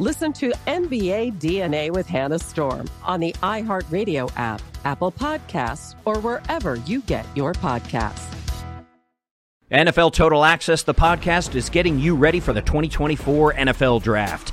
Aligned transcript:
Listen 0.00 0.32
to 0.34 0.52
NBA 0.68 1.40
DNA 1.40 1.90
with 1.90 2.06
Hannah 2.06 2.38
Storm 2.38 2.88
on 3.02 3.18
the 3.18 3.32
iHeartRadio 3.42 4.30
app, 4.36 4.62
Apple 4.84 5.10
Podcasts, 5.10 5.96
or 6.04 6.20
wherever 6.20 6.76
you 6.86 7.00
get 7.00 7.26
your 7.34 7.52
podcasts. 7.52 8.32
NFL 9.72 10.12
Total 10.12 10.44
Access, 10.44 10.84
the 10.84 10.94
podcast, 10.94 11.56
is 11.56 11.68
getting 11.68 11.98
you 11.98 12.14
ready 12.14 12.38
for 12.38 12.52
the 12.52 12.62
2024 12.62 13.54
NFL 13.54 14.00
Draft. 14.00 14.52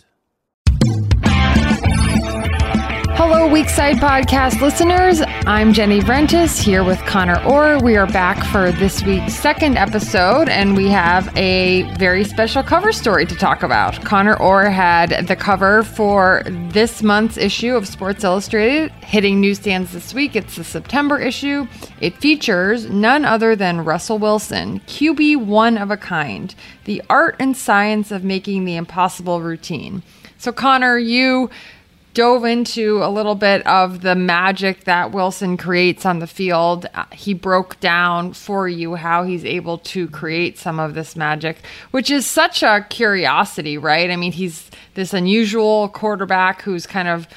Hello, 2.31 3.45
Weak-Side 3.45 3.97
Podcast 3.97 4.61
listeners. 4.61 5.21
I'm 5.45 5.73
Jenny 5.73 5.99
Vrentis 5.99 6.61
here 6.61 6.83
with 6.83 6.97
Conor 7.05 7.43
Orr. 7.43 7.77
We 7.83 7.97
are 7.97 8.07
back 8.07 8.43
for 8.45 8.71
this 8.71 9.03
week's 9.03 9.33
second 9.33 9.77
episode, 9.77 10.47
and 10.49 10.75
we 10.75 10.87
have 10.89 11.31
a 11.37 11.83
very 11.97 12.23
special 12.23 12.63
cover 12.63 12.91
story 12.91 13.25
to 13.25 13.35
talk 13.35 13.63
about. 13.63 14.03
Conor 14.05 14.37
Orr 14.37 14.69
had 14.69 15.27
the 15.27 15.35
cover 15.35 15.83
for 15.83 16.43
this 16.71 17.03
month's 17.03 17.37
issue 17.37 17.75
of 17.75 17.87
Sports 17.87 18.23
Illustrated, 18.23 18.91
hitting 19.03 19.41
newsstands 19.41 19.91
this 19.91 20.13
week. 20.13 20.35
It's 20.35 20.55
the 20.55 20.63
September 20.63 21.19
issue. 21.19 21.67
It 21.99 22.17
features 22.17 22.89
none 22.89 23.25
other 23.25 23.55
than 23.55 23.83
Russell 23.83 24.19
Wilson, 24.19 24.79
QB 24.87 25.45
one 25.45 25.77
of 25.77 25.91
a 25.91 25.97
kind, 25.97 26.55
the 26.85 27.03
art 27.09 27.35
and 27.39 27.57
science 27.57 28.09
of 28.09 28.23
making 28.23 28.65
the 28.65 28.77
impossible 28.77 29.41
routine. 29.41 30.01
So, 30.37 30.51
Conor, 30.51 30.97
you 30.97 31.51
dove 32.13 32.43
into 32.43 33.03
a 33.03 33.09
little 33.09 33.35
bit 33.35 33.65
of 33.65 34.01
the 34.01 34.15
magic 34.15 34.83
that 34.83 35.11
Wilson 35.11 35.57
creates 35.57 36.05
on 36.05 36.19
the 36.19 36.27
field. 36.27 36.85
Uh, 36.93 37.05
he 37.11 37.33
broke 37.33 37.79
down 37.79 38.33
for 38.33 38.67
you 38.67 38.95
how 38.95 39.23
he's 39.23 39.45
able 39.45 39.77
to 39.77 40.07
create 40.09 40.57
some 40.57 40.79
of 40.79 40.93
this 40.93 41.15
magic, 41.15 41.57
which 41.91 42.11
is 42.11 42.25
such 42.25 42.63
a 42.63 42.85
curiosity, 42.89 43.77
right? 43.77 44.09
I 44.09 44.15
mean, 44.15 44.31
he's 44.33 44.69
this 44.93 45.13
unusual 45.13 45.89
quarterback 45.89 46.61
who's 46.61 46.85
kind 46.85 47.07
of 47.07 47.27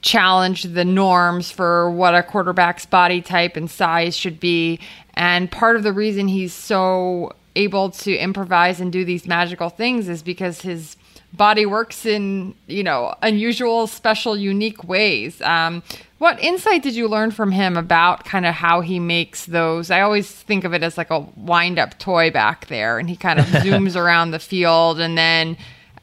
challenged 0.00 0.74
the 0.74 0.84
norms 0.84 1.50
for 1.50 1.90
what 1.90 2.14
a 2.14 2.22
quarterback's 2.22 2.86
body 2.86 3.20
type 3.20 3.56
and 3.56 3.70
size 3.70 4.16
should 4.16 4.40
be. 4.40 4.80
And 5.14 5.50
part 5.50 5.76
of 5.76 5.82
the 5.82 5.92
reason 5.92 6.26
he's 6.28 6.52
so 6.52 7.34
able 7.54 7.90
to 7.90 8.16
improvise 8.16 8.80
and 8.80 8.90
do 8.90 9.04
these 9.04 9.26
magical 9.26 9.68
things 9.68 10.08
is 10.08 10.22
because 10.22 10.62
his 10.62 10.96
body 11.32 11.66
works 11.66 12.04
in 12.04 12.54
you 12.66 12.82
know 12.82 13.14
unusual 13.22 13.86
special 13.86 14.36
unique 14.36 14.84
ways. 14.84 15.40
Um, 15.42 15.82
what 16.18 16.38
insight 16.40 16.84
did 16.84 16.94
you 16.94 17.08
learn 17.08 17.32
from 17.32 17.50
him 17.50 17.76
about 17.76 18.24
kind 18.24 18.46
of 18.46 18.54
how 18.54 18.80
he 18.80 19.00
makes 19.00 19.46
those? 19.46 19.90
I 19.90 20.02
always 20.02 20.30
think 20.30 20.62
of 20.62 20.72
it 20.72 20.84
as 20.84 20.96
like 20.96 21.10
a 21.10 21.18
wind 21.36 21.80
up 21.80 21.98
toy 21.98 22.30
back 22.30 22.68
there 22.68 23.00
and 23.00 23.10
he 23.10 23.16
kind 23.16 23.40
of 23.40 23.46
zooms 23.64 23.96
around 23.96 24.30
the 24.30 24.38
field 24.38 25.00
and 25.00 25.18
then 25.18 25.56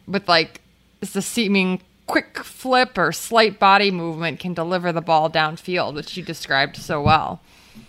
with 0.08 0.28
like 0.28 0.60
it's 1.02 1.16
a 1.16 1.22
seeming 1.22 1.80
quick 2.06 2.44
flip 2.44 2.98
or 2.98 3.14
slight 3.14 3.60
body 3.60 3.92
movement 3.92 4.42
can 4.42 4.54
deliver 4.54 4.92
the 4.92 5.00
ball 5.00 5.30
downfield 5.30 5.94
which 5.94 6.18
you 6.18 6.24
described 6.24 6.76
so 6.76 7.02
well. 7.02 7.40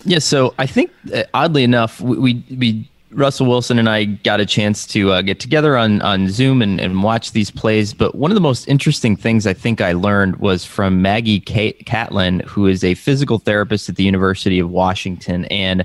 Yeah 0.05 0.21
so 0.21 0.55
i 0.57 0.67
think 0.67 0.93
uh, 1.13 1.25
oddly 1.35 1.65
enough 1.65 2.01
we, 2.01 2.17
we, 2.17 2.45
we 2.57 2.89
Russell 3.13 3.47
Wilson 3.47 3.79
and 3.79 3.89
I 3.89 4.05
got 4.05 4.41
a 4.41 4.47
chance 4.47 4.87
to 4.89 5.11
uh, 5.11 5.23
get 5.23 5.41
together 5.41 5.77
on, 5.77 6.01
on 6.03 6.29
Zoom 6.29 6.63
and, 6.63 6.81
and 6.81 7.03
watch 7.03 7.33
these 7.33 7.51
plays. 7.51 7.93
But 7.93 8.15
one 8.15 8.31
of 8.31 8.37
the 8.37 8.41
most 8.41 8.69
interesting 8.69 9.17
things 9.17 9.47
I 9.47 9.53
think 9.53 9.81
I 9.81 9.93
learned 9.93 10.37
was 10.37 10.65
from 10.65 11.03
Maggie 11.03 11.41
Catlin, 11.41 12.41
who 12.41 12.67
is 12.67 12.85
a 12.85 12.95
physical 12.95 13.39
therapist 13.39 13.89
at 13.89 13.97
the 13.97 14.05
University 14.05 14.61
of 14.61 14.71
Washington. 14.71 15.45
And 15.47 15.85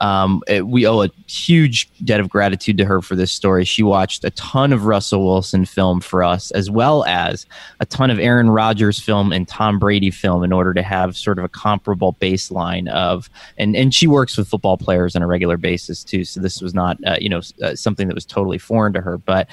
um, 0.00 0.42
it, 0.48 0.66
we 0.66 0.86
owe 0.86 1.02
a 1.02 1.10
huge 1.26 1.88
debt 2.04 2.20
of 2.20 2.28
gratitude 2.28 2.78
to 2.78 2.84
her 2.84 3.00
for 3.02 3.16
this 3.16 3.32
story. 3.32 3.64
She 3.64 3.82
watched 3.82 4.24
a 4.24 4.30
ton 4.30 4.72
of 4.72 4.86
Russell 4.86 5.24
Wilson 5.24 5.64
film 5.64 6.00
for 6.00 6.22
us, 6.22 6.50
as 6.52 6.70
well 6.70 7.04
as 7.04 7.46
a 7.80 7.86
ton 7.86 8.10
of 8.10 8.18
Aaron 8.18 8.50
Rodgers 8.50 8.98
film 8.98 9.32
and 9.32 9.46
Tom 9.46 9.78
Brady 9.78 10.10
film, 10.10 10.44
in 10.44 10.52
order 10.52 10.74
to 10.74 10.82
have 10.82 11.16
sort 11.16 11.38
of 11.38 11.44
a 11.44 11.48
comparable 11.48 12.14
baseline 12.20 12.88
of. 12.90 13.30
And 13.58 13.76
and 13.76 13.94
she 13.94 14.06
works 14.06 14.36
with 14.36 14.48
football 14.48 14.76
players 14.76 15.16
on 15.16 15.22
a 15.22 15.26
regular 15.26 15.56
basis 15.56 16.04
too, 16.04 16.24
so 16.24 16.40
this 16.40 16.60
was 16.60 16.74
not 16.74 16.98
uh, 17.06 17.16
you 17.20 17.28
know 17.28 17.40
uh, 17.62 17.74
something 17.74 18.08
that 18.08 18.14
was 18.14 18.26
totally 18.26 18.58
foreign 18.58 18.92
to 18.94 19.00
her, 19.00 19.18
but 19.18 19.48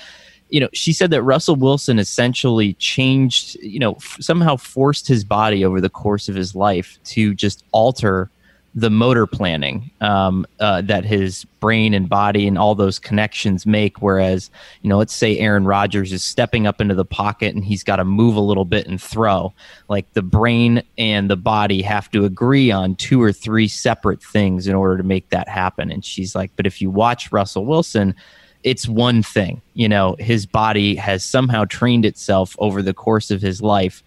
you 0.51 0.59
know, 0.59 0.69
she 0.73 0.91
said 0.93 1.11
that 1.11 1.23
Russell 1.23 1.55
Wilson 1.55 1.97
essentially 1.97 2.73
changed, 2.73 3.55
you 3.61 3.79
know, 3.79 3.93
f- 3.93 4.17
somehow 4.19 4.57
forced 4.57 5.07
his 5.07 5.23
body 5.23 5.63
over 5.63 5.79
the 5.79 5.89
course 5.89 6.27
of 6.27 6.35
his 6.35 6.53
life 6.53 6.99
to 7.05 7.33
just 7.33 7.63
alter 7.71 8.29
the 8.73 8.89
motor 8.89 9.27
planning 9.27 9.91
um, 9.99 10.45
uh, 10.59 10.81
that 10.81 11.03
his 11.03 11.43
brain 11.59 11.93
and 11.93 12.07
body 12.07 12.47
and 12.47 12.57
all 12.57 12.73
those 12.73 12.99
connections 12.99 13.65
make. 13.65 14.01
Whereas, 14.01 14.49
you 14.81 14.89
know, 14.89 14.97
let's 14.97 15.13
say 15.13 15.37
Aaron 15.39 15.65
Rodgers 15.65 16.13
is 16.13 16.23
stepping 16.23 16.65
up 16.65 16.79
into 16.79 16.95
the 16.95 17.05
pocket 17.05 17.53
and 17.53 17.65
he's 17.65 17.83
got 17.83 17.97
to 17.97 18.05
move 18.05 18.35
a 18.35 18.41
little 18.41 18.63
bit 18.63 18.87
and 18.87 19.01
throw. 19.01 19.53
Like 19.89 20.11
the 20.13 20.21
brain 20.21 20.83
and 20.97 21.29
the 21.29 21.35
body 21.35 21.81
have 21.81 22.09
to 22.11 22.23
agree 22.23 22.71
on 22.71 22.95
two 22.95 23.21
or 23.21 23.33
three 23.33 23.67
separate 23.67 24.23
things 24.23 24.67
in 24.67 24.75
order 24.75 24.95
to 24.97 25.03
make 25.03 25.29
that 25.29 25.49
happen. 25.49 25.91
And 25.91 26.05
she's 26.05 26.33
like, 26.33 26.51
but 26.55 26.65
if 26.65 26.81
you 26.81 26.89
watch 26.89 27.31
Russell 27.31 27.65
Wilson, 27.65 28.15
it's 28.63 28.87
one 28.87 29.21
thing. 29.21 29.61
You 29.73 29.89
know, 29.89 30.15
his 30.17 30.45
body 30.45 30.95
has 30.95 31.25
somehow 31.25 31.65
trained 31.65 32.05
itself 32.05 32.55
over 32.59 32.81
the 32.81 32.93
course 32.93 33.31
of 33.31 33.41
his 33.41 33.61
life 33.61 34.01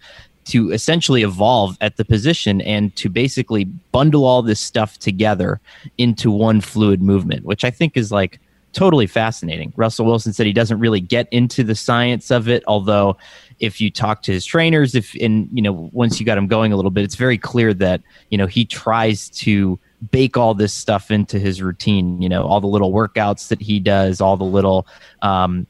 to 0.45 0.71
essentially 0.71 1.23
evolve 1.23 1.77
at 1.81 1.97
the 1.97 2.05
position 2.05 2.61
and 2.61 2.95
to 2.95 3.09
basically 3.09 3.65
bundle 3.65 4.25
all 4.25 4.41
this 4.41 4.59
stuff 4.59 4.97
together 4.99 5.59
into 5.97 6.29
one 6.31 6.61
fluid 6.61 7.01
movement, 7.01 7.43
which 7.45 7.63
I 7.63 7.71
think 7.71 7.97
is 7.97 8.11
like 8.11 8.39
totally 8.73 9.07
fascinating. 9.07 9.73
Russell 9.75 10.05
Wilson 10.05 10.33
said 10.33 10.45
he 10.45 10.53
doesn't 10.53 10.79
really 10.79 10.99
get 10.99 11.27
into 11.31 11.63
the 11.63 11.73
science 11.73 12.29
of 12.29 12.47
it, 12.47 12.63
although 12.67 13.17
if 13.59 13.79
you 13.79 13.89
talk 13.89 14.21
to 14.23 14.33
his 14.33 14.45
trainers, 14.45 14.93
if 14.93 15.15
and 15.15 15.49
you 15.51 15.61
know 15.61 15.89
once 15.93 16.19
you 16.19 16.25
got 16.25 16.37
him 16.37 16.47
going 16.47 16.71
a 16.71 16.75
little 16.75 16.91
bit, 16.91 17.03
it's 17.03 17.15
very 17.15 17.37
clear 17.37 17.73
that 17.73 18.01
you 18.29 18.37
know 18.37 18.45
he 18.45 18.65
tries 18.65 19.29
to 19.29 19.79
bake 20.11 20.37
all 20.37 20.53
this 20.53 20.73
stuff 20.73 21.09
into 21.09 21.39
his 21.39 21.61
routine. 21.61 22.21
You 22.21 22.29
know, 22.29 22.43
all 22.43 22.61
the 22.61 22.67
little 22.67 22.91
workouts 22.91 23.47
that 23.47 23.61
he 23.61 23.79
does, 23.79 24.21
all 24.21 24.37
the 24.37 24.43
little 24.43 24.85
um, 25.21 25.65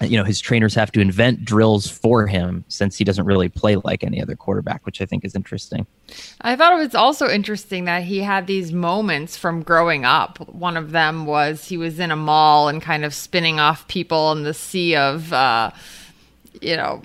you 0.00 0.16
know 0.16 0.24
his 0.24 0.40
trainers 0.40 0.74
have 0.74 0.92
to 0.92 1.00
invent 1.00 1.44
drills 1.44 1.88
for 1.88 2.26
him 2.26 2.64
since 2.68 2.96
he 2.96 3.04
doesn't 3.04 3.24
really 3.24 3.48
play 3.48 3.76
like 3.76 4.04
any 4.04 4.20
other 4.20 4.36
quarterback 4.36 4.84
which 4.84 5.00
i 5.00 5.06
think 5.06 5.24
is 5.24 5.34
interesting. 5.34 5.86
I 6.40 6.56
thought 6.56 6.72
it 6.72 6.76
was 6.76 6.94
also 6.94 7.28
interesting 7.28 7.84
that 7.86 8.04
he 8.04 8.20
had 8.20 8.46
these 8.46 8.72
moments 8.72 9.36
from 9.36 9.62
growing 9.62 10.04
up. 10.04 10.38
One 10.48 10.76
of 10.76 10.92
them 10.92 11.26
was 11.26 11.66
he 11.66 11.76
was 11.76 11.98
in 11.98 12.10
a 12.10 12.16
mall 12.16 12.68
and 12.68 12.80
kind 12.80 13.04
of 13.04 13.12
spinning 13.12 13.58
off 13.58 13.88
people 13.88 14.32
in 14.32 14.42
the 14.44 14.54
sea 14.54 14.96
of 14.96 15.32
uh, 15.32 15.70
you 16.60 16.76
know 16.76 17.02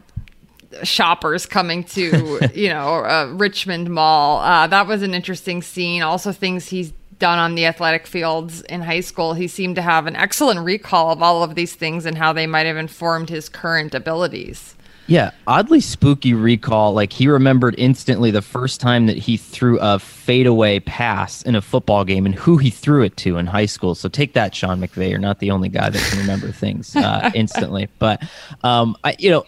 shoppers 0.84 1.46
coming 1.46 1.84
to 1.84 2.50
you 2.54 2.70
know 2.70 3.04
uh, 3.04 3.32
richmond 3.34 3.90
mall. 3.90 4.40
Uh, 4.40 4.68
that 4.68 4.88
was 4.88 5.02
an 5.02 5.14
interesting 5.14 5.62
scene. 5.62 6.02
Also 6.02 6.32
things 6.32 6.68
he's 6.70 6.94
done 7.22 7.40
on 7.40 7.56
the 7.56 7.68
athletic 7.68 8.08
fields 8.08 8.62
in 8.64 8.82
high 8.82 9.00
school, 9.00 9.36
he 9.36 9.48
seemed 9.48 9.76
to 9.76 9.82
have 9.82 10.08
an 10.08 10.16
excellent 10.16 10.60
recall 10.60 11.12
of 11.12 11.22
all 11.22 11.44
of 11.44 11.56
these 11.56 11.76
things 11.76 12.06
and 12.06 12.18
how 12.18 12.34
they 12.34 12.48
might 12.48 12.66
have 12.66 12.76
informed 12.76 13.30
his 13.30 13.48
current 13.48 13.94
abilities. 13.96 14.76
Yeah, 15.12 15.32
oddly 15.46 15.82
spooky 15.82 16.34
recall. 16.34 16.94
Like 16.94 17.12
he 17.12 17.28
remembered 17.28 17.76
instantly 17.78 18.32
the 18.32 18.42
first 18.42 18.80
time 18.80 19.08
that 19.08 19.18
he 19.18 19.36
threw 19.36 19.78
a 19.82 20.00
fadeaway 20.00 20.80
pass 20.80 21.42
in 21.42 21.54
a 21.54 21.62
football 21.62 22.06
game 22.06 22.26
and 22.26 22.34
who 22.34 22.56
he 22.56 22.70
threw 22.70 23.04
it 23.04 23.18
to 23.18 23.38
in 23.38 23.46
high 23.46 23.66
school. 23.66 23.94
So 23.94 24.08
take 24.08 24.32
that, 24.36 24.56
Sean 24.56 24.80
McVay. 24.80 25.10
You're 25.10 25.20
not 25.20 25.40
the 25.40 25.52
only 25.52 25.68
guy 25.68 25.90
that 25.90 26.02
can 26.02 26.18
remember 26.18 26.54
things 26.54 26.96
uh, 26.96 27.30
instantly. 27.36 27.90
But 28.00 28.24
um, 28.64 28.96
I, 29.04 29.18
you 29.20 29.32
know, 29.32 29.44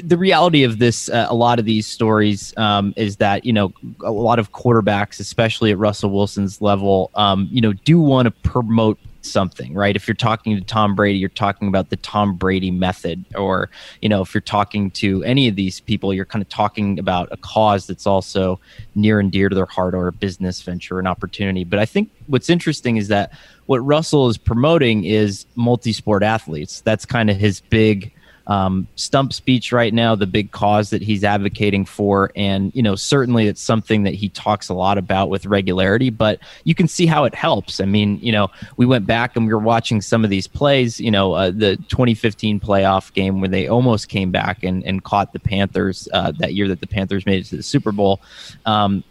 the 0.00 0.16
reality 0.16 0.62
of 0.62 0.78
this, 0.78 1.08
uh, 1.08 1.26
a 1.28 1.34
lot 1.34 1.58
of 1.58 1.64
these 1.64 1.88
stories 1.88 2.56
um, 2.56 2.94
is 2.96 3.16
that 3.16 3.44
you 3.44 3.52
know 3.52 3.72
a 4.04 4.12
lot 4.12 4.38
of 4.38 4.52
quarterbacks, 4.52 5.18
especially 5.18 5.72
at 5.72 5.78
Russell 5.78 6.10
Wilson's 6.10 6.60
level, 6.60 7.10
um, 7.16 7.48
you 7.50 7.60
know, 7.60 7.72
do 7.72 8.00
want 8.00 8.26
to 8.26 8.30
promote 8.48 8.96
something, 9.22 9.74
right? 9.74 9.96
If 9.96 10.08
you're 10.08 10.14
talking 10.14 10.56
to 10.56 10.62
Tom 10.62 10.94
Brady, 10.94 11.18
you're 11.18 11.28
talking 11.28 11.68
about 11.68 11.90
the 11.90 11.96
Tom 11.96 12.36
Brady 12.36 12.70
method. 12.70 13.24
Or, 13.34 13.70
you 14.00 14.08
know, 14.08 14.22
if 14.22 14.34
you're 14.34 14.40
talking 14.40 14.90
to 14.92 15.22
any 15.24 15.48
of 15.48 15.56
these 15.56 15.80
people, 15.80 16.14
you're 16.14 16.24
kind 16.24 16.42
of 16.42 16.48
talking 16.48 16.98
about 16.98 17.28
a 17.30 17.36
cause 17.36 17.86
that's 17.86 18.06
also 18.06 18.60
near 18.94 19.20
and 19.20 19.30
dear 19.30 19.48
to 19.48 19.54
their 19.54 19.66
heart 19.66 19.94
or 19.94 20.08
a 20.08 20.12
business 20.12 20.62
venture, 20.62 20.96
or 20.96 21.00
an 21.00 21.06
opportunity. 21.06 21.64
But 21.64 21.78
I 21.78 21.86
think 21.86 22.10
what's 22.26 22.50
interesting 22.50 22.96
is 22.96 23.08
that 23.08 23.32
what 23.66 23.78
Russell 23.80 24.28
is 24.28 24.36
promoting 24.36 25.04
is 25.04 25.46
multi 25.54 25.92
sport 25.92 26.22
athletes. 26.22 26.80
That's 26.80 27.06
kind 27.06 27.30
of 27.30 27.36
his 27.36 27.60
big 27.60 28.12
um, 28.50 28.88
stump 28.96 29.32
speech 29.32 29.70
right 29.70 29.94
now, 29.94 30.16
the 30.16 30.26
big 30.26 30.50
cause 30.50 30.90
that 30.90 31.02
he's 31.02 31.22
advocating 31.22 31.84
for. 31.84 32.32
And, 32.34 32.74
you 32.74 32.82
know, 32.82 32.96
certainly 32.96 33.46
it's 33.46 33.62
something 33.62 34.02
that 34.02 34.14
he 34.14 34.28
talks 34.28 34.68
a 34.68 34.74
lot 34.74 34.98
about 34.98 35.30
with 35.30 35.46
regularity, 35.46 36.10
but 36.10 36.40
you 36.64 36.74
can 36.74 36.88
see 36.88 37.06
how 37.06 37.22
it 37.22 37.34
helps. 37.34 37.78
I 37.78 37.84
mean, 37.84 38.18
you 38.20 38.32
know, 38.32 38.48
we 38.76 38.86
went 38.86 39.06
back 39.06 39.36
and 39.36 39.46
we 39.46 39.54
were 39.54 39.60
watching 39.60 40.00
some 40.00 40.24
of 40.24 40.30
these 40.30 40.48
plays, 40.48 40.98
you 40.98 41.12
know, 41.12 41.32
uh, 41.34 41.52
the 41.52 41.76
2015 41.76 42.58
playoff 42.58 43.12
game 43.12 43.38
where 43.40 43.48
they 43.48 43.68
almost 43.68 44.08
came 44.08 44.32
back 44.32 44.64
and, 44.64 44.84
and 44.84 45.04
caught 45.04 45.32
the 45.32 45.38
Panthers 45.38 46.08
uh, 46.12 46.32
that 46.40 46.52
year 46.54 46.66
that 46.66 46.80
the 46.80 46.88
Panthers 46.88 47.24
made 47.26 47.38
it 47.38 47.48
to 47.50 47.56
the 47.56 47.62
Super 47.62 47.92
Bowl. 47.92 48.20
Um, 48.66 49.04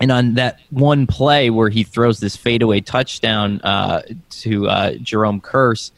and 0.00 0.10
on 0.10 0.34
that 0.34 0.60
one 0.70 1.06
play 1.06 1.50
where 1.50 1.68
he 1.68 1.84
throws 1.84 2.20
this 2.20 2.36
fadeaway 2.36 2.80
touchdown 2.80 3.60
uh, 3.60 4.00
to 4.30 4.66
uh, 4.68 4.92
Jermaine 4.92 5.42
Kearse, 5.42 5.90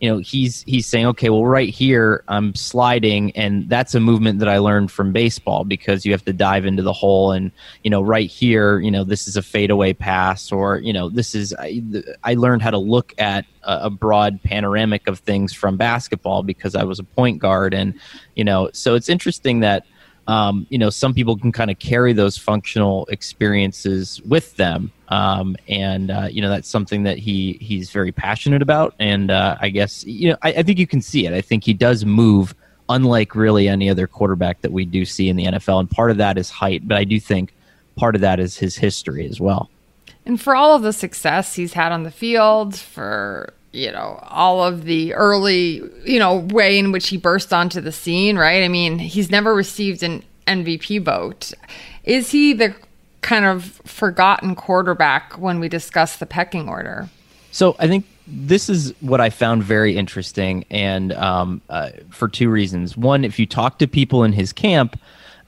you 0.00 0.10
know 0.10 0.18
he's 0.18 0.62
he's 0.62 0.86
saying 0.86 1.06
okay 1.06 1.30
well 1.30 1.44
right 1.44 1.70
here 1.70 2.22
i'm 2.28 2.54
sliding. 2.54 3.30
And 3.36 3.68
that's 3.68 3.94
a 3.94 4.00
movement 4.00 4.38
that 4.40 4.48
i 4.48 4.58
learned 4.58 4.90
from 4.90 5.12
baseball 5.12 5.64
because 5.64 6.04
you 6.04 6.12
have 6.12 6.24
to 6.24 6.32
dive 6.32 6.66
into 6.66 6.82
the 6.82 6.92
hole 6.92 7.32
and 7.32 7.50
you 7.82 7.90
know 7.90 8.02
right 8.02 8.28
here 8.28 8.78
you 8.80 8.90
know 8.90 9.04
this 9.04 9.26
is 9.26 9.36
a 9.36 9.42
fadeaway 9.42 9.92
pass 9.92 10.52
or 10.52 10.78
you 10.78 10.92
know 10.92 11.08
this 11.08 11.34
is 11.34 11.54
i, 11.58 11.82
I 12.24 12.34
learned 12.34 12.62
how 12.62 12.70
to 12.70 12.78
look 12.78 13.14
at 13.18 13.46
a, 13.62 13.78
a 13.84 13.90
broad 13.90 14.42
panoramic 14.42 15.08
of 15.08 15.20
things 15.20 15.52
from 15.52 15.76
basketball 15.76 16.42
because 16.42 16.74
i 16.74 16.84
was 16.84 16.98
a 16.98 17.04
point 17.04 17.38
guard 17.38 17.72
and 17.74 17.98
you 18.34 18.44
know 18.44 18.70
so 18.72 18.94
it's 18.94 19.08
interesting 19.08 19.60
that 19.60 19.86
um, 20.28 20.66
you 20.70 20.78
know, 20.78 20.90
some 20.90 21.14
people 21.14 21.36
can 21.36 21.52
kind 21.52 21.70
of 21.70 21.78
carry 21.78 22.12
those 22.12 22.36
functional 22.36 23.06
experiences 23.06 24.20
with 24.22 24.56
them, 24.56 24.90
um, 25.08 25.56
and 25.68 26.10
uh, 26.10 26.28
you 26.30 26.42
know 26.42 26.48
that's 26.48 26.68
something 26.68 27.04
that 27.04 27.18
he 27.18 27.58
he's 27.60 27.90
very 27.90 28.10
passionate 28.10 28.62
about. 28.62 28.94
And 28.98 29.30
uh, 29.30 29.56
I 29.60 29.68
guess 29.68 30.04
you 30.04 30.30
know 30.30 30.36
I, 30.42 30.48
I, 30.54 30.62
think 30.62 30.78
you 30.78 30.86
can 30.86 31.00
see 31.00 31.26
it. 31.26 31.32
I 31.32 31.40
think 31.40 31.64
he 31.64 31.72
does 31.72 32.04
move 32.04 32.54
unlike 32.88 33.34
really 33.34 33.68
any 33.68 33.88
other 33.88 34.06
quarterback 34.06 34.60
that 34.62 34.72
we 34.72 34.84
do 34.84 35.04
see 35.04 35.28
in 35.28 35.36
the 35.36 35.44
NFL, 35.44 35.80
and 35.80 35.90
part 35.90 36.10
of 36.10 36.16
that 36.16 36.38
is 36.38 36.50
height, 36.50 36.86
but 36.86 36.96
I 36.96 37.04
do 37.04 37.20
think 37.20 37.54
part 37.94 38.14
of 38.14 38.20
that 38.20 38.40
is 38.40 38.56
his 38.56 38.76
history 38.76 39.28
as 39.28 39.40
well. 39.40 39.70
And 40.24 40.40
for 40.40 40.56
all 40.56 40.74
of 40.74 40.82
the 40.82 40.92
success 40.92 41.54
he's 41.54 41.74
had 41.74 41.92
on 41.92 42.02
the 42.02 42.10
field, 42.10 42.74
for 42.74 43.54
you 43.76 43.92
know, 43.92 44.18
all 44.22 44.64
of 44.64 44.84
the 44.84 45.12
early, 45.12 45.82
you 46.04 46.18
know, 46.18 46.36
way 46.36 46.78
in 46.78 46.92
which 46.92 47.08
he 47.08 47.18
burst 47.18 47.52
onto 47.52 47.80
the 47.80 47.92
scene, 47.92 48.38
right? 48.38 48.64
I 48.64 48.68
mean, 48.68 48.98
he's 48.98 49.30
never 49.30 49.54
received 49.54 50.02
an 50.02 50.24
MVP 50.46 51.02
vote. 51.02 51.52
Is 52.04 52.30
he 52.30 52.54
the 52.54 52.74
kind 53.20 53.44
of 53.44 53.64
forgotten 53.84 54.54
quarterback 54.54 55.34
when 55.34 55.60
we 55.60 55.68
discuss 55.68 56.16
the 56.16 56.24
pecking 56.24 56.68
order? 56.68 57.10
So 57.50 57.76
I 57.78 57.86
think 57.86 58.06
this 58.26 58.70
is 58.70 58.94
what 59.00 59.20
I 59.20 59.28
found 59.28 59.62
very 59.62 59.96
interesting, 59.96 60.64
and 60.70 61.12
um, 61.12 61.60
uh, 61.68 61.90
for 62.10 62.28
two 62.28 62.48
reasons. 62.48 62.96
One, 62.96 63.24
if 63.24 63.38
you 63.38 63.46
talk 63.46 63.78
to 63.80 63.86
people 63.86 64.24
in 64.24 64.32
his 64.32 64.52
camp, 64.52 64.98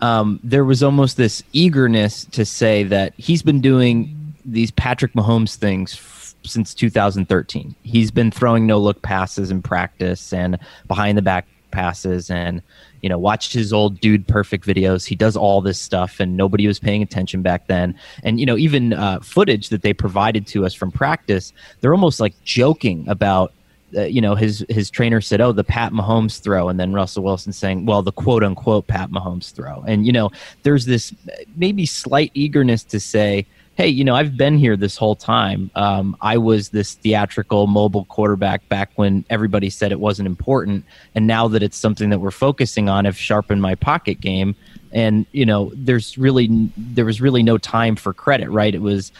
um, 0.01 0.39
there 0.45 0.65
was 0.65 0.83
almost 0.83 1.17
this 1.17 1.43
eagerness 1.53 2.27
to 2.27 2.45
say 2.45 2.85
that 2.85 3.15
he's 3.17 3.43
been 3.43 3.61
doing 3.61 4.35
these 4.45 4.71
Patrick 4.71 5.15
Mahomes 5.15 5.57
things 5.57 5.95
since 6.45 6.75
2013. 6.75 7.75
He's 7.83 8.11
been 8.11 8.31
throwing 8.31 8.67
no 8.67 8.79
look 8.79 9.03
passes 9.03 9.51
in 9.51 9.63
practice 9.63 10.33
and 10.33 10.59
behind 10.87 11.19
the 11.19 11.23
back 11.23 11.47
passes 11.71 12.31
and 12.31 12.63
you 13.03 13.09
know 13.09 13.19
watched 13.19 13.53
his 13.53 13.73
old 13.73 14.01
dude 14.01 14.27
perfect 14.27 14.67
videos. 14.67 15.07
He 15.07 15.15
does 15.15 15.37
all 15.37 15.61
this 15.61 15.81
stuff 15.81 16.21
and 16.21 16.37
nobody 16.37 16.67
was 16.67 16.79
paying 16.79 17.03
attention 17.03 17.43
back 17.43 17.67
then. 17.67 17.95
And 18.23 18.41
you 18.41 18.47
know 18.47 18.57
even 18.57 18.93
uh, 18.93 19.21
footage 19.21 19.69
that 19.69 19.83
they 19.83 19.93
provided 19.93 20.47
to 20.49 20.65
us 20.65 20.75
from 20.75 20.91
practice 20.91 21.53
they're 21.81 21.95
almost 21.95 22.21
like 22.21 22.35
joking 22.45 23.09
about 23.09 23.53
uh, 23.97 24.03
you 24.03 24.21
know 24.21 24.35
his 24.35 24.65
his 24.69 24.91
trainer 24.91 25.21
said 25.21 25.41
oh 25.41 25.53
the 25.53 25.65
pat 25.65 25.93
mahomes 25.93 26.41
throw 26.41 26.69
and 26.69 26.79
then 26.79 26.93
russell 26.93 27.23
wilson 27.23 27.53
saying 27.53 27.87
well 27.87 28.03
the 28.03 28.13
quote 28.13 28.45
unquote 28.45 28.87
pat 28.87 29.11
mahomes 29.11 29.53
throw. 29.53 29.83
And 29.87 30.07
you 30.07 30.13
know 30.13 30.31
there's 30.63 30.87
this 30.87 31.15
maybe 31.57 31.87
slight 31.87 32.31
eagerness 32.35 32.85
to 32.85 33.01
say 33.01 33.47
hey, 33.79 33.87
you 33.87 34.03
know, 34.03 34.17
I've 34.17 34.37
been 34.37 34.59
here 34.59 34.77
this 34.77 34.97
whole 34.97 35.15
time. 35.15 35.71
Um, 35.77 36.17
I 36.21 36.37
was 36.37 36.71
this 36.71 36.95
theatrical 36.95 37.69
mobile 37.69 38.07
quarterback 38.07 38.69
back 38.69 38.91
when 38.97 39.25
everybody 39.31 39.71
said 39.71 39.93
it 39.93 40.01
wasn't 40.01 40.27
important. 40.27 40.85
And 41.15 41.29
now 41.29 41.47
that 41.47 41.63
it's 41.63 41.77
something 41.77 42.11
that 42.11 42.19
we're 42.19 42.33
focusing 42.33 42.89
on, 42.89 43.07
I've 43.07 43.17
sharpened 43.17 43.63
my 43.63 43.77
pocket 43.77 44.21
game. 44.21 44.57
And, 44.91 45.27
you 45.31 45.47
know, 45.47 45.71
there's 45.77 46.19
really, 46.19 46.49
there 46.77 47.05
was 47.05 47.21
really 47.21 47.45
no 47.45 47.57
time 47.57 47.95
for 47.95 48.13
credit, 48.13 48.51
right? 48.51 48.75
It 48.75 48.83
was, 48.83 49.13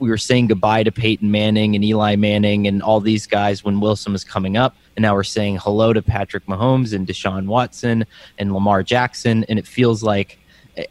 we 0.00 0.08
were 0.08 0.18
saying 0.18 0.48
goodbye 0.48 0.82
to 0.82 0.90
Peyton 0.90 1.30
Manning 1.30 1.76
and 1.76 1.84
Eli 1.84 2.16
Manning 2.16 2.66
and 2.66 2.82
all 2.82 2.98
these 2.98 3.28
guys 3.28 3.62
when 3.62 3.78
Wilson 3.78 4.12
was 4.12 4.24
coming 4.24 4.56
up. 4.56 4.74
And 4.96 5.04
now 5.04 5.14
we're 5.14 5.22
saying 5.22 5.58
hello 5.58 5.92
to 5.92 6.02
Patrick 6.02 6.46
Mahomes 6.46 6.94
and 6.94 7.06
Deshaun 7.06 7.46
Watson 7.46 8.06
and 8.38 8.52
Lamar 8.52 8.82
Jackson. 8.82 9.44
And 9.44 9.56
it 9.56 9.68
feels 9.68 10.02
like, 10.02 10.40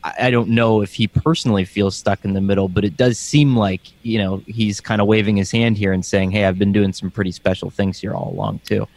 I 0.03 0.31
don't 0.31 0.49
know 0.49 0.81
if 0.81 0.93
he 0.93 1.07
personally 1.07 1.65
feels 1.65 1.95
stuck 1.95 2.23
in 2.23 2.33
the 2.33 2.41
middle, 2.41 2.69
but 2.69 2.85
it 2.85 2.95
does 2.95 3.19
seem 3.19 3.55
like 3.55 3.81
you 4.03 4.17
know 4.17 4.41
he's 4.47 4.79
kind 4.79 5.01
of 5.01 5.07
waving 5.07 5.37
his 5.37 5.51
hand 5.51 5.77
here 5.77 5.91
and 5.91 6.05
saying, 6.05 6.31
"Hey, 6.31 6.45
I've 6.45 6.57
been 6.57 6.71
doing 6.71 6.93
some 6.93 7.11
pretty 7.11 7.31
special 7.31 7.69
things 7.69 7.99
here 7.99 8.13
all 8.13 8.31
along 8.31 8.61
too." 8.65 8.87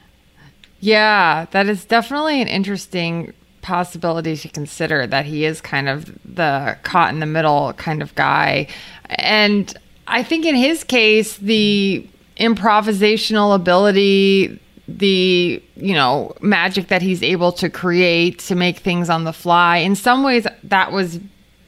Yeah, 0.81 1.47
that 1.50 1.66
is 1.66 1.85
definitely 1.85 2.40
an 2.40 2.49
interesting 2.49 3.33
possibility 3.62 4.37
to 4.37 4.49
consider. 4.49 5.07
That 5.07 5.26
he 5.26 5.45
is 5.45 5.61
kind 5.61 5.88
of 5.88 6.07
the 6.25 6.76
caught 6.85 7.12
in 7.12 7.21
the 7.21 7.26
middle 7.26 7.73
kind 7.73 8.00
of 8.00 8.14
guy, 8.14 8.69
and 9.07 9.76
I 10.07 10.23
think 10.23 10.47
in 10.47 10.55
his 10.55 10.85
case, 10.85 11.37
the 11.37 12.07
improvisational 12.38 13.55
ability 13.55 14.61
the 14.88 15.62
you 15.76 15.95
know 15.95 16.35
magic 16.40 16.88
that 16.88 17.02
he's 17.02 17.23
able 17.23 17.50
to 17.52 17.69
create 17.69 18.38
to 18.38 18.55
make 18.55 18.78
things 18.78 19.11
on 19.11 19.25
the 19.25 19.33
fly 19.33 19.78
in 19.78 19.97
some 19.97 20.23
ways 20.23 20.47
that 20.62 20.93
was 20.93 21.19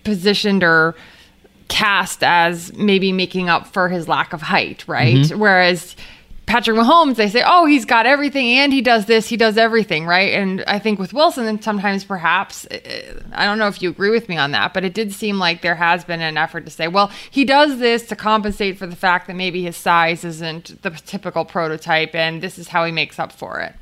positioned 0.04 0.62
or 0.62 0.94
cast 1.66 2.22
as 2.22 2.72
maybe 2.74 3.12
making 3.12 3.48
up 3.48 3.66
for 3.66 3.88
his 3.88 4.08
lack 4.08 4.32
of 4.32 4.40
height 4.40 4.86
right 4.86 5.16
mm-hmm. 5.16 5.38
whereas 5.38 5.96
Patrick 6.48 6.78
Mahomes, 6.78 7.16
they 7.16 7.28
say, 7.28 7.42
oh, 7.44 7.66
he's 7.66 7.84
got 7.84 8.06
everything 8.06 8.46
and 8.46 8.72
he 8.72 8.80
does 8.80 9.04
this, 9.04 9.28
he 9.28 9.36
does 9.36 9.58
everything, 9.58 10.06
right? 10.06 10.32
And 10.32 10.64
I 10.66 10.78
think 10.78 10.98
with 10.98 11.12
Wilson, 11.12 11.44
and 11.44 11.62
sometimes 11.62 12.04
perhaps, 12.04 12.64
uh, 12.66 13.20
I 13.32 13.44
don't 13.44 13.58
know 13.58 13.68
if 13.68 13.82
you 13.82 13.90
agree 13.90 14.08
with 14.08 14.30
me 14.30 14.38
on 14.38 14.52
that, 14.52 14.72
but 14.72 14.82
it 14.82 14.94
did 14.94 15.12
seem 15.12 15.38
like 15.38 15.60
there 15.60 15.74
has 15.74 16.06
been 16.06 16.22
an 16.22 16.38
effort 16.38 16.64
to 16.64 16.70
say, 16.70 16.88
well, 16.88 17.12
he 17.30 17.44
does 17.44 17.78
this 17.78 18.06
to 18.06 18.16
compensate 18.16 18.78
for 18.78 18.86
the 18.86 18.96
fact 18.96 19.26
that 19.26 19.36
maybe 19.36 19.62
his 19.62 19.76
size 19.76 20.24
isn't 20.24 20.80
the 20.80 20.90
typical 20.90 21.44
prototype 21.44 22.14
and 22.14 22.42
this 22.42 22.58
is 22.58 22.68
how 22.68 22.82
he 22.86 22.92
makes 22.92 23.18
up 23.18 23.30
for 23.30 23.60
it. 23.60 23.74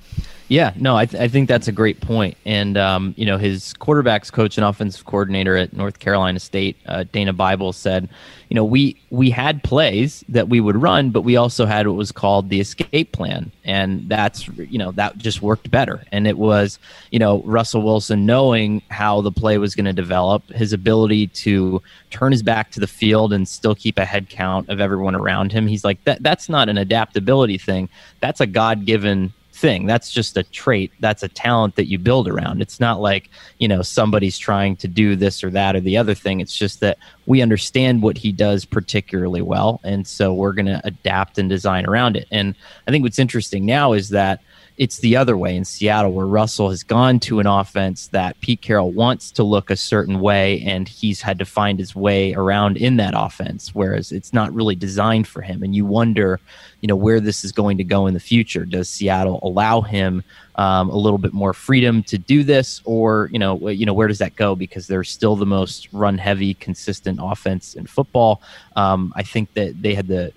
Yeah, 0.49 0.73
no, 0.77 0.97
I, 0.97 1.07
th- 1.07 1.21
I 1.21 1.27
think 1.27 1.49
that's 1.49 1.67
a 1.67 1.73
great 1.73 2.01
point. 2.01 2.37
And, 2.45 2.77
um, 2.77 3.15
you 3.17 3.27
know, 3.27 3.37
his 3.37 3.75
quarterbacks 3.75 4.31
coach 4.31 4.57
and 4.57 4.65
offensive 4.65 5.05
coordinator 5.05 5.57
at 5.57 5.73
North 5.73 5.99
Carolina 5.99 6.39
State, 6.39 6.77
uh, 6.87 7.05
Dana 7.11 7.33
Bible, 7.33 7.73
said, 7.73 8.09
you 8.49 8.55
know, 8.55 8.65
we, 8.65 8.97
we 9.11 9.29
had 9.29 9.65
plays 9.65 10.25
that 10.29 10.49
we 10.49 10.61
would 10.61 10.77
run, 10.77 11.11
but 11.11 11.23
we 11.23 11.37
also 11.37 11.67
had 11.67 11.89
what 11.89 11.97
was 11.97 12.13
called 12.13 12.49
the 12.49 12.61
escape 12.61 13.11
plan. 13.11 13.51
And 13.65 14.09
that's, 14.09 14.47
you 14.47 14.79
know, 14.79 14.93
that 14.93 15.19
just 15.19 15.43
worked 15.43 15.69
better. 15.69 16.05
And 16.13 16.29
it 16.29 16.39
was, 16.39 16.79
you 17.11 17.19
know, 17.19 17.43
Russell 17.43 17.83
Wilson 17.83 18.25
knowing 18.25 18.83
how 18.89 19.23
the 19.23 19.33
play 19.33 19.59
was 19.59 19.75
going 19.75 19.87
to 19.87 19.93
develop, 19.93 20.49
his 20.51 20.73
ability 20.73 21.27
to 21.29 21.83
turn 22.11 22.31
his 22.31 22.45
back 22.45 22.71
to 22.71 22.79
the 22.79 22.87
field 22.87 23.33
and 23.33 23.49
still 23.49 23.75
keep 23.75 23.99
a 23.99 24.05
head 24.05 24.29
count 24.29 24.69
of 24.69 24.81
everyone 24.81 25.17
around 25.17 25.51
him. 25.51 25.67
He's 25.67 25.83
like, 25.83 26.05
that, 26.05 26.23
that's 26.23 26.49
not 26.49 26.69
an 26.69 26.79
adaptability 26.79 27.59
thing. 27.59 27.89
That's 28.21 28.41
a 28.41 28.47
God 28.47 28.85
given 28.85 29.33
thing. 29.57 29.87
That's 29.87 30.13
just 30.13 30.37
a 30.37 30.43
trait. 30.43 30.93
That's 31.01 31.23
a 31.23 31.29
talent 31.29 31.77
that 31.77 31.89
you 31.89 31.99
build 31.99 32.29
around. 32.29 32.61
It's 32.61 32.79
not 32.79 33.01
like, 33.01 33.31
you 33.59 33.67
know, 33.69 33.83
somebody's 33.83 34.39
trying 34.39 34.77
to 34.77 34.89
do 34.89 35.17
this 35.17 35.43
or 35.43 35.51
that 35.51 35.75
or 35.75 35.81
the 35.81 35.97
other 35.97 36.15
thing. 36.15 36.41
It's 36.41 36.57
just 36.57 36.81
that 36.81 36.99
we 37.25 37.41
understand 37.41 38.03
what 38.03 38.19
he 38.19 38.33
does 38.33 38.65
particularly 38.65 39.43
well. 39.43 39.81
And 39.83 40.07
so 40.07 40.35
we're 40.35 40.53
going 40.53 40.67
to 40.67 40.81
adapt 40.85 41.39
and 41.39 41.49
design 41.49 41.87
around 41.87 42.17
it. 42.17 42.29
And 42.31 42.55
I 42.87 42.91
think 42.91 43.03
what's 43.03 43.19
interesting 43.19 43.65
now 43.65 43.95
is 43.95 44.11
that 44.11 44.43
it's 44.79 44.99
the 44.99 45.17
other 45.17 45.37
way 45.39 45.57
in 45.57 45.65
Seattle, 45.65 46.13
where 46.13 46.27
Russell 46.27 46.69
has 46.69 46.83
gone 46.83 47.19
to 47.21 47.41
an 47.41 47.47
offense 47.47 48.09
that 48.09 48.39
Pete 48.41 48.61
Carroll 48.61 48.93
wants 48.93 49.31
to 49.33 49.43
look 49.43 49.71
a 49.71 49.77
certain 49.77 50.21
way, 50.21 50.61
and 50.63 50.87
he's 50.87 51.23
had 51.23 51.39
to 51.39 51.47
find 51.47 51.79
his 51.79 51.97
way 51.97 52.35
around 52.35 52.77
in 52.77 52.97
that 52.97 53.15
offense, 53.17 53.75
whereas 53.75 54.13
it's 54.13 54.35
not 54.35 54.53
really 54.53 54.75
designed 54.75 55.27
for 55.27 55.41
him. 55.41 55.63
And 55.63 55.75
you 55.75 55.87
wonder, 55.87 56.41
you 56.83 56.89
know, 56.89 56.97
where 56.97 57.21
this 57.21 57.43
is 57.43 57.53
going 57.53 57.79
to 57.79 57.85
go 57.85 58.07
in 58.07 58.13
the 58.13 58.21
future. 58.21 58.67
Does 58.67 58.91
Seattle 58.91 59.41
allow 59.43 59.81
him 59.81 60.23
um, 60.57 60.91
a 60.91 60.97
little 60.97 61.19
bit 61.19 61.33
more 61.33 61.55
freedom 61.55 62.03
to 62.05 62.19
do 62.19 62.45
this, 62.45 62.83
or 62.85 63.31
you 63.33 63.39
know, 63.39 63.71
you 63.71 63.87
know, 63.87 63.95
where 63.95 64.09
does 64.09 64.19
that 64.19 64.37
go? 64.37 64.55
Because 64.55 64.87
they're 64.87 65.05
still 65.05 65.37
the 65.37 65.47
most 65.47 65.89
run-heavy, 65.93 66.53
consistent 66.55 67.19
offense 67.23 67.75
in 67.75 67.87
football. 67.87 68.43
Um, 68.75 69.15
I 69.17 69.23
think 69.23 69.55
that 69.55 69.81
they 69.81 69.95
had 69.95 70.09
the 70.09 70.33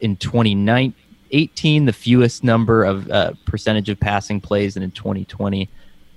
in 0.00 0.16
2019 0.16 0.94
18, 1.30 1.84
the 1.84 1.92
fewest 1.92 2.44
number 2.44 2.84
of 2.84 3.10
uh, 3.10 3.32
percentage 3.44 3.88
of 3.88 3.98
passing 3.98 4.40
plays, 4.40 4.76
and 4.76 4.84
in 4.84 4.90
2020, 4.90 5.68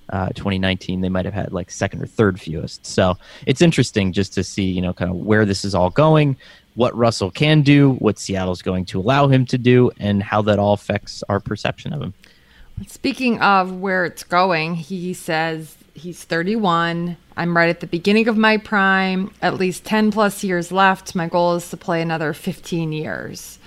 uh, 0.09 0.29
2019, 0.29 1.01
they 1.01 1.09
might 1.09 1.25
have 1.25 1.33
had 1.33 1.53
like 1.53 1.71
second 1.71 2.01
or 2.01 2.05
third 2.05 2.39
fewest. 2.39 2.85
So 2.85 3.17
it's 3.45 3.61
interesting 3.61 4.11
just 4.11 4.33
to 4.33 4.43
see, 4.43 4.63
you 4.65 4.81
know, 4.81 4.93
kind 4.93 5.09
of 5.09 5.17
where 5.17 5.45
this 5.45 5.63
is 5.63 5.73
all 5.73 5.89
going, 5.89 6.35
what 6.75 6.95
Russell 6.95 7.31
can 7.31 7.61
do, 7.61 7.93
what 7.93 8.19
Seattle's 8.19 8.61
going 8.61 8.85
to 8.85 8.99
allow 8.99 9.27
him 9.27 9.45
to 9.47 9.57
do, 9.57 9.91
and 9.99 10.21
how 10.21 10.41
that 10.43 10.59
all 10.59 10.73
affects 10.73 11.23
our 11.29 11.39
perception 11.39 11.93
of 11.93 12.01
him. 12.01 12.13
Speaking 12.87 13.39
of 13.41 13.79
where 13.79 14.05
it's 14.05 14.23
going, 14.23 14.75
he 14.75 15.13
says 15.13 15.75
he's 15.93 16.23
31. 16.23 17.17
I'm 17.37 17.55
right 17.55 17.69
at 17.69 17.79
the 17.79 17.87
beginning 17.87 18.27
of 18.27 18.37
my 18.37 18.57
prime, 18.57 19.33
at 19.41 19.55
least 19.55 19.85
10 19.85 20.11
plus 20.11 20.43
years 20.43 20.71
left. 20.71 21.15
My 21.15 21.27
goal 21.27 21.55
is 21.55 21.69
to 21.69 21.77
play 21.77 22.01
another 22.01 22.33
15 22.33 22.91
years. 22.91 23.59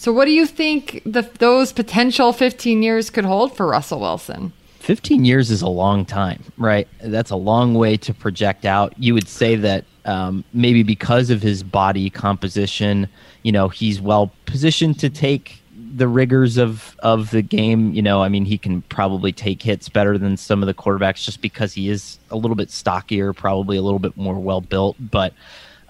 So, 0.00 0.14
what 0.14 0.24
do 0.24 0.30
you 0.30 0.46
think 0.46 1.02
the, 1.04 1.28
those 1.40 1.74
potential 1.74 2.32
15 2.32 2.82
years 2.82 3.10
could 3.10 3.26
hold 3.26 3.54
for 3.54 3.66
Russell 3.66 4.00
Wilson? 4.00 4.54
15 4.78 5.26
years 5.26 5.50
is 5.50 5.60
a 5.60 5.68
long 5.68 6.06
time, 6.06 6.42
right? 6.56 6.88
That's 7.02 7.30
a 7.30 7.36
long 7.36 7.74
way 7.74 7.98
to 7.98 8.14
project 8.14 8.64
out. 8.64 8.94
You 8.96 9.12
would 9.12 9.28
say 9.28 9.56
that 9.56 9.84
um, 10.06 10.42
maybe 10.54 10.82
because 10.82 11.28
of 11.28 11.42
his 11.42 11.62
body 11.62 12.08
composition, 12.08 13.08
you 13.42 13.52
know, 13.52 13.68
he's 13.68 14.00
well 14.00 14.32
positioned 14.46 14.98
to 15.00 15.10
take 15.10 15.62
the 15.94 16.08
rigors 16.08 16.56
of 16.56 16.96
of 17.00 17.30
the 17.30 17.42
game. 17.42 17.92
You 17.92 18.00
know, 18.00 18.22
I 18.22 18.30
mean, 18.30 18.46
he 18.46 18.56
can 18.56 18.80
probably 18.80 19.32
take 19.32 19.60
hits 19.60 19.90
better 19.90 20.16
than 20.16 20.38
some 20.38 20.62
of 20.62 20.66
the 20.66 20.72
quarterbacks 20.72 21.22
just 21.26 21.42
because 21.42 21.74
he 21.74 21.90
is 21.90 22.18
a 22.30 22.36
little 22.36 22.56
bit 22.56 22.70
stockier, 22.70 23.34
probably 23.34 23.76
a 23.76 23.82
little 23.82 23.98
bit 23.98 24.16
more 24.16 24.36
well 24.36 24.62
built. 24.62 24.96
But 24.98 25.34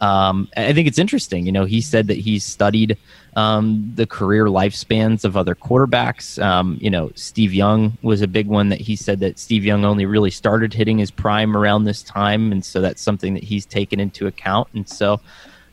um, 0.00 0.48
I 0.56 0.72
think 0.72 0.88
it's 0.88 0.98
interesting. 0.98 1.46
You 1.46 1.52
know, 1.52 1.64
he 1.64 1.80
said 1.80 2.06
that 2.08 2.18
he's 2.18 2.44
studied 2.44 2.96
um, 3.36 3.92
the 3.94 4.06
career 4.06 4.46
lifespans 4.46 5.24
of 5.24 5.36
other 5.36 5.54
quarterbacks. 5.54 6.42
Um, 6.42 6.78
you 6.80 6.90
know, 6.90 7.12
Steve 7.14 7.52
Young 7.52 7.96
was 8.02 8.22
a 8.22 8.28
big 8.28 8.46
one 8.46 8.70
that 8.70 8.80
he 8.80 8.96
said 8.96 9.20
that 9.20 9.38
Steve 9.38 9.64
Young 9.64 9.84
only 9.84 10.06
really 10.06 10.30
started 10.30 10.72
hitting 10.72 10.98
his 10.98 11.10
prime 11.10 11.56
around 11.56 11.84
this 11.84 12.02
time, 12.02 12.50
and 12.52 12.64
so 12.64 12.80
that's 12.80 13.02
something 13.02 13.34
that 13.34 13.42
he's 13.42 13.66
taken 13.66 14.00
into 14.00 14.26
account. 14.26 14.68
And 14.74 14.88
so, 14.88 15.20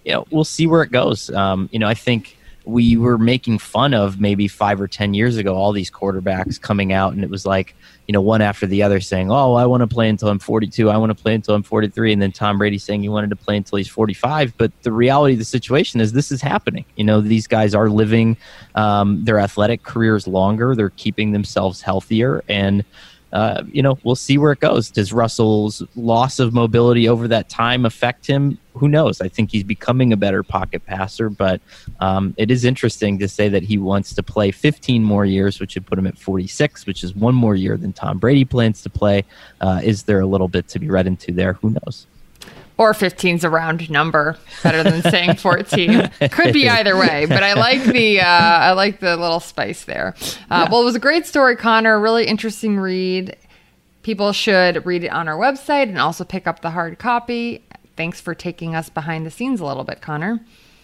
you 0.06 0.14
know, 0.14 0.26
we'll 0.30 0.46
see 0.46 0.68
where 0.68 0.84
it 0.84 0.92
goes. 0.92 1.30
Um, 1.30 1.70
you 1.72 1.80
know, 1.80 1.88
I 1.88 1.94
think 1.94 2.37
we 2.68 2.98
were 2.98 3.18
making 3.18 3.60
fun 3.60 3.94
of 3.94 4.20
maybe 4.20 4.48
five 4.48 4.82
or 4.82 4.88
ten 4.88 5.14
years 5.14 5.38
ago 5.38 5.56
all 5.56 5.72
these 5.72 5.90
quarterbacks 5.90 6.60
coming 6.60 6.92
out, 6.92 7.14
and 7.14 7.24
it 7.24 7.30
was 7.30 7.46
like 7.46 7.76
you 8.08 8.14
know 8.14 8.22
one 8.22 8.42
after 8.42 8.68
the 8.68 8.84
other 8.84 9.00
saying, 9.00 9.32
"Oh, 9.32 9.54
I 9.54 9.66
want 9.66 9.82
to 9.82 9.88
play 9.88 10.10
until 10.10 10.30
I'm 10.30 10.40
42. 10.40 10.90
I 10.90 10.98
want 10.98 11.16
to 11.16 11.22
play 11.22 11.34
until 11.34 11.56
I'm 11.56 11.64
43," 11.64 12.14
and 12.14 12.22
then 12.22 12.32
Tom 12.32 12.58
Brady 12.58 12.78
saying 12.78 13.02
he 13.02 13.10
wanted 13.10 13.30
to 13.30 13.36
play 13.36 13.58
until 13.58 13.78
he's 13.78 13.88
45. 13.88 14.58
But 14.58 14.72
the 14.84 14.92
reality 14.92 15.34
of 15.34 15.40
the 15.40 15.46
situation 15.46 16.02
is 16.02 16.14
this 16.14 16.32
is 16.32 16.42
happening. 16.42 16.86
You 16.96 17.06
know, 17.06 17.22
these 17.22 17.48
guys 17.48 17.74
are 17.74 17.90
living 17.90 18.38
um, 18.76 19.24
their 19.24 19.40
athletic 19.40 19.84
careers 19.84 20.28
longer. 20.28 20.76
They're 20.76 20.90
keeping 20.92 21.32
themselves 21.32 21.82
healthier 21.82 22.44
and 22.50 22.84
uh, 23.34 23.64
you 23.72 23.82
know, 23.82 23.98
we'll 24.04 24.16
see 24.16 24.38
where 24.38 24.52
it 24.52 24.60
goes. 24.60 24.90
Does 24.90 25.12
Russell's 25.12 25.84
loss 25.96 26.40
of 26.40 26.54
mobility 26.54 27.10
over 27.10 27.28
that 27.28 27.50
time 27.50 27.86
affect 27.86 28.26
him? 28.26 28.58
Who 28.74 28.88
knows? 28.88 29.22
I 29.22 29.28
think 29.28 29.52
he's 29.52 29.64
becoming 29.64 30.14
a 30.14 30.18
better 30.18 30.44
pocket 30.44 30.86
passer, 30.86 31.30
but 31.30 31.60
um, 32.00 32.34
it 32.38 32.52
is 32.52 32.64
interesting 32.64 33.18
to 33.20 33.28
say 33.28 33.50
that 33.50 33.64
he 33.64 33.78
wants 33.78 34.14
to 34.14 34.24
play 34.24 34.52
15 34.52 35.04
more 35.04 35.26
years, 35.26 35.60
which 35.60 35.76
would 35.76 35.86
put 35.86 35.98
him 35.98 36.08
at 36.08 36.18
46, 36.18 36.86
which 36.86 37.04
is 37.04 37.16
one 37.16 37.36
more 37.36 37.56
year 37.56 37.76
than 37.76 37.92
Tom 37.92 38.20
Brady 38.20 38.46
plans 38.46 38.82
to 38.84 38.90
play. 38.90 39.26
Uh, 39.60 39.82
is 39.84 40.04
there 40.04 40.20
a 40.20 40.28
little 40.28 40.48
bit 40.48 40.68
to 40.70 40.80
be 40.80 40.90
read 40.90 41.08
into 41.08 41.32
there? 41.32 41.54
Who 41.54 41.72
knows? 41.72 42.08
Or 42.78 42.94
15's 42.94 43.44
a 43.44 43.50
round 43.50 43.90
number 43.90 44.38
better 44.62 44.84
than 44.84 45.02
saying 45.02 45.36
14 45.38 46.12
could 46.30 46.54
be 46.54 46.70
either 46.70 46.96
way 46.96 47.26
but 47.26 47.42
i 47.42 47.54
like 47.54 47.84
the 47.84 48.20
uh, 48.22 48.24
i 48.26 48.72
like 48.74 49.00
the 49.00 49.18
little 49.18 49.40
spice 49.40 49.86
there. 49.86 50.14
Uh, 50.52 50.66
yeah. 50.66 50.70
well 50.72 50.82
it 50.82 50.86
was 50.86 50.96
a 50.96 51.00
great 51.00 51.26
story 51.26 51.56
conor. 51.56 52.00
Really 52.00 52.26
interesting 52.28 52.78
read. 52.80 53.36
People 54.04 54.32
should 54.32 54.86
read 54.86 55.04
it 55.04 55.12
on 55.12 55.28
our 55.28 55.38
website 55.38 55.90
and 55.90 56.00
also 56.00 56.24
pick 56.24 56.46
up 56.48 56.62
the 56.62 56.70
hard 56.70 57.00
copy. 57.00 57.64
Thanks 57.96 58.22
for 58.22 58.36
taking 58.36 58.76
us 58.76 58.90
behind 58.90 59.26
the 59.26 59.32
scenes 59.32 59.60
a 59.60 59.66
little 59.66 59.84
bit 59.84 60.02
conor. 60.02 60.40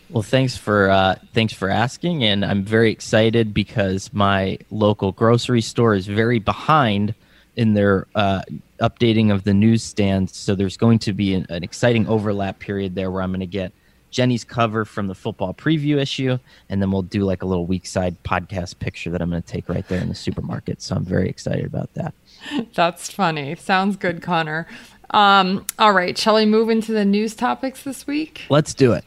Well 0.10 0.24
thanks 0.24 0.58
for 0.58 0.90
uh, 0.90 1.16
thanks 1.34 1.54
for 1.54 1.70
asking 1.70 2.24
and 2.24 2.44
i'm 2.44 2.64
very 2.64 2.92
excited 2.92 3.54
because 3.54 4.12
my 4.14 4.58
local 4.72 5.12
grocery 5.12 5.62
store 5.62 5.94
is 5.94 6.08
very 6.08 6.40
behind 6.40 7.14
in 7.56 7.74
their 7.74 8.08
uh, 8.16 8.42
updating 8.80 9.32
of 9.32 9.44
the 9.44 9.54
newsstands. 9.54 10.36
So 10.36 10.56
there's 10.56 10.78
going 10.78 11.00
to 11.00 11.14
be 11.14 11.34
an, 11.34 11.46
an 11.50 11.64
exciting 11.64 12.08
overlap 12.08 12.60
period 12.60 12.96
there 12.96 13.12
where 13.12 13.22
I'm 13.22 13.32
going 13.32 13.42
to 13.42 13.46
get 13.46 13.72
Jenny's 14.14 14.44
cover 14.44 14.86
from 14.86 15.08
the 15.08 15.16
football 15.16 15.54
preview 15.54 15.98
issue, 15.98 16.38
and 16.70 16.82
then 16.82 16.92
we'll 16.92 17.02
do 17.02 17.24
like 17.24 17.42
a 17.42 17.46
little 17.46 17.66
week 17.66 17.88
side 17.88 18.16
podcast 18.24 18.78
picture 18.80 19.10
that 19.10 19.22
I'm 19.22 19.30
going 19.30 19.42
to 19.42 19.48
take 19.48 19.68
right 19.68 19.88
there 19.88 20.00
in 20.00 20.08
the 20.08 20.16
supermarket. 20.16 20.82
So 20.82 20.96
I'm 20.96 21.04
very 21.04 21.28
excited 21.28 21.66
about 21.66 21.94
that. 21.96 22.14
That's 22.76 23.12
funny. 23.12 23.56
Sounds 23.56 23.98
good, 23.98 24.22
Conor. 24.22 24.68
Um, 25.10 25.66
all 25.80 25.94
right, 25.94 26.18
shall 26.18 26.36
we 26.36 26.46
move 26.46 26.70
into 26.70 26.92
the 26.92 27.06
news 27.06 27.36
topics 27.36 27.84
this 27.84 28.08
week? 28.08 28.44
Let's 28.50 28.74
do 28.74 28.94
it. 28.94 29.04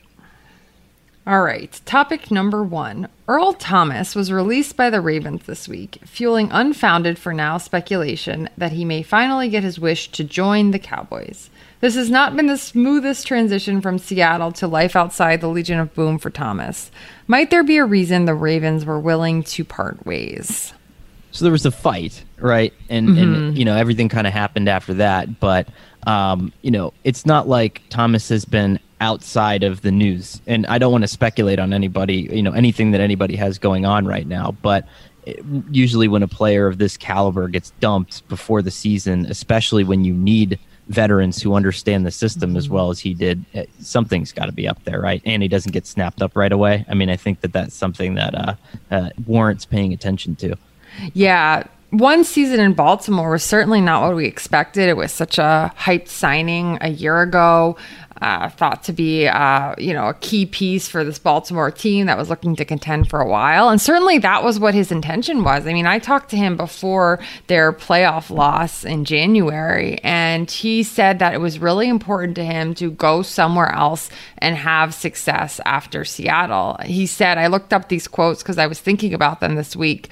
All 1.27 1.43
right, 1.43 1.81
topic 1.85 2.31
number 2.31 2.63
one. 2.63 3.09
Earl 3.27 3.55
Thomas 3.55 4.15
was 4.15 4.31
released 4.31 4.77
by 4.77 4.91
the 4.91 5.01
Ravens 5.01 5.43
this 5.45 5.67
week, 5.67 5.99
fueling 6.05 6.51
unfounded 6.53 7.19
for 7.19 7.35
now 7.35 7.59
speculation 7.59 8.49
that 8.57 8.71
he 8.71 8.85
may 8.85 9.03
finally 9.03 9.49
get 9.49 9.65
his 9.65 9.81
wish 9.81 10.09
to 10.13 10.23
join 10.23 10.71
the 10.71 10.79
Cowboys. 10.79 11.51
This 11.81 11.97
has 11.97 12.11
not 12.11 12.37
been 12.37 12.47
the 12.47 12.57
smoothest 12.57 13.27
transition 13.27 13.81
from 13.81 13.99
Seattle 13.99 14.53
to 14.53 14.69
life 14.69 14.95
outside 14.95 15.41
the 15.41 15.49
Legion 15.49 15.81
of 15.81 15.93
Boom 15.95 16.19
for 16.19 16.31
Thomas. 16.31 16.93
Might 17.27 17.51
there 17.51 17.65
be 17.65 17.79
a 17.79 17.85
reason 17.85 18.27
the 18.27 18.35
Ravens 18.35 18.85
were 18.85 19.01
willing 19.01 19.43
to 19.43 19.65
part 19.65 20.07
ways? 20.07 20.73
So 21.33 21.45
there 21.45 21.51
was 21.51 21.67
a 21.67 21.73
fight, 21.73 22.23
right? 22.39 22.73
And 22.89 23.09
mm-hmm. 23.09 23.35
and 23.35 23.59
you 23.59 23.65
know 23.65 23.77
everything 23.77 24.09
kind 24.09 24.29
of 24.29 24.33
happened 24.33 24.69
after 24.69 24.95
that, 24.95 25.41
but 25.41 25.69
um, 26.07 26.53
you 26.63 26.71
know 26.71 26.95
it's 27.03 27.27
not 27.27 27.49
like 27.49 27.83
Thomas 27.91 28.29
has 28.29 28.45
been 28.45 28.79
outside 29.01 29.63
of 29.63 29.83
the 29.83 29.91
news. 29.91 30.41
And 30.47 30.67
I 30.67 30.79
don't 30.79 30.93
want 30.93 31.03
to 31.03 31.09
speculate 31.09 31.59
on 31.59 31.73
anybody, 31.73 32.29
you 32.33 32.43
know, 32.43 32.53
anything 32.53 32.93
that 32.93 33.01
anybody 33.01 33.37
has 33.37 33.59
going 33.59 33.85
on 33.85 34.07
right 34.07 34.27
now, 34.27 34.57
but 34.63 34.87
it, 35.27 35.45
usually 35.71 36.09
when 36.09 36.23
a 36.23 36.29
player 36.29 36.67
of 36.67 36.79
this 36.79 36.97
caliber 36.97 37.49
gets 37.49 37.71
dumped 37.81 38.27
before 38.29 38.63
the 38.63 38.71
season, 38.71 39.27
especially 39.27 39.85
when 39.85 40.05
you 40.05 40.15
need 40.15 40.59
veterans 40.89 41.43
who 41.43 41.55
understand 41.55 42.07
the 42.07 42.11
system 42.11 42.51
mm-hmm. 42.51 42.59
as 42.59 42.69
well 42.69 42.91
as 42.91 43.01
he 43.01 43.13
did, 43.13 43.45
eh, 43.55 43.67
something's 43.81 44.33
got 44.33 44.47
to 44.47 44.53
be 44.53 44.69
up 44.69 44.83
there, 44.85 45.01
right? 45.01 45.21
And 45.25 45.43
he 45.43 45.49
doesn't 45.49 45.73
get 45.73 45.87
snapped 45.87 46.23
up 46.23 46.37
right 46.37 46.53
away. 46.53 46.85
I 46.89 46.95
mean, 46.95 47.11
I 47.11 47.17
think 47.17 47.41
that 47.41 47.53
that's 47.53 47.75
something 47.75 48.15
that 48.15 48.35
uh, 48.35 48.55
uh, 48.91 49.11
warrants 49.27 49.67
paying 49.67 49.93
attention 49.93 50.37
to. 50.37 50.57
Yeah, 51.13 51.65
one 51.91 52.25
season 52.25 52.61
in 52.61 52.75
Baltimore 52.75 53.31
was 53.31 53.43
certainly 53.43 53.81
not 53.81 54.03
what 54.03 54.17
we 54.17 54.27
expected. 54.27 54.89
It 54.89 54.97
was 54.97 55.13
such 55.13 55.39
a 55.39 55.73
hyped 55.77 56.09
signing 56.09 56.79
a 56.81 56.89
year 56.89 57.23
ago 57.23 57.77
uh, 58.21 58.49
thought 58.49 58.83
to 58.85 58.93
be, 58.93 59.27
uh, 59.27 59.75
you 59.79 59.93
know, 59.93 60.09
a 60.09 60.15
key 60.15 60.47
piece 60.47 60.89
for 60.89 61.05
this 61.05 61.19
Baltimore 61.19 61.71
team 61.71 62.07
that 62.07 62.17
was 62.17 62.31
looking 62.31 62.57
to 62.57 62.65
contend 62.65 63.09
for 63.09 63.21
a 63.21 63.29
while. 63.29 63.69
And 63.69 63.81
certainly 63.81 64.19
that 64.19 64.43
was 64.43 64.59
what 64.59 64.75
his 64.75 64.91
intention 64.91 65.45
was. 65.45 65.67
I 65.67 65.73
mean, 65.73 65.87
I 65.87 65.99
talked 65.99 66.31
to 66.31 66.37
him 66.37 66.57
before 66.57 67.19
their 67.47 67.73
playoff 67.73 68.31
loss 68.31 68.85
in 68.85 69.05
January, 69.05 69.99
and 70.03 70.51
he 70.51 70.83
said 70.83 71.19
that 71.19 71.35
it 71.35 71.41
was 71.41 71.59
really 71.59 71.89
important 71.89 72.37
to 72.37 72.45
him 72.45 72.75
to 72.75 72.91
go 72.91 73.23
somewhere 73.23 73.73
else 73.73 74.11
and 74.39 74.57
have 74.57 74.95
success 74.95 75.61
after 75.65 76.05
Seattle. 76.05 76.79
He 76.85 77.07
said, 77.07 77.39
I 77.39 77.49
looked 77.49 77.73
up 77.73 77.89
these 77.89 78.09
quotes 78.09 78.43
because 78.43 78.59
I 78.59 78.67
was 78.67 78.81
thinking 78.81 79.15
about 79.15 79.41
them 79.41 79.55
this 79.55 79.77
week. 79.77 80.09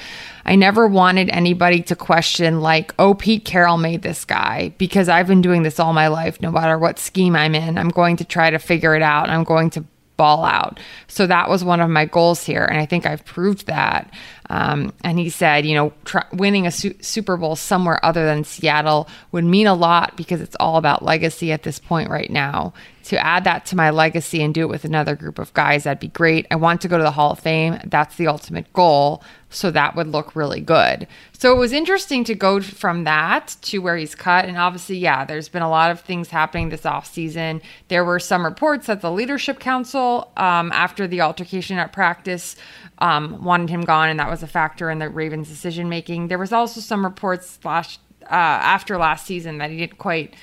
I 0.46 0.56
never 0.56 0.86
wanted 0.86 1.30
anybody 1.30 1.80
to 1.84 1.96
question, 1.96 2.60
like, 2.60 2.94
oh, 2.98 3.14
Pete 3.14 3.46
Carroll 3.46 3.78
made 3.78 4.02
this 4.02 4.26
guy 4.26 4.74
because 4.76 5.08
I've 5.08 5.26
been 5.26 5.40
doing 5.40 5.62
this 5.62 5.80
all 5.80 5.94
my 5.94 6.08
life, 6.08 6.40
no 6.42 6.50
matter 6.50 6.78
what 6.78 6.98
scheme 6.98 7.34
I'm 7.34 7.54
in. 7.54 7.78
I'm 7.78 7.88
going 7.94 8.16
to 8.18 8.24
try 8.24 8.50
to 8.50 8.58
figure 8.58 8.94
it 8.94 9.02
out. 9.02 9.30
I'm 9.30 9.44
going 9.44 9.70
to 9.70 9.84
ball 10.16 10.44
out. 10.44 10.78
So 11.08 11.26
that 11.26 11.48
was 11.48 11.64
one 11.64 11.80
of 11.80 11.90
my 11.90 12.04
goals 12.04 12.44
here. 12.44 12.64
And 12.64 12.78
I 12.78 12.86
think 12.86 13.06
I've 13.06 13.24
proved 13.24 13.66
that. 13.66 14.12
Um, 14.50 14.92
and 15.02 15.18
he 15.18 15.30
said, 15.30 15.66
you 15.66 15.74
know, 15.74 15.92
winning 16.32 16.66
a 16.66 16.70
su- 16.70 16.94
Super 17.00 17.36
Bowl 17.36 17.56
somewhere 17.56 18.04
other 18.04 18.24
than 18.24 18.44
Seattle 18.44 19.08
would 19.32 19.44
mean 19.44 19.66
a 19.66 19.74
lot 19.74 20.16
because 20.16 20.40
it's 20.40 20.56
all 20.60 20.76
about 20.76 21.02
legacy 21.02 21.50
at 21.50 21.62
this 21.62 21.78
point 21.78 22.10
right 22.10 22.30
now. 22.30 22.74
To 23.04 23.18
add 23.24 23.44
that 23.44 23.66
to 23.66 23.76
my 23.76 23.90
legacy 23.90 24.42
and 24.42 24.54
do 24.54 24.62
it 24.62 24.68
with 24.68 24.84
another 24.84 25.16
group 25.16 25.38
of 25.38 25.52
guys, 25.54 25.84
that'd 25.84 25.98
be 25.98 26.08
great. 26.08 26.46
I 26.50 26.56
want 26.56 26.80
to 26.82 26.88
go 26.88 26.96
to 26.96 27.02
the 27.02 27.10
Hall 27.10 27.32
of 27.32 27.40
Fame. 27.40 27.78
That's 27.84 28.16
the 28.16 28.28
ultimate 28.28 28.72
goal. 28.72 29.22
So 29.54 29.70
that 29.70 29.94
would 29.94 30.08
look 30.08 30.34
really 30.34 30.60
good. 30.60 31.06
So 31.32 31.52
it 31.52 31.58
was 31.58 31.72
interesting 31.72 32.24
to 32.24 32.34
go 32.34 32.60
from 32.60 33.04
that 33.04 33.56
to 33.62 33.78
where 33.78 33.96
he's 33.96 34.14
cut. 34.14 34.46
And 34.46 34.56
obviously, 34.56 34.98
yeah, 34.98 35.24
there's 35.24 35.48
been 35.48 35.62
a 35.62 35.70
lot 35.70 35.90
of 35.90 36.00
things 36.00 36.30
happening 36.30 36.68
this 36.68 36.82
offseason. 36.82 37.62
There 37.88 38.04
were 38.04 38.18
some 38.18 38.44
reports 38.44 38.86
that 38.86 39.00
the 39.00 39.12
Leadership 39.12 39.60
Council, 39.60 40.32
um, 40.36 40.72
after 40.72 41.06
the 41.06 41.20
altercation 41.20 41.78
at 41.78 41.92
practice, 41.92 42.56
um, 42.98 43.44
wanted 43.44 43.70
him 43.70 43.82
gone, 43.82 44.08
and 44.08 44.18
that 44.18 44.30
was 44.30 44.42
a 44.42 44.46
factor 44.46 44.90
in 44.90 44.98
the 44.98 45.08
Ravens' 45.08 45.48
decision 45.48 45.88
making. 45.88 46.28
There 46.28 46.38
was 46.38 46.52
also 46.52 46.80
some 46.80 47.04
reports 47.04 47.58
last 47.64 48.00
uh, 48.24 48.34
after 48.34 48.96
last 48.96 49.26
season 49.26 49.58
that 49.58 49.70
he 49.70 49.78
didn't 49.78 49.98
quite. 49.98 50.34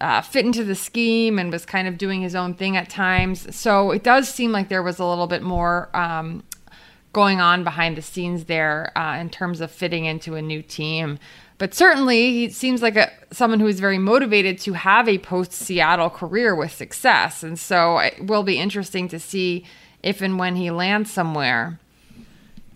Uh, 0.00 0.22
fit 0.22 0.46
into 0.46 0.62
the 0.62 0.76
scheme 0.76 1.40
and 1.40 1.50
was 1.50 1.66
kind 1.66 1.88
of 1.88 1.98
doing 1.98 2.22
his 2.22 2.36
own 2.36 2.54
thing 2.54 2.76
at 2.76 2.88
times. 2.88 3.52
So 3.52 3.90
it 3.90 4.04
does 4.04 4.28
seem 4.28 4.52
like 4.52 4.68
there 4.68 4.80
was 4.80 5.00
a 5.00 5.04
little 5.04 5.26
bit 5.26 5.42
more 5.42 5.90
um, 5.92 6.44
going 7.12 7.40
on 7.40 7.64
behind 7.64 7.96
the 7.96 8.02
scenes 8.02 8.44
there 8.44 8.92
uh, 8.96 9.16
in 9.16 9.30
terms 9.30 9.60
of 9.60 9.70
fitting 9.70 10.04
into 10.04 10.34
a 10.34 10.42
new 10.42 10.62
team. 10.62 11.18
But 11.58 11.74
certainly, 11.74 12.32
he 12.32 12.50
seems 12.50 12.82
like 12.82 12.96
a 12.96 13.10
someone 13.32 13.58
who 13.58 13.66
is 13.66 13.80
very 13.80 13.98
motivated 13.98 14.58
to 14.60 14.74
have 14.74 15.08
a 15.08 15.18
post 15.18 15.52
Seattle 15.52 16.08
career 16.08 16.54
with 16.54 16.72
success, 16.72 17.42
and 17.42 17.58
so 17.58 17.98
it 17.98 18.26
will 18.26 18.44
be 18.44 18.58
interesting 18.58 19.08
to 19.08 19.18
see 19.18 19.64
if 20.02 20.22
and 20.22 20.38
when 20.38 20.54
he 20.54 20.70
lands 20.70 21.10
somewhere. 21.10 21.80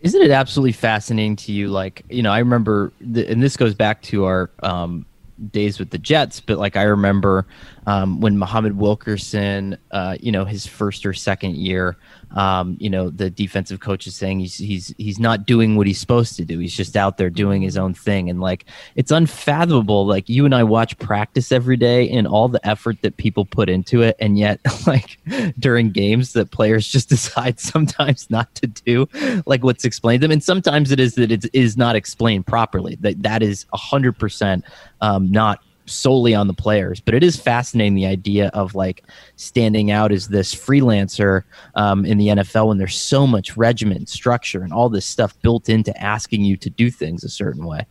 Isn't 0.01 0.21
it 0.21 0.33
absolutely 0.33 0.73
fascinating 0.73 1.37
to 1.37 1.53
you? 1.53 1.69
Like, 1.69 2.03
you 2.11 2.23
know, 2.23 2.33
I 2.33 2.41
remember, 2.41 2.93
the, 3.01 3.25
and 3.31 3.41
this 3.41 3.57
goes 3.57 3.73
back 3.73 4.03
to 4.03 4.25
our 4.25 4.51
um, 4.65 5.07
days 5.53 5.79
with 5.79 5.91
the 5.91 5.99
Jets, 5.99 6.41
but 6.41 6.59
like 6.59 6.77
I 6.77 6.83
remember 6.83 7.47
um, 7.87 8.21
when 8.21 8.39
Muhammad 8.39 8.77
Wilkerson, 8.77 9.77
uh, 9.91 10.17
you 10.21 10.31
know, 10.31 10.45
his 10.45 10.67
first 10.67 11.05
or 11.05 11.13
second 11.13 11.57
year, 11.57 11.97
um, 12.37 12.77
you 12.81 12.89
know, 12.89 13.11
the 13.11 13.29
defensive 13.29 13.81
coach 13.81 14.07
is 14.07 14.15
saying 14.15 14.41
he's 14.41 14.57
he's 14.57 14.95
he's 14.97 15.19
not 15.19 15.47
doing 15.47 15.77
what 15.77 15.87
he's 15.87 15.99
supposed 15.99 16.37
to 16.37 16.45
do. 16.45 16.59
He's 16.59 16.75
just 16.75 16.97
out 16.97 17.19
there 17.19 17.29
doing 17.29 17.61
his 17.61 17.77
own 17.77 17.93
thing, 17.93 18.31
and 18.31 18.41
like 18.41 18.67
it's 18.95 19.11
unfathomable. 19.11 20.07
Like 20.07 20.29
you 20.29 20.45
and 20.45 20.55
I 20.55 20.63
watch 20.63 20.97
practice 20.99 21.53
every 21.53 21.77
day, 21.77 22.09
and 22.11 22.27
all 22.27 22.49
the 22.49 22.65
effort 22.67 23.03
that 23.03 23.17
people 23.17 23.45
put 23.45 23.69
into 23.69 24.03
it, 24.03 24.17
and 24.19 24.39
yet 24.39 24.61
like 24.87 25.19
during 25.59 25.91
games 25.91 26.33
that 26.33 26.51
players 26.51 26.89
just 26.89 27.09
decide 27.09 27.61
sometimes 27.61 28.31
not 28.31 28.55
to 28.57 28.67
do 28.67 29.09
like 29.45 29.63
what's 29.63 29.85
explained 29.85 30.21
to 30.23 30.29
them, 30.29 30.33
and 30.33 30.43
sometimes 30.43 30.93
it 30.93 31.01
is 31.01 31.17
that 31.17 31.31
it 31.31 31.45
is 31.53 31.77
not 31.77 31.97
explained 31.97 32.47
properly. 32.47 32.97
That 33.01 33.23
that 33.25 33.43
is 33.43 33.67
hundred 33.73 34.19
percent 34.19 34.65
um, 35.01 35.31
not 35.31 35.61
solely 35.87 36.35
on 36.35 36.47
the 36.47 36.55
players, 36.55 37.01
but 37.01 37.15
it 37.15 37.23
is 37.23 37.37
fascinating 37.37 37.95
the 37.95 38.07
idea 38.07 38.49
of 38.49 38.75
like 38.75 39.05
standing 39.37 39.91
out 39.91 40.13
as 40.13 40.29
this 40.29 40.55
freelancer 40.55 41.43
um, 41.75 42.05
in 42.05 42.19
the 42.19 42.29
NFL 42.29 42.69
when 42.69 42.79
there's 42.79 42.99
so 42.99 43.27
much 43.27 43.57
regiment, 43.57 44.09
structure, 44.09 44.63
and 44.63 44.73
all 44.73 44.89
this 44.89 45.07
stuff 45.07 45.41
built 45.43 45.69
into 45.69 45.97
asking 46.01 46.45
you 46.45 46.57
to 46.57 46.71
do 46.71 46.91
things 46.91 47.25
a 47.25 47.29
certain 47.29 47.65
way. 47.65 47.87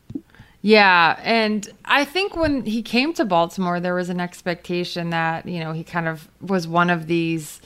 Yeah, 0.64 1.20
and 1.24 1.68
I 1.86 2.06
think 2.06 2.36
when 2.36 2.66
he 2.66 2.84
came 2.84 3.14
to 3.14 3.26
Baltimore, 3.26 3.80
there 3.80 3.96
was 3.96 4.10
an 4.10 4.20
expectation 4.20 5.10
that 5.10 5.48
you 5.48 5.60
know 5.60 5.72
he 5.72 5.84
kind 5.84 6.08
of 6.08 6.30
was 6.40 6.68
one 6.68 6.90
of 6.92 7.08
these 7.08 7.62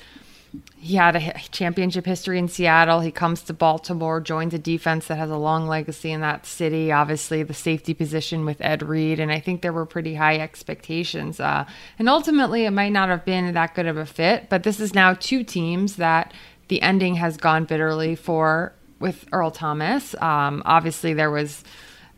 he 0.77 0.95
had 0.95 1.15
a 1.15 1.33
championship 1.51 2.05
history 2.05 2.37
in 2.37 2.47
Seattle. 2.47 2.99
He 2.99 3.11
comes 3.11 3.41
to 3.43 3.53
Baltimore, 3.53 4.21
joins 4.21 4.53
a 4.53 4.59
defense 4.59 5.07
that 5.07 5.17
has 5.17 5.29
a 5.29 5.37
long 5.37 5.67
legacy 5.67 6.11
in 6.11 6.21
that 6.21 6.45
city. 6.45 6.91
Obviously, 6.91 7.43
the 7.43 7.53
safety 7.53 7.93
position 7.93 8.45
with 8.45 8.61
Ed 8.61 8.83
Reed, 8.83 9.19
and 9.19 9.31
I 9.31 9.39
think 9.39 9.61
there 9.61 9.73
were 9.73 9.85
pretty 9.85 10.15
high 10.15 10.37
expectations. 10.37 11.39
Uh, 11.39 11.65
and 11.97 12.07
ultimately, 12.07 12.65
it 12.65 12.71
might 12.71 12.91
not 12.91 13.09
have 13.09 13.25
been 13.25 13.53
that 13.53 13.73
good 13.73 13.87
of 13.87 13.97
a 13.97 14.05
fit. 14.05 14.49
But 14.49 14.63
this 14.63 14.79
is 14.79 14.93
now 14.93 15.13
two 15.13 15.43
teams 15.43 15.95
that 15.95 16.33
the 16.67 16.81
ending 16.81 17.15
has 17.15 17.37
gone 17.37 17.65
bitterly 17.65 18.15
for 18.15 18.73
with 18.99 19.25
Earl 19.31 19.51
Thomas. 19.51 20.15
Um, 20.21 20.61
obviously, 20.65 21.13
there 21.13 21.31
was. 21.31 21.63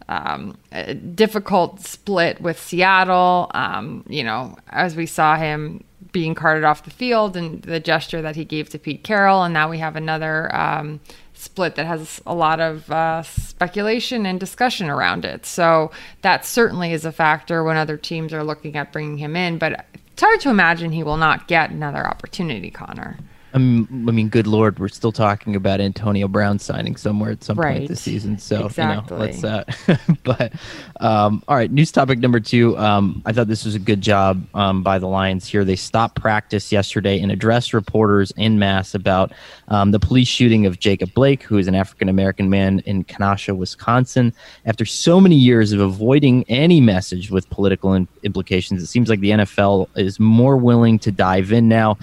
Um, 0.09 0.57
a 0.71 0.93
difficult 0.93 1.81
split 1.81 2.39
with 2.39 2.57
Seattle. 2.57 3.51
Um, 3.53 4.05
you 4.07 4.23
know, 4.23 4.55
as 4.69 4.95
we 4.95 5.05
saw 5.05 5.35
him 5.35 5.83
being 6.17 6.33
carted 6.33 6.63
off 6.63 6.81
the 6.81 6.89
field 6.89 7.37
and 7.37 7.61
the 7.61 7.79
gesture 7.79 8.23
that 8.23 8.35
he 8.35 8.43
gave 8.43 8.69
to 8.69 8.79
Pete 8.79 9.03
Carroll. 9.03 9.43
And 9.43 9.53
now 9.53 9.69
we 9.69 9.77
have 9.77 9.95
another 9.95 10.53
um, 10.55 10.99
split 11.35 11.75
that 11.75 11.85
has 11.85 12.19
a 12.25 12.33
lot 12.33 12.59
of 12.59 12.91
uh, 12.91 13.21
speculation 13.21 14.25
and 14.25 14.39
discussion 14.39 14.89
around 14.89 15.25
it. 15.25 15.45
So 15.45 15.91
that 16.23 16.43
certainly 16.43 16.91
is 16.91 17.05
a 17.05 17.11
factor 17.11 17.63
when 17.63 17.77
other 17.77 17.97
teams 17.97 18.33
are 18.33 18.43
looking 18.43 18.75
at 18.75 18.91
bringing 18.91 19.19
him 19.19 19.35
in. 19.35 19.59
But 19.59 19.85
it's 20.11 20.23
hard 20.23 20.39
to 20.39 20.49
imagine 20.49 20.91
he 20.91 21.03
will 21.03 21.17
not 21.17 21.47
get 21.47 21.69
another 21.69 22.03
opportunity, 22.03 22.71
Conor. 22.71 23.19
I 23.53 23.57
mean, 23.59 24.29
good 24.29 24.45
lord, 24.45 24.77
we're 24.77 24.89
still 24.89 25.11
talking 25.11 25.55
about 25.55 25.79
Antonio 25.79 26.27
Brown 26.27 26.59
signing 26.59 26.95
somewhere 26.95 27.31
at 27.31 27.43
some 27.43 27.57
right. 27.57 27.77
point 27.77 27.89
this 27.89 28.01
season. 28.01 28.37
So 28.37 28.65
exactly. 28.65 29.17
you 29.17 29.19
know, 29.19 29.25
let's. 29.25 29.43
Uh, 29.43 29.97
but 30.23 30.53
um, 30.99 31.41
all 31.47 31.55
right, 31.55 31.71
news 31.71 31.91
topic 31.91 32.19
number 32.19 32.39
two. 32.39 32.77
Um, 32.77 33.21
I 33.25 33.31
thought 33.31 33.47
this 33.47 33.63
was 33.63 33.73
a 33.75 33.79
good 33.79 34.01
job 34.01 34.45
um, 34.53 34.83
by 34.83 34.99
the 34.99 35.07
Lions 35.07 35.47
here. 35.47 35.63
They 35.63 35.75
stopped 35.75 36.19
practice 36.19 36.71
yesterday 36.71 37.19
and 37.19 37.31
addressed 37.31 37.73
reporters 37.73 38.31
in 38.35 38.59
mass 38.59 38.93
about 38.93 39.31
um, 39.69 39.91
the 39.91 39.99
police 39.99 40.27
shooting 40.27 40.65
of 40.65 40.79
Jacob 40.79 41.13
Blake, 41.13 41.43
who 41.43 41.57
is 41.57 41.67
an 41.67 41.75
African 41.75 42.09
American 42.09 42.49
man 42.49 42.79
in 42.79 43.03
Kenosha, 43.05 43.55
Wisconsin. 43.55 44.33
After 44.65 44.85
so 44.85 45.21
many 45.21 45.35
years 45.35 45.71
of 45.71 45.79
avoiding 45.79 46.43
any 46.49 46.81
message 46.81 47.31
with 47.31 47.49
political 47.49 47.93
in- 47.93 48.07
implications, 48.23 48.83
it 48.83 48.87
seems 48.87 49.09
like 49.09 49.21
the 49.21 49.31
NFL 49.31 49.87
is 49.95 50.19
more 50.19 50.57
willing 50.57 50.99
to 50.99 51.11
dive 51.11 51.51
in 51.51 51.69
now. 51.69 51.97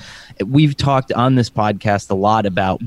We've 0.45 0.77
talked 0.77 1.13
on 1.13 1.35
this 1.35 1.51
podcast 1.51 2.11
a 2.11 2.15
lot 2.15 2.47
about 2.47 2.81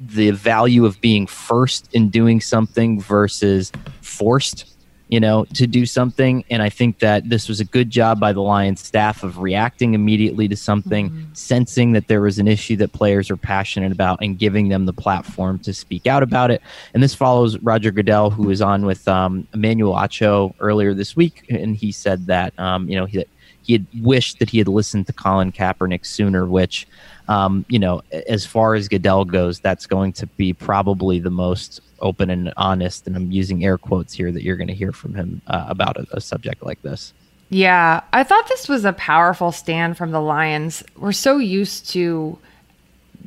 the 0.00 0.30
value 0.30 0.84
of 0.84 1.00
being 1.00 1.26
first 1.26 1.88
in 1.92 2.08
doing 2.08 2.40
something 2.40 3.00
versus 3.00 3.72
forced 4.00 4.76
you 5.08 5.18
know, 5.20 5.44
to 5.54 5.66
do 5.66 5.86
something. 5.86 6.44
And 6.50 6.62
I 6.62 6.68
think 6.68 6.98
that 6.98 7.28
this 7.28 7.48
was 7.48 7.60
a 7.60 7.64
good 7.64 7.90
job 7.90 8.20
by 8.20 8.32
the 8.32 8.42
Lions 8.42 8.80
staff 8.80 9.22
of 9.22 9.38
reacting 9.38 9.94
immediately 9.94 10.48
to 10.48 10.56
something, 10.56 11.10
mm-hmm. 11.10 11.32
sensing 11.32 11.92
that 11.92 12.08
there 12.08 12.20
was 12.20 12.38
an 12.38 12.46
issue 12.46 12.76
that 12.76 12.92
players 12.92 13.30
are 13.30 13.36
passionate 13.36 13.90
about, 13.90 14.18
and 14.20 14.38
giving 14.38 14.68
them 14.68 14.86
the 14.86 14.92
platform 14.92 15.58
to 15.60 15.72
speak 15.72 16.06
out 16.06 16.22
about 16.22 16.50
it. 16.50 16.62
And 16.92 17.02
this 17.02 17.14
follows 17.14 17.58
Roger 17.60 17.90
Goodell, 17.90 18.30
who 18.30 18.44
was 18.44 18.60
on 18.60 18.84
with 18.84 19.08
um, 19.08 19.48
Emmanuel 19.54 19.94
Acho 19.94 20.54
earlier 20.60 20.92
this 20.92 21.16
week, 21.16 21.46
and 21.48 21.74
he 21.74 21.90
said 21.90 22.26
that 22.26 22.58
um, 22.58 22.88
you 22.88 22.96
know 22.96 23.06
he, 23.06 23.24
he 23.68 23.74
had 23.74 23.86
wished 24.00 24.40
that 24.40 24.50
he 24.50 24.58
had 24.58 24.66
listened 24.66 25.06
to 25.06 25.12
Colin 25.12 25.52
Kaepernick 25.52 26.04
sooner, 26.04 26.44
which. 26.44 26.86
Um, 27.30 27.66
you 27.68 27.78
know, 27.78 28.00
as 28.26 28.46
far 28.46 28.74
as 28.74 28.88
Goodell 28.88 29.26
goes, 29.26 29.60
that's 29.60 29.84
going 29.84 30.14
to 30.14 30.26
be 30.26 30.54
probably 30.54 31.18
the 31.18 31.28
most 31.28 31.82
open 32.00 32.30
and 32.30 32.54
honest, 32.56 33.06
and 33.06 33.14
I'm 33.14 33.30
using 33.30 33.62
air 33.62 33.76
quotes 33.76 34.14
here 34.14 34.32
that 34.32 34.42
you're 34.42 34.56
going 34.56 34.68
to 34.68 34.74
hear 34.74 34.92
from 34.92 35.12
him 35.12 35.42
uh, 35.46 35.66
about 35.68 35.98
a, 35.98 36.06
a 36.12 36.20
subject 36.22 36.62
like 36.62 36.80
this. 36.80 37.12
Yeah, 37.50 38.00
I 38.14 38.24
thought 38.24 38.48
this 38.48 38.66
was 38.66 38.86
a 38.86 38.94
powerful 38.94 39.52
stand 39.52 39.98
from 39.98 40.10
the 40.10 40.22
Lions. 40.22 40.82
We're 40.96 41.12
so 41.12 41.36
used 41.36 41.90
to 41.90 42.38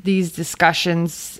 these 0.03 0.31
discussions 0.31 1.39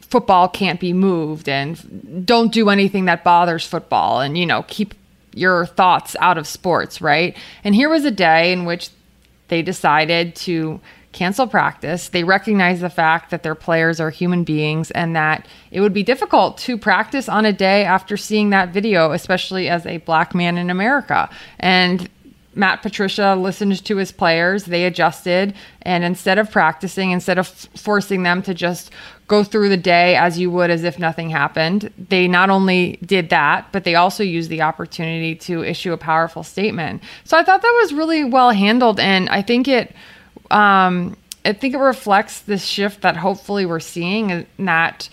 football 0.00 0.48
can't 0.48 0.80
be 0.80 0.92
moved 0.92 1.48
and 1.48 2.24
don't 2.24 2.50
do 2.52 2.70
anything 2.70 3.04
that 3.04 3.22
bothers 3.22 3.66
football 3.66 4.20
and 4.20 4.38
you 4.38 4.46
know 4.46 4.64
keep 4.66 4.94
your 5.38 5.66
thoughts 5.66 6.16
out 6.20 6.38
of 6.38 6.46
sports, 6.46 7.00
right? 7.00 7.36
And 7.64 7.74
here 7.74 7.88
was 7.88 8.04
a 8.04 8.10
day 8.10 8.52
in 8.52 8.64
which 8.64 8.90
they 9.48 9.62
decided 9.62 10.34
to 10.36 10.80
cancel 11.12 11.46
practice. 11.46 12.10
They 12.10 12.22
recognize 12.22 12.80
the 12.80 12.90
fact 12.90 13.30
that 13.30 13.42
their 13.42 13.54
players 13.54 13.98
are 13.98 14.10
human 14.10 14.44
beings 14.44 14.90
and 14.90 15.16
that 15.16 15.46
it 15.70 15.80
would 15.80 15.94
be 15.94 16.02
difficult 16.02 16.58
to 16.58 16.76
practice 16.76 17.28
on 17.28 17.44
a 17.44 17.52
day 17.52 17.84
after 17.84 18.16
seeing 18.16 18.50
that 18.50 18.70
video, 18.70 19.12
especially 19.12 19.68
as 19.68 19.86
a 19.86 19.98
black 19.98 20.34
man 20.34 20.58
in 20.58 20.70
America. 20.70 21.30
And 21.58 22.08
Matt 22.54 22.82
Patricia 22.82 23.36
listened 23.36 23.84
to 23.84 23.96
his 23.96 24.12
players. 24.12 24.64
They 24.64 24.84
adjusted. 24.84 25.54
And 25.82 26.04
instead 26.04 26.38
of 26.38 26.50
practicing, 26.50 27.12
instead 27.12 27.38
of 27.38 27.46
f- 27.46 27.68
forcing 27.80 28.22
them 28.24 28.42
to 28.42 28.52
just 28.52 28.90
go 29.28 29.44
through 29.44 29.68
the 29.68 29.76
day 29.76 30.16
as 30.16 30.38
you 30.38 30.50
would 30.50 30.70
as 30.70 30.84
if 30.84 30.98
nothing 30.98 31.28
happened, 31.30 31.92
they 32.08 32.26
not 32.26 32.48
only 32.50 32.98
did 33.04 33.28
that, 33.28 33.70
but 33.72 33.84
they 33.84 33.94
also 33.94 34.24
used 34.24 34.48
the 34.48 34.62
opportunity 34.62 35.34
to 35.34 35.62
issue 35.62 35.92
a 35.92 35.98
powerful 35.98 36.42
statement. 36.42 37.02
So 37.24 37.36
I 37.36 37.44
thought 37.44 37.60
that 37.62 37.80
was 37.82 37.92
really 37.92 38.24
well 38.24 38.50
handled. 38.50 38.98
And 38.98 39.28
I 39.28 39.42
think 39.42 39.68
it, 39.68 39.94
um, 40.50 41.16
I 41.44 41.52
think 41.52 41.74
it 41.74 41.78
reflects 41.78 42.40
this 42.40 42.64
shift 42.64 43.02
that 43.02 43.16
hopefully 43.16 43.66
we're 43.66 43.80
seeing 43.80 44.32
and 44.32 44.46
that 44.58 45.10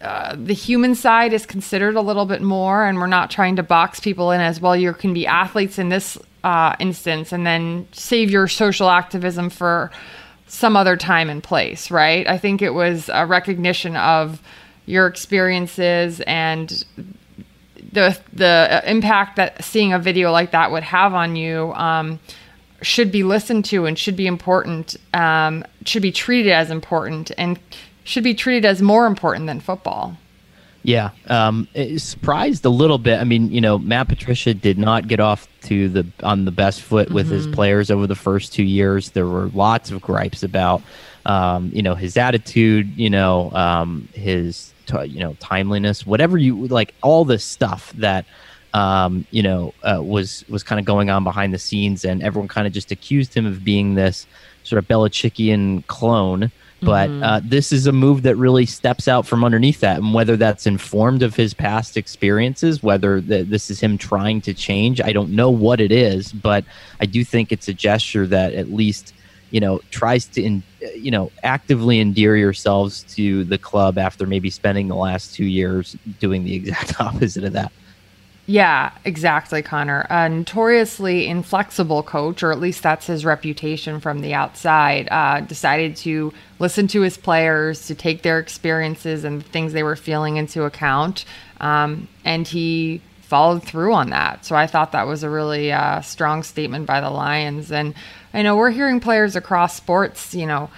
uh, 0.00 0.34
the 0.36 0.54
human 0.54 0.94
side 0.94 1.32
is 1.32 1.44
considered 1.44 1.94
a 1.94 2.00
little 2.00 2.26
bit 2.26 2.42
more, 2.42 2.84
and 2.84 2.98
we're 2.98 3.06
not 3.06 3.30
trying 3.30 3.54
to 3.54 3.62
box 3.62 4.00
people 4.00 4.32
in 4.32 4.40
as 4.40 4.60
well. 4.60 4.76
You 4.76 4.92
can 4.94 5.14
be 5.14 5.28
athletes 5.28 5.78
in 5.78 5.90
this 5.90 6.18
uh, 6.42 6.74
instance, 6.80 7.30
and 7.30 7.46
then 7.46 7.86
save 7.92 8.28
your 8.28 8.48
social 8.48 8.90
activism 8.90 9.48
for 9.48 9.92
some 10.46 10.76
other 10.76 10.96
time 10.96 11.30
and 11.30 11.42
place, 11.42 11.90
right? 11.90 12.26
I 12.28 12.38
think 12.38 12.62
it 12.62 12.74
was 12.74 13.08
a 13.12 13.26
recognition 13.26 13.96
of 13.96 14.42
your 14.86 15.06
experiences 15.06 16.20
and 16.26 16.84
the 17.92 18.18
the 18.32 18.82
impact 18.86 19.36
that 19.36 19.64
seeing 19.64 19.92
a 19.92 19.98
video 19.98 20.32
like 20.32 20.50
that 20.52 20.70
would 20.70 20.82
have 20.82 21.14
on 21.14 21.36
you. 21.36 21.72
Um, 21.74 22.20
should 22.82 23.12
be 23.12 23.22
listened 23.22 23.64
to 23.64 23.86
and 23.86 23.98
should 23.98 24.16
be 24.16 24.26
important, 24.26 24.96
um, 25.14 25.64
should 25.86 26.02
be 26.02 26.12
treated 26.12 26.50
as 26.50 26.70
important, 26.70 27.30
and 27.38 27.58
should 28.04 28.24
be 28.24 28.34
treated 28.34 28.64
as 28.64 28.82
more 28.82 29.06
important 29.06 29.46
than 29.46 29.60
football. 29.60 30.16
Yeah, 30.84 31.10
um, 31.28 31.68
surprised 31.96 32.64
a 32.64 32.68
little 32.68 32.98
bit. 32.98 33.20
I 33.20 33.24
mean, 33.24 33.52
you 33.52 33.60
know, 33.60 33.78
Matt 33.78 34.08
Patricia 34.08 34.52
did 34.52 34.78
not 34.78 35.06
get 35.06 35.20
off 35.20 35.46
to 35.62 35.88
the 35.88 36.06
on 36.24 36.44
the 36.44 36.50
best 36.50 36.82
foot 36.82 37.10
with 37.12 37.26
mm-hmm. 37.26 37.36
his 37.36 37.46
players 37.46 37.90
over 37.90 38.08
the 38.08 38.16
first 38.16 38.52
two 38.52 38.64
years. 38.64 39.10
There 39.10 39.28
were 39.28 39.46
lots 39.48 39.92
of 39.92 40.00
gripes 40.00 40.42
about, 40.42 40.82
um, 41.24 41.70
you 41.72 41.82
know, 41.82 41.94
his 41.94 42.16
attitude, 42.16 42.96
you 42.96 43.10
know, 43.10 43.52
um, 43.52 44.08
his 44.12 44.72
t- 44.86 45.04
you 45.04 45.20
know 45.20 45.36
timeliness, 45.38 46.04
whatever 46.04 46.36
you 46.36 46.66
like, 46.66 46.94
all 47.00 47.24
this 47.24 47.44
stuff 47.44 47.92
that 47.92 48.24
um, 48.74 49.24
you 49.30 49.42
know 49.42 49.74
uh, 49.84 50.02
was 50.02 50.44
was 50.48 50.64
kind 50.64 50.80
of 50.80 50.84
going 50.84 51.10
on 51.10 51.22
behind 51.22 51.54
the 51.54 51.58
scenes, 51.58 52.04
and 52.04 52.24
everyone 52.24 52.48
kind 52.48 52.66
of 52.66 52.72
just 52.72 52.90
accused 52.90 53.34
him 53.34 53.46
of 53.46 53.62
being 53.62 53.94
this 53.94 54.26
sort 54.64 54.78
of 54.78 54.88
Belichickian 54.88 55.86
clone 55.86 56.50
but 56.82 57.08
mm-hmm. 57.08 57.22
uh, 57.22 57.40
this 57.44 57.72
is 57.72 57.86
a 57.86 57.92
move 57.92 58.22
that 58.22 58.36
really 58.36 58.66
steps 58.66 59.06
out 59.06 59.26
from 59.26 59.44
underneath 59.44 59.80
that. 59.80 59.98
And 59.98 60.12
whether 60.12 60.36
that's 60.36 60.66
informed 60.66 61.22
of 61.22 61.36
his 61.36 61.54
past 61.54 61.96
experiences, 61.96 62.82
whether 62.82 63.20
th- 63.20 63.46
this 63.46 63.70
is 63.70 63.80
him 63.80 63.96
trying 63.96 64.40
to 64.42 64.54
change, 64.54 65.00
I 65.00 65.12
don't 65.12 65.30
know 65.30 65.50
what 65.50 65.80
it 65.80 65.92
is. 65.92 66.32
But 66.32 66.64
I 67.00 67.06
do 67.06 67.24
think 67.24 67.52
it's 67.52 67.68
a 67.68 67.74
gesture 67.74 68.26
that 68.26 68.54
at 68.54 68.72
least, 68.72 69.14
you 69.50 69.60
know, 69.60 69.80
tries 69.90 70.26
to, 70.26 70.42
in, 70.42 70.62
you 70.96 71.12
know, 71.12 71.30
actively 71.44 72.00
endear 72.00 72.36
yourselves 72.36 73.04
to 73.14 73.44
the 73.44 73.58
club 73.58 73.96
after 73.96 74.26
maybe 74.26 74.50
spending 74.50 74.88
the 74.88 74.96
last 74.96 75.34
two 75.34 75.44
years 75.44 75.96
doing 76.18 76.42
the 76.42 76.54
exact 76.54 77.00
opposite 77.00 77.44
of 77.44 77.52
that. 77.52 77.72
Yeah, 78.46 78.90
exactly, 79.04 79.62
Conor. 79.62 80.04
A 80.10 80.28
notoriously 80.28 81.28
inflexible 81.28 82.02
coach, 82.02 82.42
or 82.42 82.50
at 82.50 82.58
least 82.58 82.82
that's 82.82 83.06
his 83.06 83.24
reputation 83.24 84.00
from 84.00 84.20
the 84.20 84.34
outside, 84.34 85.08
uh, 85.12 85.40
decided 85.40 85.94
to 85.98 86.32
listen 86.58 86.88
to 86.88 87.02
his 87.02 87.16
players, 87.16 87.86
to 87.86 87.94
take 87.94 88.22
their 88.22 88.40
experiences 88.40 89.22
and 89.22 89.40
the 89.40 89.48
things 89.48 89.72
they 89.72 89.84
were 89.84 89.94
feeling 89.94 90.38
into 90.38 90.64
account. 90.64 91.24
Um, 91.60 92.08
and 92.24 92.46
he 92.46 93.00
followed 93.20 93.62
through 93.62 93.94
on 93.94 94.10
that. 94.10 94.44
So 94.44 94.56
I 94.56 94.66
thought 94.66 94.92
that 94.92 95.06
was 95.06 95.22
a 95.22 95.30
really 95.30 95.70
uh, 95.72 96.00
strong 96.00 96.42
statement 96.42 96.86
by 96.86 97.00
the 97.00 97.10
Lions. 97.10 97.70
And 97.70 97.94
I 98.34 98.42
know 98.42 98.56
we're 98.56 98.70
hearing 98.70 98.98
players 98.98 99.36
across 99.36 99.76
sports, 99.76 100.34
you 100.34 100.46
know, 100.46 100.68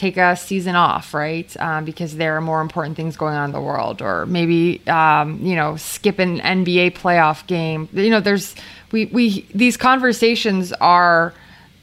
take 0.00 0.16
a 0.16 0.34
season 0.34 0.74
off, 0.74 1.12
right? 1.12 1.54
Um, 1.60 1.84
because 1.84 2.16
there 2.16 2.36
are 2.36 2.40
more 2.40 2.62
important 2.62 2.96
things 2.96 3.16
going 3.16 3.34
on 3.34 3.44
in 3.44 3.52
the 3.52 3.60
world, 3.60 4.00
or 4.00 4.24
maybe 4.26 4.80
um, 4.88 5.38
you 5.44 5.54
know 5.54 5.76
skip 5.76 6.18
an 6.18 6.40
NBA 6.40 6.92
playoff 6.96 7.46
game. 7.46 7.88
You 7.92 8.10
know, 8.10 8.20
there's 8.20 8.54
we 8.92 9.06
we 9.06 9.46
these 9.54 9.76
conversations 9.76 10.72
are 10.72 11.34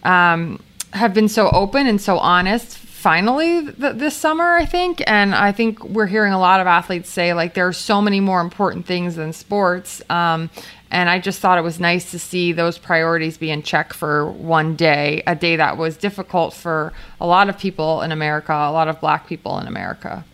um, 0.03 0.59
have 0.93 1.13
been 1.13 1.29
so 1.29 1.49
open 1.51 1.85
and 1.85 2.01
so 2.01 2.17
honest 2.17 2.77
finally 2.97 3.71
th- 3.71 3.95
this 3.95 4.15
summer, 4.15 4.55
I 4.55 4.65
think. 4.65 5.03
And 5.05 5.35
I 5.35 5.51
think 5.51 5.83
we're 5.83 6.07
hearing 6.07 6.33
a 6.33 6.39
lot 6.39 6.59
of 6.59 6.67
athletes 6.67 7.09
say, 7.09 7.33
like, 7.33 7.53
there 7.53 7.67
are 7.67 7.73
so 7.73 8.01
many 8.01 8.19
more 8.19 8.41
important 8.41 8.85
things 8.85 9.15
than 9.15 9.33
sports. 9.33 10.01
Um, 10.09 10.49
and 10.89 11.09
I 11.09 11.19
just 11.19 11.39
thought 11.39 11.57
it 11.57 11.61
was 11.61 11.79
nice 11.79 12.11
to 12.11 12.19
see 12.19 12.53
those 12.53 12.77
priorities 12.77 13.37
be 13.37 13.51
in 13.51 13.61
check 13.61 13.93
for 13.93 14.31
one 14.31 14.75
day, 14.75 15.21
a 15.27 15.35
day 15.35 15.57
that 15.57 15.77
was 15.77 15.95
difficult 15.95 16.53
for 16.53 16.91
a 17.21 17.27
lot 17.27 17.49
of 17.49 17.57
people 17.57 18.01
in 18.01 18.11
America, 18.11 18.53
a 18.53 18.71
lot 18.71 18.87
of 18.87 18.99
black 18.99 19.27
people 19.27 19.59
in 19.59 19.67
America. 19.67 20.25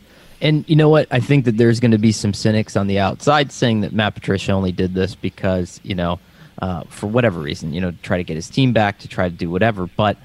And 0.42 0.64
you 0.68 0.76
know 0.76 0.90
what? 0.90 1.08
I 1.12 1.20
think 1.20 1.46
that 1.46 1.58
there's 1.58 1.80
going 1.80 1.92
to 1.92 1.98
be 1.98 2.12
some 2.12 2.34
cynics 2.34 2.76
on 2.76 2.88
the 2.88 3.00
outside 3.00 3.52
saying 3.52 3.82
that 3.82 3.94
Matt 3.94 4.14
Patricia 4.14 4.52
only 4.52 4.72
did 4.72 4.94
this 4.94 5.16
because, 5.16 5.80
you 5.84 5.96
know, 5.96 6.20
uh, 6.62 6.84
for 6.88 7.08
whatever 7.08 7.40
reason, 7.40 7.74
you 7.74 7.82
know, 7.82 7.92
to 7.92 7.98
try 7.98 8.18
to 8.18 8.24
get 8.24 8.36
his 8.36 8.50
team 8.50 8.74
back, 8.74 9.00
to 9.00 9.08
try 9.08 9.28
to 9.28 9.36
do 9.36 9.50
whatever. 9.50 9.88
But 9.88 10.18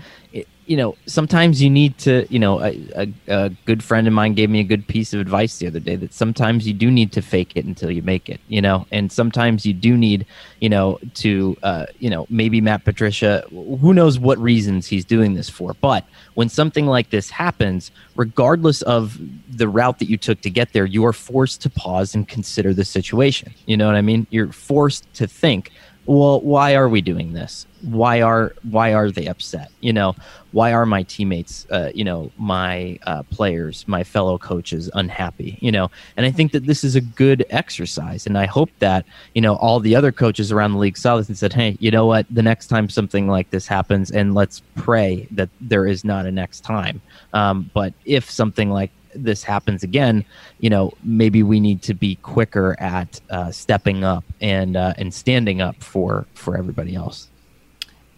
you 0.69 0.77
know, 0.77 0.97
sometimes 1.07 1.63
you 1.63 1.71
need 1.71 1.97
to, 1.97 2.27
you 2.29 2.39
know, 2.39 2.61
a, 2.61 2.79
a, 2.95 3.13
a, 3.27 3.49
good 3.65 3.83
friend 3.83 4.07
of 4.07 4.13
mine 4.13 4.35
gave 4.35 4.51
me 4.51 4.61
a 4.61 4.65
good 4.65 4.87
piece 4.87 5.15
of 5.15 5.21
advice 5.21 5.57
the 5.57 5.67
other 5.67 5.81
day 5.81 5.97
that 5.97 6.13
sometimes 6.13 6.69
you 6.69 6.75
do 6.75 6.91
need 6.91 7.11
to 7.13 7.23
fake 7.23 7.53
it 7.55 7.65
until 7.65 7.91
you 7.91 8.03
make 8.03 8.29
it, 8.29 8.39
you 8.49 8.61
know, 8.61 8.87
and 8.93 9.11
sometimes 9.11 9.65
you 9.65 9.73
do 9.73 9.97
need, 9.97 10.27
you 10.61 10.69
know, 10.69 10.99
to, 11.15 11.57
uh, 11.63 11.87
you 12.01 12.11
know, 12.11 12.27
maybe 12.29 12.61
Matt 12.61 12.85
Patricia, 12.85 13.47
who 13.51 13.95
knows 13.95 14.19
what 14.19 14.37
reasons 14.37 14.87
he's 14.87 15.07
doing 15.07 15.33
this 15.33 15.49
for. 15.49 15.73
But 15.81 16.05
when 16.35 16.51
something 16.51 16.85
like 16.85 17.09
this 17.09 17.31
happens, 17.31 17.91
regardless 18.15 18.83
of 18.83 19.19
the 19.51 19.69
route 19.69 19.99
that 20.01 20.11
you 20.11 20.19
took 20.19 20.43
to 20.43 20.51
get 20.51 20.75
there, 20.75 20.85
you 20.85 21.03
are 21.07 21.15
forced 21.15 21.63
to 21.63 21.71
pause 21.71 22.15
and 22.15 22.29
consider 22.29 22.75
the 22.75 22.85
situation. 22.85 23.55
You 23.65 23.79
know 23.79 23.87
what 23.87 23.97
I 23.97 24.03
mean? 24.03 24.27
You're 24.29 24.53
forced 24.53 25.11
to 25.15 25.27
think, 25.27 25.73
well, 26.05 26.43
why 26.43 26.75
are 26.75 26.91
we 26.91 27.01
doing 27.01 27.33
this? 27.33 27.67
Why 27.83 28.23
are 28.23 28.55
why 28.63 28.95
are 28.95 29.11
they 29.11 29.27
upset? 29.27 29.71
You 29.81 29.93
know, 29.93 30.17
why 30.53 30.73
are 30.73 30.87
my 30.87 31.03
teammates, 31.03 31.67
uh, 31.71 31.91
you 31.95 32.05
know, 32.05 32.31
my 32.37 32.99
uh, 33.07 33.23
players, 33.25 33.87
my 33.87 34.03
fellow 34.05 34.39
coaches 34.39 34.91
unhappy? 34.95 35.59
You 35.61 35.73
know, 35.73 35.91
and 36.17 36.27
I 36.27 36.31
think 36.31 36.53
that 36.53 36.67
this 36.67 36.85
is 36.85 36.97
a 36.97 37.01
good 37.01 37.45
exercise, 37.51 38.27
and 38.27 38.37
I 38.37 38.47
hope 38.47 38.71
that 38.79 39.05
you 39.35 39.41
know 39.41 39.57
all 39.57 39.81
the 39.81 39.95
other 39.95 40.13
coaches 40.13 40.51
around 40.51 40.73
the 40.73 40.79
league 40.79 40.99
saw 40.99 41.17
this 41.17 41.29
and 41.29 41.39
said, 41.39 41.53
hey, 41.53 41.77
you 41.81 41.91
know 41.91 42.07
what? 42.07 42.27
The 42.31 42.43
next 42.43 42.69
time 42.69 42.89
something 42.89 43.29
like 43.29 43.51
this 43.51 43.67
happens, 43.67 44.11
and 44.11 44.35
let's 44.35 44.63
pray 44.75 45.29
that 45.33 45.51
there 45.61 45.87
is 45.87 46.05
not 46.05 46.27
a 46.27 46.33
next 46.33 46.61
time. 46.61 47.01
Um, 47.33 47.71
but 47.75 47.93
if 48.05 48.31
something 48.31 48.71
like 48.71 48.91
this 49.15 49.43
happens 49.43 49.83
again, 49.83 50.25
you 50.61 50.71
know, 50.71 50.93
maybe 51.03 51.43
we 51.43 51.61
need 51.61 51.83
to 51.83 51.95
be 51.95 52.17
quicker 52.17 52.77
at 52.79 53.21
uh, 53.31 53.51
stepping 53.51 54.05
up 54.05 54.25
and 54.41 54.77
uh, 54.77 54.95
and 54.97 55.13
standing 55.13 55.61
up 55.61 55.83
for 55.83 56.27
for 56.35 56.57
everybody 56.57 56.95
else. 56.95 57.29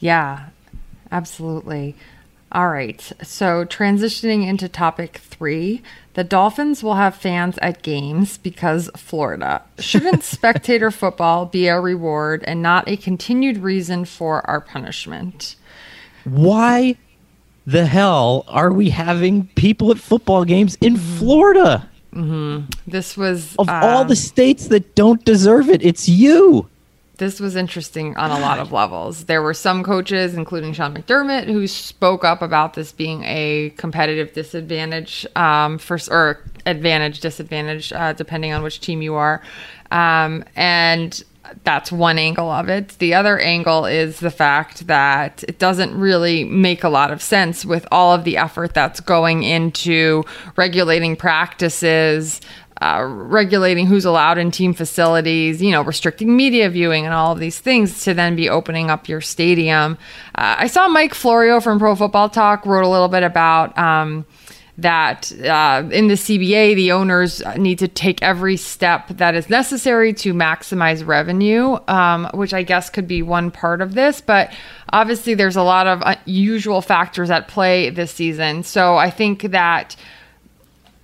Yeah, 0.01 0.49
absolutely. 1.13 1.95
All 2.53 2.69
right. 2.69 3.01
So 3.23 3.65
transitioning 3.65 4.45
into 4.47 4.69
topic 4.69 5.19
three, 5.19 5.83
the 6.15 6.25
Dolphins 6.25 6.83
will 6.83 6.97
have 6.97 7.15
fans 7.15 7.59
at 7.63 7.83
games 7.83 8.39
because 8.39 8.91
Florida. 8.97 9.63
Shouldn't 9.79 10.25
spectator 10.25 10.91
football 10.91 11.47
be 11.47 11.69
a 11.69 11.81
reward 11.81 12.43
and 12.49 12.61
not 12.61 12.89
a 12.89 12.97
continued 12.97 13.59
reason 13.59 14.05
for 14.05 14.45
our 14.51 14.61
punishment? 14.61 15.55
Why 16.25 16.97
the 17.67 17.87
hell 17.87 18.45
are 18.49 18.73
we 18.73 18.91
having 18.91 19.47
people 19.55 19.93
at 19.93 19.99
football 19.99 20.45
games 20.45 20.77
in 20.81 20.97
Florida? 20.97 21.89
Mm-hmm. 22.13 22.69
This 22.89 23.17
was 23.17 23.55
of 23.57 23.69
um, 23.69 23.85
all 23.85 24.05
the 24.05 24.17
states 24.17 24.67
that 24.69 24.97
don't 24.97 25.25
deserve 25.25 25.69
it. 25.69 25.85
It's 25.85 26.09
you. 26.09 26.69
This 27.21 27.39
was 27.39 27.55
interesting 27.55 28.17
on 28.17 28.31
a 28.31 28.41
lot 28.41 28.59
of 28.59 28.73
levels. 28.73 29.27
There 29.27 29.43
were 29.43 29.53
some 29.53 29.85
coaches, 29.85 30.33
including 30.33 30.73
Sean 30.73 30.95
McDermott, 30.95 31.45
who 31.45 31.67
spoke 31.67 32.25
up 32.25 32.41
about 32.41 32.73
this 32.73 32.93
being 32.93 33.25
a 33.25 33.75
competitive 33.77 34.33
disadvantage 34.33 35.27
um, 35.37 35.77
for 35.77 35.99
or 36.11 36.43
advantage 36.65 37.21
disadvantage, 37.21 37.93
uh, 37.93 38.15
depending 38.15 38.55
on 38.55 38.63
which 38.63 38.81
team 38.81 39.03
you 39.03 39.17
are. 39.17 39.43
Um, 39.91 40.45
and 40.57 41.23
that's 41.65 41.91
one 41.91 42.19
angle 42.19 42.51
of 42.51 42.69
it. 42.69 42.97
The 42.99 43.15
other 43.15 43.39
angle 43.39 43.85
is 43.85 44.21
the 44.21 44.31
fact 44.31 44.87
that 44.87 45.45
it 45.49 45.59
doesn't 45.59 45.99
really 45.99 46.45
make 46.45 46.85
a 46.85 46.89
lot 46.89 47.11
of 47.11 47.23
sense 47.23 47.65
with 47.65 47.87
all 47.91 48.15
of 48.15 48.25
the 48.25 48.37
effort 48.37 48.75
that's 48.75 49.01
going 49.01 49.43
into 49.43 50.25
regulating 50.57 51.17
practices, 51.17 52.41
uh, 52.81 53.05
regulating 53.07 53.87
who's 53.87 54.05
allowed 54.05 54.39
in 54.39 54.51
team 54.51 54.73
facilities, 54.73 55.61
you 55.63 55.71
know, 55.71 55.83
restricting 55.83 56.35
media 56.37 56.71
viewing 56.71 57.05
and 57.05 57.15
all 57.15 57.33
of 57.33 57.39
these 57.39 57.59
things 57.59 58.05
to 58.05 58.15
then 58.15 58.37
be 58.37 58.49
opening 58.49 58.91
up 58.91 59.09
your 59.09 59.21
stadium. 59.21 59.99
Uh, 60.35 60.57
I 60.59 60.67
saw 60.67 60.89
Mike 60.89 61.15
Florio 61.15 61.61
from 61.61 61.79
Pro 61.79 61.95
Football 61.95 62.31
Talk 62.31 62.65
wrote 62.65 62.85
a 62.85 62.89
little 62.89 63.09
bit 63.09 63.23
about. 63.23 63.77
Um, 63.77 64.27
that 64.79 65.31
uh, 65.43 65.87
in 65.93 66.09
the 66.09 66.15
CBA, 66.15 66.75
the 66.75 66.93
owners 66.93 67.43
need 67.57 67.79
to 67.81 67.89
take 67.89 68.23
every 68.23 68.57
step 68.57 69.09
that 69.09 69.35
is 69.35 69.51
necessary 69.51 70.15
to 70.15 70.33
maximize 70.33 71.07
revenue, 71.07 71.77
um, 71.87 72.31
which 72.33 72.55
I 72.55 72.63
guess 72.63 72.89
could 72.89 73.07
be 73.07 73.21
one 73.21 73.51
part 73.51 73.83
of 73.83 73.95
this. 73.95 74.23
But 74.23 74.55
obviously, 74.91 75.35
there's 75.35 75.57
a 75.57 75.63
lot 75.63 75.87
of 75.87 76.03
unusual 76.05 76.81
factors 76.81 77.31
at 77.31 77.47
play 77.47 77.91
this 77.91 78.13
season. 78.13 78.63
So 78.63 78.97
I 78.97 79.11
think 79.11 79.43
that 79.43 79.97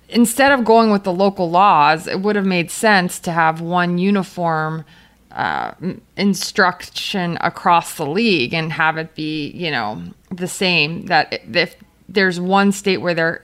instead 0.09 0.51
of 0.51 0.63
going 0.63 0.91
with 0.91 1.03
the 1.03 1.13
local 1.13 1.49
laws, 1.49 2.07
it 2.07 2.21
would 2.21 2.35
have 2.35 2.45
made 2.45 2.71
sense 2.71 3.19
to 3.19 3.31
have 3.31 3.61
one 3.61 3.97
uniform 3.97 4.85
uh, 5.31 5.73
instruction 6.15 7.37
across 7.41 7.95
the 7.95 8.05
league 8.05 8.53
and 8.53 8.71
have 8.71 8.97
it 8.97 9.13
be, 9.13 9.49
you 9.51 9.69
know, 9.69 10.01
the 10.31 10.47
same. 10.47 11.05
That 11.07 11.41
if 11.53 11.75
there's 12.09 12.39
one 12.39 12.71
state 12.71 12.97
where 12.97 13.13
there 13.13 13.43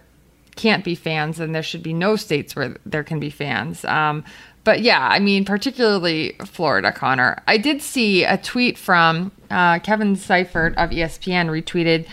can't 0.55 0.83
be 0.83 0.95
fans, 0.95 1.37
then 1.37 1.51
there 1.51 1.63
should 1.63 1.83
be 1.83 1.93
no 1.93 2.15
states 2.15 2.55
where 2.55 2.77
there 2.85 3.03
can 3.03 3.19
be 3.19 3.29
fans. 3.29 3.83
Um, 3.85 4.23
but 4.63 4.81
yeah, 4.81 5.05
I 5.05 5.19
mean, 5.19 5.43
particularly 5.43 6.37
Florida, 6.45 6.91
Conor. 6.91 7.41
I 7.47 7.57
did 7.57 7.81
see 7.81 8.23
a 8.23 8.37
tweet 8.37 8.77
from 8.77 9.31
uh, 9.51 9.79
Kevin 9.79 10.15
Seifert 10.15 10.77
of 10.77 10.91
ESPN 10.91 11.49
retweeted 11.49 12.07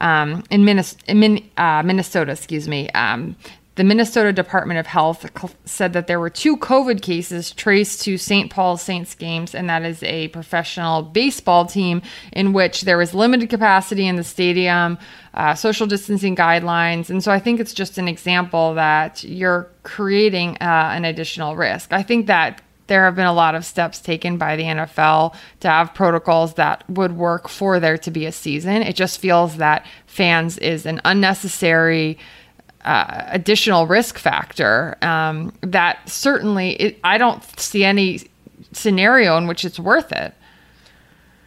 um, 0.00 0.44
in, 0.50 0.64
Minnesota, 0.64 1.02
in 1.06 1.50
uh, 1.56 1.82
Minnesota, 1.82 2.32
excuse 2.32 2.68
me, 2.68 2.90
um, 2.90 3.36
the 3.76 3.84
Minnesota 3.84 4.32
Department 4.32 4.78
of 4.78 4.86
Health 4.86 5.26
said 5.64 5.94
that 5.94 6.06
there 6.06 6.20
were 6.20 6.30
two 6.30 6.56
COVID 6.56 7.02
cases 7.02 7.50
traced 7.50 8.02
to 8.02 8.16
St. 8.16 8.48
Paul 8.50 8.76
Saints 8.76 9.16
games, 9.16 9.54
and 9.54 9.68
that 9.68 9.82
is 9.82 10.02
a 10.04 10.28
professional 10.28 11.02
baseball 11.02 11.66
team 11.66 12.00
in 12.32 12.52
which 12.52 12.82
there 12.82 12.96
was 12.96 13.14
limited 13.14 13.50
capacity 13.50 14.06
in 14.06 14.14
the 14.14 14.22
stadium, 14.22 14.96
uh, 15.34 15.54
social 15.54 15.88
distancing 15.88 16.36
guidelines. 16.36 17.10
And 17.10 17.22
so 17.22 17.32
I 17.32 17.40
think 17.40 17.58
it's 17.58 17.74
just 17.74 17.98
an 17.98 18.06
example 18.06 18.74
that 18.74 19.24
you're 19.24 19.68
creating 19.82 20.56
uh, 20.60 20.92
an 20.94 21.04
additional 21.04 21.56
risk. 21.56 21.92
I 21.92 22.04
think 22.04 22.28
that 22.28 22.62
there 22.86 23.04
have 23.04 23.16
been 23.16 23.26
a 23.26 23.32
lot 23.32 23.54
of 23.54 23.64
steps 23.64 23.98
taken 23.98 24.36
by 24.36 24.56
the 24.56 24.62
NFL 24.62 25.34
to 25.60 25.68
have 25.68 25.94
protocols 25.94 26.54
that 26.54 26.88
would 26.88 27.16
work 27.16 27.48
for 27.48 27.80
there 27.80 27.98
to 27.98 28.10
be 28.10 28.26
a 28.26 28.32
season. 28.32 28.82
It 28.82 28.94
just 28.94 29.18
feels 29.18 29.56
that 29.56 29.86
fans 30.06 30.58
is 30.58 30.86
an 30.86 31.00
unnecessary 31.04 32.18
uh, 32.84 33.24
additional 33.28 33.86
risk 33.86 34.18
factor 34.18 34.96
um, 35.02 35.52
that 35.62 36.08
certainly 36.08 36.72
it, 36.72 37.00
I 37.04 37.18
don't 37.18 37.42
see 37.58 37.84
any 37.84 38.20
scenario 38.72 39.36
in 39.38 39.46
which 39.46 39.64
it's 39.64 39.78
worth 39.78 40.12
it 40.12 40.34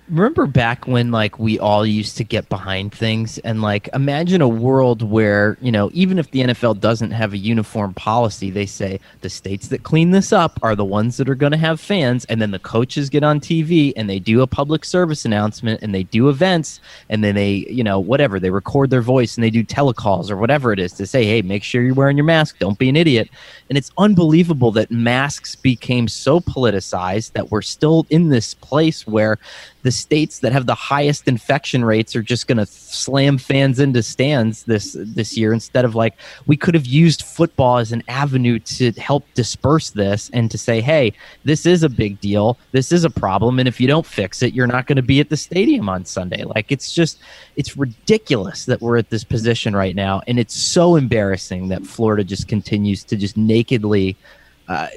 remember 0.10 0.46
back 0.46 0.88
when 0.88 1.12
like 1.12 1.38
we 1.40 1.60
all 1.60 1.86
used 1.86 2.18
to 2.18 2.24
get 2.24 2.48
behind 2.50 2.94
things 2.94 3.38
and 3.40 3.62
like 3.62 3.90
imagine 3.94 4.42
a 4.42 4.48
world 4.48 5.02
where 5.02 5.58
you 5.62 5.72
know 5.72 5.90
even 5.94 6.18
if 6.18 6.32
the 6.32 6.42
NFL 6.42 6.80
doesn't 6.80 7.12
have 7.12 7.34
a 7.34 7.38
uniform 7.38 7.94
policy 7.94 8.50
they 8.50 8.66
say 8.66 9.00
the 9.22 9.30
states 9.30 9.68
that 9.68 9.84
clean 9.84 10.12
this 10.12 10.32
up 10.32 10.60
are 10.62 10.76
the 10.76 10.86
ones 10.86 11.18
that 11.18 11.28
are 11.28 11.36
going 11.36 11.52
to 11.52 11.58
have 11.58 11.80
fans 11.80 12.26
and 12.26 12.42
then 12.42 12.52
the 12.52 12.60
coaches 12.60 13.10
get 13.10 13.24
on 13.24 13.40
TV 13.40 13.92
and 13.98 14.10
they 14.10 14.20
do 14.20 14.42
a 14.42 14.48
public 14.48 14.86
service 14.86 15.26
announcement 15.26 15.82
and 15.82 15.94
they 15.94 16.04
do 16.04 16.30
events 16.30 16.80
and 17.10 17.24
then 17.24 17.36
they 17.36 17.66
you 17.70 17.84
know 17.84 18.00
whatever 18.00 18.40
they 18.40 18.50
record 18.50 18.90
their 18.90 19.02
voice 19.02 19.36
and 19.36 19.44
they 19.44 19.50
do 19.50 19.64
telecalls 19.64 20.30
or 20.30 20.38
whatever 20.38 20.72
it 20.72 20.80
is 20.80 20.94
to 20.94 21.06
say 21.06 21.26
hey 21.26 21.42
make 21.42 21.64
sure 21.64 21.82
you're 21.82 21.94
wearing 21.94 22.18
your 22.18 22.26
mask. 22.26 22.60
Don't 22.60 22.78
be 22.78 22.90
an 22.90 22.96
idiot. 22.96 23.30
And 23.70 23.78
it's 23.78 23.92
unbelievable 23.98 24.72
that 24.74 24.92
masks 24.92 25.56
became 25.56 26.08
so 26.08 26.40
politicized 26.40 27.34
that 27.34 27.52
we're 27.52 27.62
still 27.62 28.06
in 28.10 28.30
this 28.30 28.54
place 28.54 29.08
where 29.08 29.38
the 29.84 29.92
states 29.98 30.40
that 30.40 30.52
have 30.52 30.66
the 30.66 30.76
highest 30.76 31.28
infection 31.28 31.84
rates 31.84 32.16
are 32.16 32.22
just 32.22 32.48
going 32.48 32.58
to 32.58 32.66
slam 32.66 33.38
fans 33.38 33.80
into 33.80 34.04
stands 34.04 34.64
this 34.64 34.96
this 35.00 35.38
year 35.38 35.54
instead 35.54 35.86
of 35.86 35.96
like 35.96 36.16
we 36.46 36.56
could 36.56 36.76
have 36.76 36.86
used 36.86 37.24
football 37.24 37.78
as 37.78 37.92
an 37.92 38.04
avenue 38.08 38.60
to 38.60 38.92
help 38.94 39.26
disperse 39.34 39.90
this 39.90 40.30
and 40.34 40.52
to 40.52 40.58
say 40.58 40.82
hey 40.82 41.12
this 41.44 41.66
is 41.66 41.84
a 41.84 41.90
big 41.90 42.20
deal. 42.22 42.58
This 42.72 42.92
is 42.92 43.04
a 43.04 43.10
problem. 43.10 43.60
And 43.60 43.68
if 43.68 43.80
you 43.80 43.88
don't 43.88 44.06
fix 44.06 44.42
it 44.42 44.54
you're 44.54 44.68
not 44.68 44.88
going 44.88 44.98
to 44.98 45.02
be 45.02 45.20
at 45.20 45.30
the 45.30 45.38
stadium 45.38 45.90
on 45.90 46.06
Sunday. 46.06 46.44
Like 46.44 46.72
it's 46.72 46.94
just 46.94 47.20
it's 47.56 47.78
ridiculous 47.78 48.66
that 48.66 48.82
we're 48.82 48.98
at 48.98 49.10
this 49.10 49.24
position 49.24 49.76
right 49.76 49.96
now. 49.96 50.22
And 50.28 50.40
it's 50.40 50.56
so 50.56 50.96
embarrassing 50.96 51.70
that 51.70 51.86
Florida 51.86 52.24
just 52.24 52.48
continues 52.48 53.04
to 53.06 53.16
just 53.16 53.38
nakedly 53.38 54.16
uh, 54.68 54.88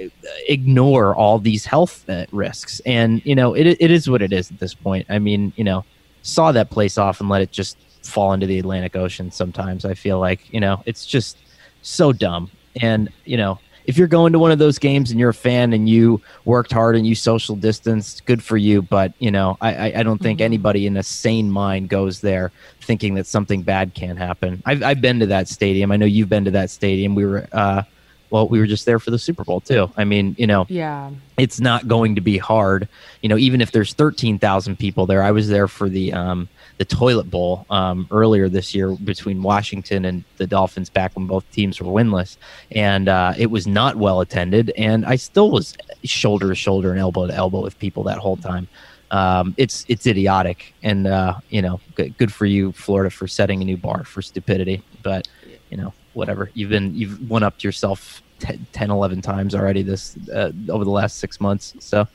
ignore 0.48 1.14
all 1.14 1.38
these 1.38 1.64
health 1.64 2.08
uh, 2.08 2.26
risks. 2.32 2.80
And 2.86 3.24
you 3.24 3.34
know, 3.34 3.54
it 3.54 3.66
it 3.66 3.90
is 3.90 4.08
what 4.08 4.22
it 4.22 4.32
is 4.32 4.50
at 4.50 4.58
this 4.58 4.74
point. 4.74 5.06
I 5.08 5.18
mean, 5.18 5.52
you 5.56 5.64
know, 5.64 5.84
saw 6.22 6.52
that 6.52 6.70
place 6.70 6.98
off 6.98 7.20
and 7.20 7.28
let 7.28 7.42
it 7.42 7.52
just 7.52 7.76
fall 8.02 8.32
into 8.32 8.46
the 8.46 8.58
Atlantic 8.58 8.96
Ocean. 8.96 9.30
Sometimes 9.30 9.84
I 9.84 9.94
feel 9.94 10.18
like 10.18 10.52
you 10.52 10.60
know 10.60 10.82
it's 10.86 11.06
just 11.06 11.38
so 11.82 12.12
dumb. 12.12 12.50
And 12.80 13.10
you 13.24 13.36
know, 13.36 13.58
if 13.84 13.96
you're 13.96 14.08
going 14.08 14.32
to 14.32 14.38
one 14.38 14.50
of 14.50 14.58
those 14.58 14.78
games 14.78 15.10
and 15.10 15.18
you're 15.18 15.30
a 15.30 15.34
fan 15.34 15.72
and 15.72 15.88
you 15.88 16.20
worked 16.44 16.72
hard 16.72 16.96
and 16.96 17.06
you 17.06 17.14
social 17.14 17.56
distanced, 17.56 18.24
good 18.26 18.42
for 18.42 18.56
you. 18.56 18.82
But 18.82 19.12
you 19.18 19.30
know, 19.30 19.56
I, 19.60 19.92
I 19.94 20.02
don't 20.02 20.20
think 20.20 20.38
mm-hmm. 20.38 20.46
anybody 20.46 20.86
in 20.86 20.96
a 20.96 21.02
sane 21.02 21.50
mind 21.50 21.88
goes 21.88 22.20
there 22.20 22.52
thinking 22.80 23.14
that 23.14 23.26
something 23.26 23.62
bad 23.62 23.94
can 23.94 24.16
happen. 24.16 24.62
I've, 24.66 24.82
I've 24.82 25.00
been 25.00 25.20
to 25.20 25.26
that 25.26 25.48
stadium. 25.48 25.92
I 25.92 25.96
know 25.96 26.06
you've 26.06 26.28
been 26.28 26.44
to 26.44 26.50
that 26.52 26.70
stadium. 26.70 27.14
We 27.14 27.24
were 27.24 27.48
uh, 27.52 27.82
well, 28.30 28.48
we 28.48 28.58
were 28.60 28.66
just 28.66 28.86
there 28.86 28.98
for 28.98 29.10
the 29.10 29.18
Super 29.18 29.44
Bowl 29.44 29.60
too. 29.60 29.90
I 29.96 30.04
mean, 30.04 30.34
you 30.38 30.46
know, 30.46 30.66
yeah, 30.68 31.10
it's 31.36 31.60
not 31.60 31.88
going 31.88 32.14
to 32.14 32.20
be 32.20 32.38
hard. 32.38 32.88
You 33.22 33.28
know, 33.28 33.36
even 33.36 33.60
if 33.60 33.72
there's 33.72 33.92
thirteen 33.92 34.38
thousand 34.38 34.78
people 34.78 35.06
there, 35.06 35.22
I 35.22 35.32
was 35.32 35.48
there 35.48 35.68
for 35.68 35.88
the 35.88 36.12
um, 36.12 36.48
the 36.78 36.84
toilet 36.84 37.30
bowl 37.30 37.66
um, 37.68 38.08
earlier 38.10 38.48
this 38.48 38.74
year 38.74 38.92
between 38.92 39.42
Washington 39.42 40.04
and 40.04 40.24
the 40.38 40.46
Dolphins 40.46 40.88
back 40.88 41.14
when 41.14 41.26
both 41.26 41.44
teams 41.50 41.80
were 41.80 41.86
winless, 41.86 42.36
and 42.70 43.08
uh, 43.08 43.34
it 43.36 43.50
was 43.50 43.66
not 43.66 43.96
well 43.96 44.20
attended. 44.20 44.72
And 44.76 45.04
I 45.04 45.16
still 45.16 45.50
was 45.50 45.76
shoulder 46.04 46.48
to 46.48 46.54
shoulder 46.54 46.90
and 46.90 46.98
elbow 46.98 47.26
to 47.26 47.34
elbow 47.34 47.62
with 47.62 47.78
people 47.78 48.04
that 48.04 48.18
whole 48.18 48.36
time. 48.36 48.68
Um, 49.10 49.54
it's 49.56 49.84
it's 49.88 50.06
idiotic, 50.06 50.72
and 50.82 51.06
uh, 51.06 51.34
you 51.50 51.62
know, 51.62 51.80
good, 51.96 52.16
good 52.16 52.32
for 52.32 52.46
you, 52.46 52.72
Florida, 52.72 53.10
for 53.10 53.26
setting 53.26 53.60
a 53.60 53.64
new 53.64 53.76
bar 53.76 54.04
for 54.04 54.22
stupidity. 54.22 54.82
But 55.02 55.28
you 55.68 55.76
know, 55.76 55.92
whatever. 56.20 56.50
You've 56.54 56.70
been 56.70 56.94
you've 56.94 57.28
one 57.28 57.42
up 57.42 57.64
yourself 57.64 58.22
10, 58.38 58.90
11 58.90 59.22
times 59.22 59.54
already 59.54 59.82
this 59.82 60.16
uh, 60.32 60.52
over 60.68 60.84
the 60.84 60.90
last 60.90 61.18
six 61.18 61.40
months 61.40 61.74
so. 61.80 62.06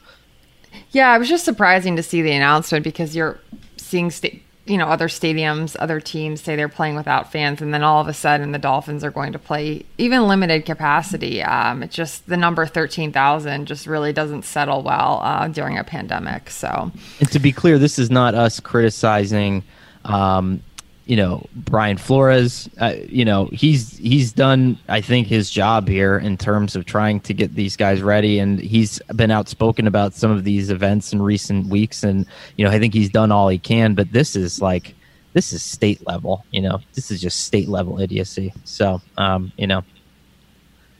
Yeah 0.92 1.14
it 1.16 1.20
was 1.20 1.28
just 1.28 1.44
surprising 1.44 1.96
to 1.98 2.04
see 2.04 2.22
the 2.22 2.32
announcement 2.32 2.84
because 2.84 3.16
you're 3.16 3.40
seeing 3.78 4.12
sta- 4.12 4.42
you 4.66 4.78
know 4.78 4.88
other 4.88 5.08
stadiums 5.08 5.76
other 5.80 6.00
teams 6.00 6.42
say 6.42 6.56
they're 6.56 6.70
playing 6.70 6.96
without 6.96 7.32
fans 7.32 7.62
and 7.62 7.74
then 7.74 7.84
all 7.84 8.02
of 8.02 8.08
a 8.08 8.14
sudden 8.14 8.52
the 8.52 8.60
dolphins 8.60 9.04
are 9.04 9.12
going 9.12 9.32
to 9.34 9.40
play 9.40 9.86
even 9.98 10.28
limited 10.28 10.66
capacity. 10.66 11.44
Um, 11.44 11.84
it's 11.84 11.96
just 11.96 12.28
the 12.28 12.38
number 12.38 12.66
13000 12.66 13.66
just 13.66 13.88
really 13.88 14.14
doesn't 14.14 14.44
settle 14.44 14.84
well 14.84 15.20
uh, 15.24 15.48
during 15.48 15.78
a 15.78 15.84
pandemic 15.84 16.50
so. 16.50 16.92
And 17.20 17.32
to 17.32 17.40
be 17.40 17.52
clear 17.52 17.78
this 17.78 18.00
is 18.00 18.10
not 18.10 18.36
us 18.36 18.60
criticizing 18.60 19.64
um, 20.06 20.62
you 21.06 21.16
know 21.16 21.46
Brian 21.56 21.98
Flores, 21.98 22.70
uh, 22.80 22.96
you 23.08 23.26
know 23.26 23.46
he's 23.52 23.98
he's 23.98 24.34
done 24.34 24.78
I 24.88 25.02
think 25.02 25.28
his 25.28 25.50
job 25.50 25.88
here 25.88 26.18
in 26.18 26.38
terms 26.38 26.76
of 26.76 26.86
trying 26.86 27.20
to 27.22 27.34
get 27.34 27.56
these 27.56 27.78
guys 27.78 28.02
ready, 28.02 28.40
and 28.40 28.60
he's 28.60 29.00
been 29.16 29.32
outspoken 29.32 29.88
about 29.88 30.14
some 30.14 30.32
of 30.32 30.44
these 30.44 30.70
events 30.70 31.14
in 31.14 31.22
recent 31.22 31.68
weeks, 31.68 32.04
and 32.04 32.26
you 32.58 32.66
know 32.66 32.72
I 32.72 32.80
think 32.80 32.94
he's 32.94 33.10
done 33.10 33.32
all 33.32 33.50
he 33.50 33.60
can. 33.60 33.94
But 33.94 34.12
this 34.12 34.36
is 34.36 34.62
like 34.62 34.96
this 35.34 35.54
is 35.54 35.62
state 35.62 36.06
level, 36.08 36.46
you 36.52 36.62
know, 36.62 36.80
this 36.94 37.12
is 37.12 37.22
just 37.22 37.44
state 37.44 37.68
level 37.68 38.00
idiocy. 38.00 38.54
So 38.64 39.02
um, 39.18 39.52
you 39.58 39.68
know, 39.68 39.84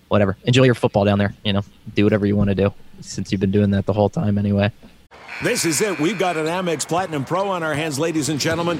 whatever. 0.10 0.38
Enjoy 0.44 0.64
your 0.64 0.76
football 0.76 1.06
down 1.06 1.20
there. 1.20 1.34
You 1.44 1.54
know, 1.54 1.62
do 1.96 2.04
whatever 2.04 2.26
you 2.26 2.36
want 2.36 2.50
to 2.50 2.56
do 2.56 2.74
since 3.02 3.32
you've 3.32 3.42
been 3.42 3.52
doing 3.52 3.72
that 3.72 3.86
the 3.86 3.94
whole 3.94 4.10
time 4.10 4.38
anyway. 4.38 4.72
This 5.44 5.66
is 5.66 5.82
it. 5.82 6.00
We've 6.00 6.18
got 6.18 6.38
an 6.38 6.46
Amex 6.46 6.88
Platinum 6.88 7.26
Pro 7.26 7.50
on 7.50 7.64
our 7.64 7.74
hands, 7.74 8.00
ladies 8.00 8.30
and 8.30 8.40
gentlemen. 8.40 8.80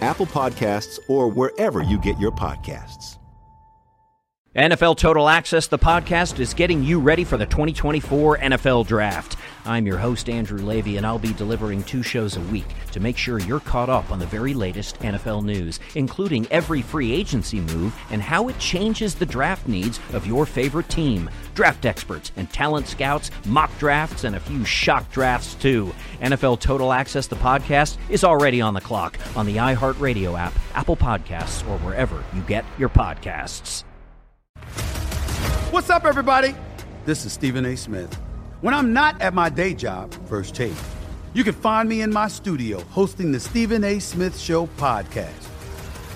Apple 0.00 0.26
Podcasts, 0.26 0.98
or 1.08 1.28
wherever 1.28 1.82
you 1.82 1.98
get 1.98 2.18
your 2.18 2.32
podcasts. 2.32 3.18
NFL 4.56 4.96
Total 4.96 5.28
Access, 5.28 5.68
the 5.68 5.78
podcast, 5.78 6.40
is 6.40 6.54
getting 6.54 6.82
you 6.82 6.98
ready 6.98 7.22
for 7.22 7.36
the 7.36 7.46
2024 7.46 8.38
NFL 8.38 8.84
Draft. 8.84 9.36
I'm 9.64 9.86
your 9.86 9.98
host, 9.98 10.28
Andrew 10.28 10.58
Levy, 10.58 10.96
and 10.96 11.06
I'll 11.06 11.20
be 11.20 11.32
delivering 11.34 11.84
two 11.84 12.02
shows 12.02 12.36
a 12.36 12.40
week 12.40 12.66
to 12.90 12.98
make 12.98 13.16
sure 13.16 13.38
you're 13.38 13.60
caught 13.60 13.88
up 13.88 14.10
on 14.10 14.18
the 14.18 14.26
very 14.26 14.52
latest 14.52 14.98
NFL 14.98 15.44
news, 15.44 15.78
including 15.94 16.48
every 16.48 16.82
free 16.82 17.12
agency 17.12 17.60
move 17.60 17.96
and 18.10 18.20
how 18.20 18.48
it 18.48 18.58
changes 18.58 19.14
the 19.14 19.24
draft 19.24 19.68
needs 19.68 20.00
of 20.12 20.26
your 20.26 20.44
favorite 20.46 20.88
team. 20.88 21.30
Draft 21.60 21.84
experts 21.84 22.32
and 22.38 22.50
talent 22.50 22.88
scouts, 22.88 23.30
mock 23.44 23.70
drafts, 23.78 24.24
and 24.24 24.34
a 24.34 24.40
few 24.40 24.64
shock 24.64 25.12
drafts, 25.12 25.54
too. 25.56 25.92
NFL 26.22 26.58
Total 26.58 26.90
Access, 26.90 27.26
the 27.26 27.36
podcast, 27.36 27.98
is 28.08 28.24
already 28.24 28.62
on 28.62 28.72
the 28.72 28.80
clock 28.80 29.18
on 29.36 29.44
the 29.44 29.56
iHeartRadio 29.56 30.40
app, 30.40 30.54
Apple 30.74 30.96
Podcasts, 30.96 31.60
or 31.68 31.76
wherever 31.80 32.24
you 32.34 32.40
get 32.44 32.64
your 32.78 32.88
podcasts. 32.88 33.84
What's 35.70 35.90
up, 35.90 36.06
everybody? 36.06 36.54
This 37.04 37.26
is 37.26 37.34
Stephen 37.34 37.66
A. 37.66 37.76
Smith. 37.76 38.14
When 38.62 38.72
I'm 38.72 38.94
not 38.94 39.20
at 39.20 39.34
my 39.34 39.50
day 39.50 39.74
job, 39.74 40.14
First 40.30 40.54
Take, 40.54 40.72
you 41.34 41.44
can 41.44 41.52
find 41.52 41.86
me 41.86 42.00
in 42.00 42.10
my 42.10 42.28
studio 42.28 42.80
hosting 42.84 43.32
the 43.32 43.40
Stephen 43.40 43.84
A. 43.84 43.98
Smith 43.98 44.38
Show 44.38 44.66
podcast. 44.78 45.46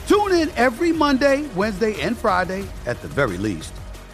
Tune 0.08 0.32
in 0.40 0.50
every 0.56 0.92
Monday, 0.92 1.46
Wednesday, 1.54 2.00
and 2.00 2.16
Friday, 2.16 2.64
at 2.86 3.02
the 3.02 3.08
very 3.08 3.36
least, 3.36 3.74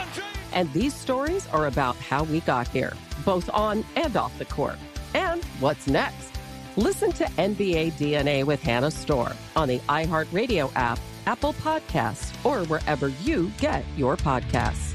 And 0.53 0.71
these 0.73 0.93
stories 0.93 1.47
are 1.47 1.67
about 1.67 1.95
how 1.97 2.23
we 2.23 2.41
got 2.41 2.67
here, 2.67 2.93
both 3.25 3.49
on 3.49 3.85
and 3.95 4.15
off 4.15 4.37
the 4.37 4.45
court. 4.45 4.77
And 5.13 5.43
what's 5.59 5.87
next? 5.87 6.31
Listen 6.77 7.11
to 7.13 7.25
NBA 7.25 7.93
DNA 7.93 8.43
with 8.43 8.61
Hannah 8.61 8.91
Storm 8.91 9.33
on 9.55 9.67
the 9.67 9.79
iHeartRadio 9.79 10.71
app, 10.75 10.99
Apple 11.25 11.53
Podcasts, 11.53 12.33
or 12.45 12.65
wherever 12.65 13.09
you 13.23 13.51
get 13.59 13.83
your 13.97 14.15
podcasts. 14.15 14.93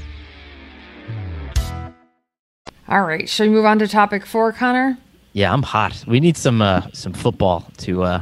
All 2.89 3.03
right, 3.03 3.27
should 3.27 3.49
we 3.49 3.55
move 3.55 3.65
on 3.65 3.79
to 3.79 3.87
topic 3.87 4.25
four, 4.25 4.51
Conor? 4.53 4.97
Yeah, 5.33 5.53
I'm 5.53 5.61
hot. 5.61 6.03
We 6.07 6.19
need 6.19 6.37
some 6.37 6.61
uh, 6.61 6.87
some 6.93 7.13
football 7.13 7.69
to. 7.79 8.03
Uh, 8.03 8.21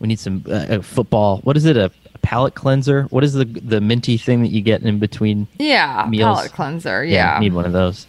we 0.00 0.08
need 0.08 0.18
some 0.18 0.42
uh, 0.50 0.80
football. 0.80 1.38
What 1.44 1.56
is 1.56 1.64
it? 1.64 1.76
A 1.76 1.92
palate 2.26 2.56
cleanser? 2.56 3.04
What 3.10 3.22
is 3.22 3.34
the 3.34 3.44
the 3.44 3.80
minty 3.80 4.16
thing 4.16 4.42
that 4.42 4.48
you 4.48 4.60
get 4.60 4.82
in 4.82 4.98
between? 4.98 5.46
Yeah, 5.58 6.04
meals? 6.10 6.38
palate 6.38 6.52
cleanser. 6.52 7.04
Yeah, 7.04 7.34
yeah 7.34 7.38
need 7.38 7.52
one 7.52 7.64
of 7.64 7.72
those. 7.72 8.08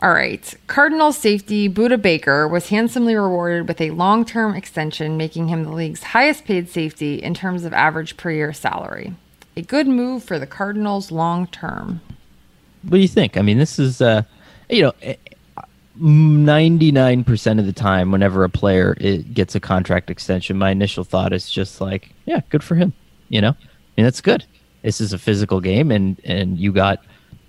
All 0.00 0.12
right. 0.12 0.54
Cardinal 0.66 1.12
safety 1.12 1.68
Budda 1.68 2.00
Baker 2.00 2.48
was 2.48 2.70
handsomely 2.70 3.16
rewarded 3.16 3.68
with 3.68 3.82
a 3.82 3.90
long 3.90 4.24
term 4.24 4.54
extension, 4.54 5.18
making 5.18 5.48
him 5.48 5.64
the 5.64 5.72
league's 5.72 6.02
highest 6.02 6.46
paid 6.46 6.70
safety 6.70 7.16
in 7.16 7.34
terms 7.34 7.64
of 7.64 7.74
average 7.74 8.16
per 8.16 8.30
year 8.30 8.54
salary. 8.54 9.14
A 9.54 9.60
good 9.60 9.86
move 9.86 10.24
for 10.24 10.38
the 10.38 10.46
Cardinals 10.46 11.10
long 11.10 11.48
term. 11.48 12.00
What 12.82 12.92
do 12.92 12.98
you 12.98 13.08
think? 13.08 13.36
I 13.36 13.42
mean, 13.42 13.58
this 13.58 13.78
is, 13.78 14.00
uh, 14.00 14.22
you 14.70 14.82
know, 14.82 14.92
99% 16.00 17.58
of 17.58 17.66
the 17.66 17.72
time, 17.72 18.10
whenever 18.10 18.44
a 18.44 18.50
player 18.50 18.94
gets 18.94 19.54
a 19.54 19.60
contract 19.60 20.10
extension, 20.10 20.58
my 20.58 20.70
initial 20.70 21.04
thought 21.04 21.32
is 21.32 21.50
just 21.50 21.80
like, 21.80 22.10
yeah, 22.26 22.40
good 22.50 22.62
for 22.62 22.74
him. 22.74 22.92
You 23.28 23.40
know, 23.40 23.50
I 23.50 23.66
mean, 23.96 24.04
that's 24.04 24.20
good. 24.20 24.44
This 24.82 25.00
is 25.00 25.12
a 25.12 25.18
physical 25.18 25.60
game, 25.60 25.90
and, 25.90 26.20
and 26.24 26.56
you 26.58 26.72
got 26.72 27.04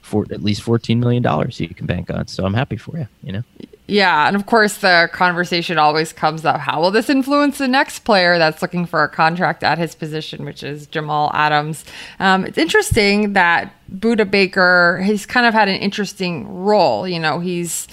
for 0.10 0.26
at 0.32 0.44
least 0.44 0.64
$14 0.64 0.98
million 0.98 1.24
you 1.54 1.76
can 1.76 1.86
bank 1.86 2.10
on. 2.10 2.28
So 2.28 2.46
I'm 2.46 2.54
happy 2.54 2.78
for 2.78 2.98
you, 2.98 3.08
you 3.24 3.32
know? 3.32 3.44
Yeah. 3.88 4.28
And 4.28 4.36
of 4.36 4.46
course, 4.46 4.78
the 4.78 5.10
conversation 5.14 5.78
always 5.78 6.14
comes 6.14 6.46
up 6.46 6.60
how 6.60 6.82
will 6.82 6.92
this 6.92 7.10
influence 7.10 7.58
the 7.58 7.68
next 7.68 8.00
player 8.00 8.38
that's 8.38 8.62
looking 8.62 8.86
for 8.86 9.04
a 9.04 9.10
contract 9.10 9.64
at 9.64 9.78
his 9.78 9.96
position, 9.96 10.46
which 10.46 10.64
is 10.64 10.88
Jamal 10.88 11.32
Adams? 11.34 11.86
Um, 12.20 12.46
it's 12.46 12.58
interesting 12.58 13.34
that 13.34 13.74
Budda 13.92 14.30
Baker, 14.30 15.02
he's 15.04 15.26
kind 15.26 15.46
of 15.46 15.54
had 15.54 15.70
an 15.70 15.80
interesting 15.80 16.48
role. 16.48 17.08
You 17.08 17.20
know, 17.20 17.40
he's 17.40 17.88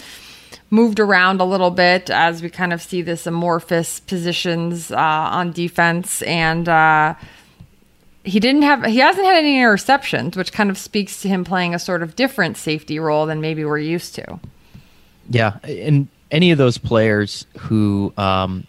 moved 0.71 0.99
around 1.01 1.41
a 1.41 1.45
little 1.45 1.71
bit 1.71 2.11
as 2.11 2.43
we 2.43 2.51
kind 2.51 2.73
of 2.73 2.83
see 2.83 3.03
this 3.03 3.27
amorphous 3.27 4.01
positions 4.01 4.91
uh, 4.91 4.97
on 4.97 5.53
defense 5.53 6.23
and 6.23 6.69
uh, 6.69 7.15
he 8.25 8.41
didn't 8.41 8.63
have 8.63 8.85
he 8.85 8.99
hasn't 8.99 9.25
had 9.25 9.37
any 9.37 9.57
interceptions 9.57 10.37
which 10.37 10.53
kind 10.53 10.71
of 10.71 10.77
speaks 10.77 11.23
to 11.23 11.29
him 11.29 11.45
playing 11.45 11.75
a 11.75 11.79
sort 11.79 12.03
of 12.03 12.17
different 12.17 12.57
safety 12.57 12.99
role 12.99 13.27
than 13.27 13.41
maybe 13.41 13.65
we're 13.65 13.79
used 13.79 14.15
to. 14.17 14.41
Yeah 15.31 15.59
and 15.63 16.09
any 16.31 16.51
of 16.51 16.59
those 16.59 16.79
players 16.79 17.47
who 17.59 18.13
um, 18.17 18.67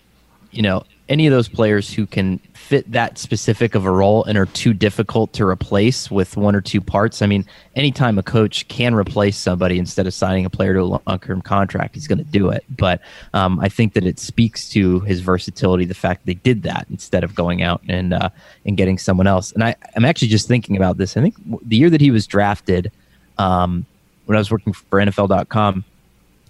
you 0.52 0.62
know 0.62 0.84
any 1.10 1.28
of 1.28 1.32
those 1.32 1.48
players 1.48 1.94
who 1.94 2.06
can 2.06 2.40
fit 2.54 2.92
that 2.92 3.18
specific 3.18 3.76
of 3.76 3.86
a 3.86 3.92
role 3.92 4.24
and 4.26 4.38
are 4.38 4.46
too 4.48 4.74
difficult 4.74 5.32
to 5.34 5.46
replace 5.46 6.12
with 6.12 6.36
one 6.36 6.54
or 6.54 6.60
two 6.60 6.82
parts. 6.82 7.22
I 7.22 7.26
mean, 7.26 7.46
anytime 7.76 8.18
a 8.18 8.24
coach 8.24 8.68
can 8.68 8.94
replace 8.94 9.38
somebody 9.38 9.80
instead 9.80 10.06
of 10.06 10.14
signing 10.14 10.46
a 10.46 10.50
player 10.50 10.74
to 10.74 10.82
a 10.82 11.00
long-term 11.08 11.44
contract, 11.44 11.96
he's 11.96 12.08
going 12.08 12.18
to 12.18 12.26
do 12.26 12.50
it. 12.50 12.66
But 12.70 13.02
um, 13.34 13.60
I 13.60 13.70
think 13.70 13.94
that 13.94 14.06
it 14.06 14.20
speaks 14.20 14.68
to 14.70 15.00
his 15.02 15.22
versatility, 15.22 15.86
the 15.86 15.94
fact 15.94 16.26
they 16.26 16.34
did 16.34 16.64
that 16.64 16.88
instead 16.90 17.24
of 17.24 17.36
going 17.36 17.64
out 17.64 17.82
and 17.88 18.14
uh, 18.14 18.30
and 18.66 18.76
getting 18.76 18.98
someone 18.98 19.28
else. 19.28 19.54
And 19.54 19.64
I, 19.64 19.76
I'm 19.96 20.04
actually 20.04 20.28
just 20.28 20.48
thinking 20.48 20.76
about 20.76 20.98
this. 20.98 21.16
I 21.16 21.22
think 21.22 21.36
the 21.62 21.78
year 21.78 21.90
that 21.90 22.02
he 22.02 22.12
was 22.12 22.28
drafted, 22.28 22.92
um, 23.38 23.86
when 24.26 24.36
I 24.36 24.40
was 24.40 24.52
working 24.52 24.74
for 24.74 25.00
NFL.com 25.00 25.86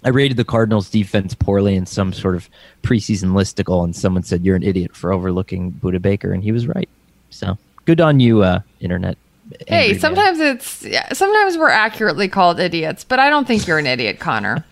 I 0.04 0.10
rated 0.10 0.36
the 0.36 0.44
Cardinals 0.44 0.88
defense 0.88 1.34
poorly 1.34 1.74
in 1.74 1.86
some 1.86 2.12
sort 2.12 2.36
of 2.36 2.48
preseason 2.82 3.32
listicle, 3.32 3.84
and 3.84 3.94
someone 3.94 4.22
said, 4.22 4.44
You're 4.44 4.56
an 4.56 4.62
idiot 4.62 4.94
for 4.94 5.12
overlooking 5.12 5.72
Budda 5.72 6.00
Baker. 6.00 6.32
And 6.32 6.42
he 6.42 6.52
was 6.52 6.66
right. 6.66 6.88
So 7.30 7.58
good 7.84 8.00
on 8.00 8.20
you, 8.20 8.42
uh, 8.42 8.60
internet. 8.80 9.18
Hey, 9.66 9.96
sometimes 9.98 10.38
man. 10.38 10.56
it's 10.56 10.82
yeah, 10.82 11.12
sometimes 11.12 11.56
we're 11.56 11.70
accurately 11.70 12.28
called 12.28 12.60
idiots, 12.60 13.02
but 13.02 13.18
I 13.18 13.30
don't 13.30 13.46
think 13.46 13.66
you're 13.66 13.78
an 13.78 13.86
idiot, 13.86 14.18
Conor. 14.20 14.64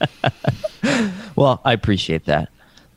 well, 1.37 1.61
I 1.65 1.73
appreciate 1.73 2.27
that. 2.27 2.51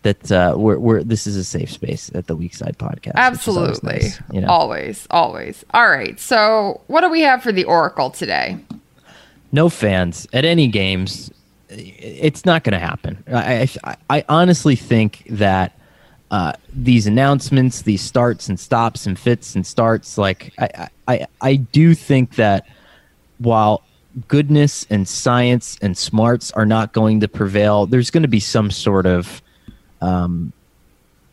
That 0.04 0.32
uh, 0.32 0.56
we're, 0.58 0.78
we're 0.78 1.04
this 1.04 1.26
is 1.26 1.36
a 1.36 1.44
safe 1.44 1.72
space 1.72 2.12
at 2.14 2.28
the 2.28 2.36
Weak 2.36 2.54
Side 2.54 2.78
podcast. 2.78 3.16
Absolutely, 3.16 3.92
always, 3.92 4.04
nice, 4.04 4.22
you 4.32 4.42
know? 4.42 4.48
always, 4.48 5.08
always. 5.10 5.66
All 5.74 5.90
right, 5.90 6.20
so 6.20 6.82
what 6.88 7.02
do 7.02 7.10
we 7.10 7.22
have 7.22 7.42
for 7.42 7.52
the 7.52 7.64
Oracle 7.64 8.10
today? 8.10 8.58
No 9.52 9.70
fans 9.70 10.28
at 10.34 10.46
any 10.46 10.68
games. 10.68 11.32
It's 11.70 12.46
not 12.46 12.64
going 12.64 12.74
to 12.74 12.86
happen. 12.86 13.24
I, 13.32 13.70
I, 13.84 13.98
I 14.10 14.26
honestly 14.28 14.76
think 14.76 15.24
that 15.30 15.78
uh, 16.32 16.54
these 16.74 17.08
announcements, 17.08 17.84
these 17.84 18.02
starts 18.02 18.50
and 18.50 18.60
stops 18.60 19.06
and 19.06 19.18
fits 19.18 19.56
and 19.56 19.66
starts. 19.66 20.18
Like 20.18 20.54
I, 20.58 20.90
I, 21.08 21.28
I 21.42 21.56
do 21.56 21.94
think 21.96 22.36
that 22.36 22.68
while 23.38 23.84
goodness 24.28 24.86
and 24.90 25.08
science 25.08 25.78
and 25.82 25.98
smarts 25.98 26.52
are 26.52 26.66
not 26.66 26.94
going 26.94 27.20
to 27.22 27.28
prevail, 27.28 27.86
there's 27.86 28.12
going 28.12 28.24
to 28.24 28.30
be 28.30 28.40
some 28.40 28.72
sort 28.72 29.06
of 29.06 29.42
um, 30.02 30.54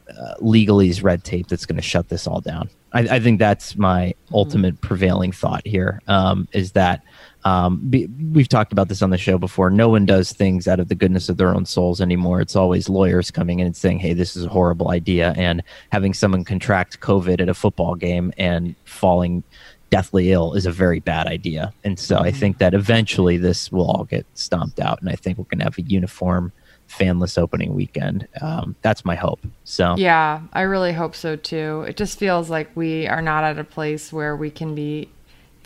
uh, 0.09 0.35
legalese 0.41 1.03
red 1.03 1.25
tape 1.25 1.49
that's 1.49 1.67
going 1.67 1.77
to 1.77 1.83
shut 1.83 2.09
this 2.09 2.27
all 2.27 2.41
down. 2.41 2.69
I, 2.93 3.01
I 3.01 3.21
think 3.21 3.39
that's 3.39 3.77
my 3.77 4.07
mm-hmm. 4.07 4.35
ultimate 4.35 4.81
prevailing 4.81 5.33
thought 5.33 5.67
here. 5.67 6.01
Um, 6.07 6.49
is 6.53 6.73
that 6.73 7.03
um, 7.47 7.79
be, 7.89 8.09
we've 8.33 8.49
talked 8.49 8.73
about 8.73 8.89
this 8.89 9.03
on 9.03 9.11
the 9.11 9.19
show 9.19 9.39
before. 9.39 9.71
No 9.71 9.89
one 9.89 10.05
does 10.05 10.33
things 10.33 10.67
out 10.67 10.81
of 10.81 10.89
the 10.89 10.97
goodness 10.97 11.29
of 11.29 11.37
their 11.37 11.55
own 11.55 11.65
souls 11.65 12.01
anymore. 12.01 12.41
It's 12.41 12.57
always 12.57 12.89
lawyers 12.89 13.31
coming 13.31 13.61
in 13.61 13.67
and 13.67 13.77
saying, 13.77 14.01
"Hey, 14.01 14.15
this 14.15 14.35
is 14.35 14.47
a 14.47 14.49
horrible 14.49 14.91
idea," 14.91 15.33
and 15.37 15.63
having 15.93 16.13
someone 16.13 16.43
contract 16.43 16.99
COVID 16.99 17.41
at 17.41 17.49
a 17.49 17.55
football 17.55 17.95
game 17.95 18.33
and 18.37 18.75
falling 18.85 19.45
deathly 19.91 20.33
ill 20.33 20.55
is 20.55 20.67
a 20.67 20.73
very 20.73 20.99
bad 20.99 21.29
idea. 21.29 21.73
And 21.85 22.01
so 22.01 22.19
I 22.19 22.33
think 22.33 22.59
that 22.59 22.75
eventually 22.75 23.37
this 23.37 23.71
will 23.71 23.87
all 23.87 24.05
get 24.05 24.27
stomped 24.35 24.81
out, 24.81 25.01
and 25.01 25.09
I 25.09 25.15
think 25.15 25.39
we're 25.39 25.45
going 25.45 25.61
to 25.61 25.67
have 25.67 25.79
a 25.79 25.83
uniform 25.83 26.51
fanless 26.89 27.39
opening 27.39 27.77
weekend. 27.77 28.27
Um, 28.41 28.75
that's 28.83 29.05
my 29.05 29.15
hope. 29.15 29.47
So 29.63 29.95
yeah, 29.97 30.41
I 30.53 30.63
really 30.63 30.93
hope 30.93 31.15
so 31.15 31.37
too. 31.37 31.85
It 31.87 31.97
just 31.97 32.19
feels 32.19 32.51
like 32.51 32.71
we 32.75 33.07
are 33.07 33.23
not 33.23 33.45
at 33.45 33.57
a 33.57 33.65
place 33.65 34.13
where 34.13 34.35
we 34.35 34.51
can 34.51 34.75
be 34.75 35.11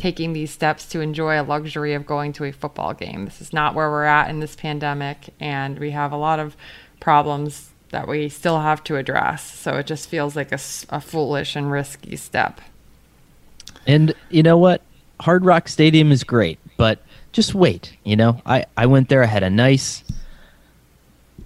taking 0.00 0.32
these 0.32 0.50
steps 0.50 0.86
to 0.86 1.00
enjoy 1.00 1.38
a 1.38 1.44
luxury 1.44 1.92
of 1.92 2.06
going 2.06 2.32
to 2.32 2.44
a 2.44 2.52
football 2.52 2.94
game. 2.94 3.26
This 3.26 3.42
is 3.42 3.52
not 3.52 3.74
where 3.74 3.90
we're 3.90 4.04
at 4.04 4.30
in 4.30 4.40
this 4.40 4.56
pandemic, 4.56 5.28
and 5.38 5.78
we 5.78 5.90
have 5.90 6.10
a 6.10 6.16
lot 6.16 6.40
of 6.40 6.56
problems 7.00 7.70
that 7.90 8.08
we 8.08 8.30
still 8.30 8.60
have 8.60 8.82
to 8.84 8.96
address. 8.96 9.44
So 9.58 9.76
it 9.76 9.86
just 9.86 10.08
feels 10.08 10.34
like 10.34 10.52
a, 10.52 10.58
a 10.88 11.02
foolish 11.02 11.54
and 11.54 11.70
risky 11.70 12.16
step. 12.16 12.62
And 13.86 14.14
you 14.30 14.42
know 14.42 14.56
what? 14.56 14.80
Hard 15.20 15.44
Rock 15.44 15.68
Stadium 15.68 16.12
is 16.12 16.24
great, 16.24 16.58
but 16.78 17.02
just 17.32 17.54
wait. 17.54 17.94
You 18.02 18.16
know, 18.16 18.40
I, 18.46 18.64
I 18.78 18.86
went 18.86 19.10
there. 19.10 19.22
I 19.22 19.26
had 19.26 19.42
a 19.42 19.50
nice 19.50 20.02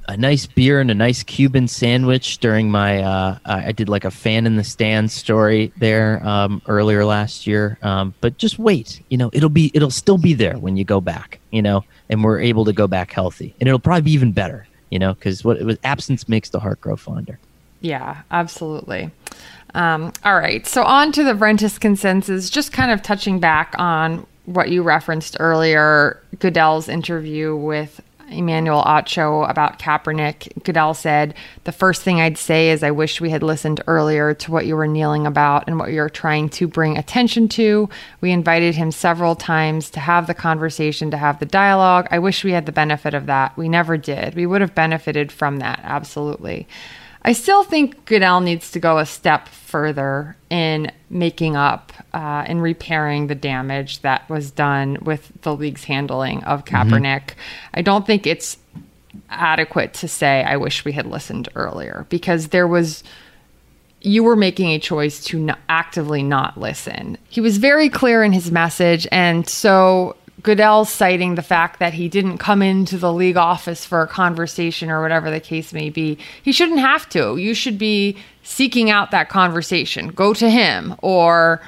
a 0.07 0.17
nice 0.17 0.47
beer 0.47 0.81
and 0.81 0.91
a 0.91 0.95
nice 0.95 1.23
Cuban 1.23 1.69
sandwich 1.69 2.39
during 2.39 2.71
my. 2.71 3.03
Uh, 3.03 3.39
I 3.45 3.73
did 3.73 3.89
like 3.89 4.05
a 4.05 4.11
fan 4.11 4.47
in 4.47 4.57
the 4.57 4.65
stands 4.65 5.13
story 5.13 5.73
there 5.79 6.27
um, 6.27 6.61
earlier 6.67 7.05
last 7.05 7.47
year. 7.47 7.79
Um, 7.83 8.15
but 8.21 8.37
just 8.37 8.59
wait, 8.59 9.03
you 9.09 9.17
know, 9.17 9.31
it'll 9.33 9.49
be 9.49 9.71
it'll 9.75 9.91
still 9.91 10.19
be 10.19 10.35
there 10.35 10.59
when 10.59 10.77
you 10.77 10.85
go 10.85 11.01
back, 11.01 11.41
you 11.51 11.63
know, 11.63 11.85
and 12.09 12.23
we're 12.23 12.41
able 12.41 12.65
to 12.67 12.73
go 12.73 12.87
back 12.87 13.13
healthy, 13.13 13.55
and 13.61 13.69
it'll 13.69 13.79
probably 13.79 14.03
be 14.03 14.13
even 14.13 14.33
better, 14.33 14.67
you 14.91 14.99
know, 14.99 15.15
because 15.15 15.45
what 15.45 15.57
it 15.57 15.65
was 15.65 15.79
absence 15.85 16.29
makes 16.29 16.51
the 16.51 16.61
heart 16.61 16.81
grow 16.81 16.97
fonder. 16.97 17.39
Yeah, 17.81 18.23
absolutely. 18.31 19.11
Um, 19.75 20.13
all 20.25 20.39
right, 20.39 20.67
so 20.67 20.85
on 20.85 21.13
to 21.13 21.25
the 21.25 21.33
Vrentas 21.35 21.81
consensus. 21.81 22.49
Just 22.49 22.73
kind 22.73 22.91
of 22.91 23.03
touching 23.03 23.41
back 23.41 23.75
on 23.79 24.27
what 24.47 24.71
you 24.71 24.83
referenced 24.83 25.37
earlier, 25.41 26.23
Goodell's 26.39 26.89
interview 26.89 27.57
with 27.57 28.01
Emmanuel 28.31 28.83
Acho 28.83 29.49
about 29.49 29.79
Kaepernick, 29.79 30.63
Goodell 30.65 30.95
said, 30.95 31.35
The 31.65 31.73
first 31.73 32.03
thing 32.03 32.21
I'd 32.21 32.39
say 32.39 32.71
is 32.71 32.83
I 32.83 32.91
wish 32.91 33.21
we 33.21 33.31
had 33.31 33.43
listened 33.43 33.83
earlier 33.87 34.35
to 34.35 34.51
what 34.51 34.67
you 34.67 34.77
were 34.77 34.87
kneeling 34.87 35.27
about 35.27 35.65
and 35.67 35.79
what 35.79 35.93
you're 35.93 36.09
trying 36.09 36.49
to 36.51 36.67
bring 36.67 36.97
attention 36.97 37.49
to. 37.51 37.89
We 38.21 38.31
invited 38.31 38.75
him 38.75 38.91
several 38.91 39.37
times 39.37 39.91
to 39.91 40.01
have 40.01 40.27
the 40.27 40.35
conversation, 40.35 41.11
to 41.11 41.17
have 41.17 41.39
the 41.39 41.47
dialogue. 41.47 42.09
I 42.11 42.19
wish 42.19 42.45
we 42.45 42.53
had 42.53 42.67
the 42.67 42.73
benefit 42.73 43.15
of 43.15 43.27
that. 43.27 43.57
We 43.57 43.69
never 43.69 43.97
did. 43.97 44.35
We 44.35 44.47
would 44.47 44.61
have 44.61 44.75
benefited 44.75 45.31
from 45.31 45.59
that, 45.59 45.81
absolutely. 45.83 46.67
I 47.25 47.33
still 47.33 47.65
think 47.65 48.05
Goodell 48.05 48.41
needs 48.41 48.71
to 48.73 48.79
go 48.79 48.99
a 48.99 49.07
step 49.07 49.49
further 49.49 50.37
in 50.51 50.93
making 51.09 51.57
up 51.57 51.93
uh, 52.13 52.45
and 52.47 52.61
repairing 52.61 53.29
the 53.29 53.35
damage 53.35 54.01
that 54.01 54.29
was 54.29 54.51
done 54.51 54.99
with 55.01 55.33
the 55.43 55.57
league's 55.57 55.85
handling 55.85 56.45
of 56.45 56.65
mm-hmm. 56.65 56.77
Kaepernick. 56.77 57.27
Mm-hmm. 57.29 57.71
I 57.75 57.83
don't 57.83 58.07
think 58.07 58.27
it's 58.27 58.59
adequate 59.31 59.95
to 59.95 60.09
say, 60.09 60.45
I 60.45 60.57
wish 60.57 60.85
we 60.85 60.93
had 60.93 61.07
listened 61.07 61.49
earlier 61.55 62.07
because 62.09 62.49
there 62.49 62.69
was. 62.69 63.03
You 64.07 64.23
were 64.23 64.37
making 64.37 64.69
a 64.69 64.79
choice 64.79 65.25
to 65.25 65.55
actively 65.71 66.23
not 66.23 66.61
listen. 66.61 67.17
He 67.31 67.41
was 67.41 67.57
very 67.57 67.89
clear 67.89 68.23
in 68.23 68.33
his 68.35 68.51
message. 68.51 69.07
And 69.11 69.49
so 69.49 70.15
Goodell 70.45 70.85
citing 70.85 71.35
the 71.35 71.43
fact 71.43 71.81
that 71.81 71.95
he 71.95 72.09
didn't 72.09 72.39
come 72.39 72.63
into 72.63 72.99
the 72.99 73.13
league 73.13 73.39
office 73.39 73.85
for 73.85 74.03
a 74.03 74.07
conversation 74.07 74.91
or 74.91 75.03
whatever 75.03 75.31
the 75.31 75.41
case 75.41 75.73
may 75.73 75.91
be. 75.91 76.19
He 76.43 76.53
shouldn't 76.53 76.81
have 76.81 77.09
to. 77.09 77.37
You 77.37 77.55
should 77.55 77.79
be 77.79 78.19
seeking 78.43 78.91
out 78.91 79.11
that 79.11 79.31
conversation. 79.31 80.09
Go 80.09 80.35
to 80.35 80.51
him 80.51 80.95
or, 80.99 81.63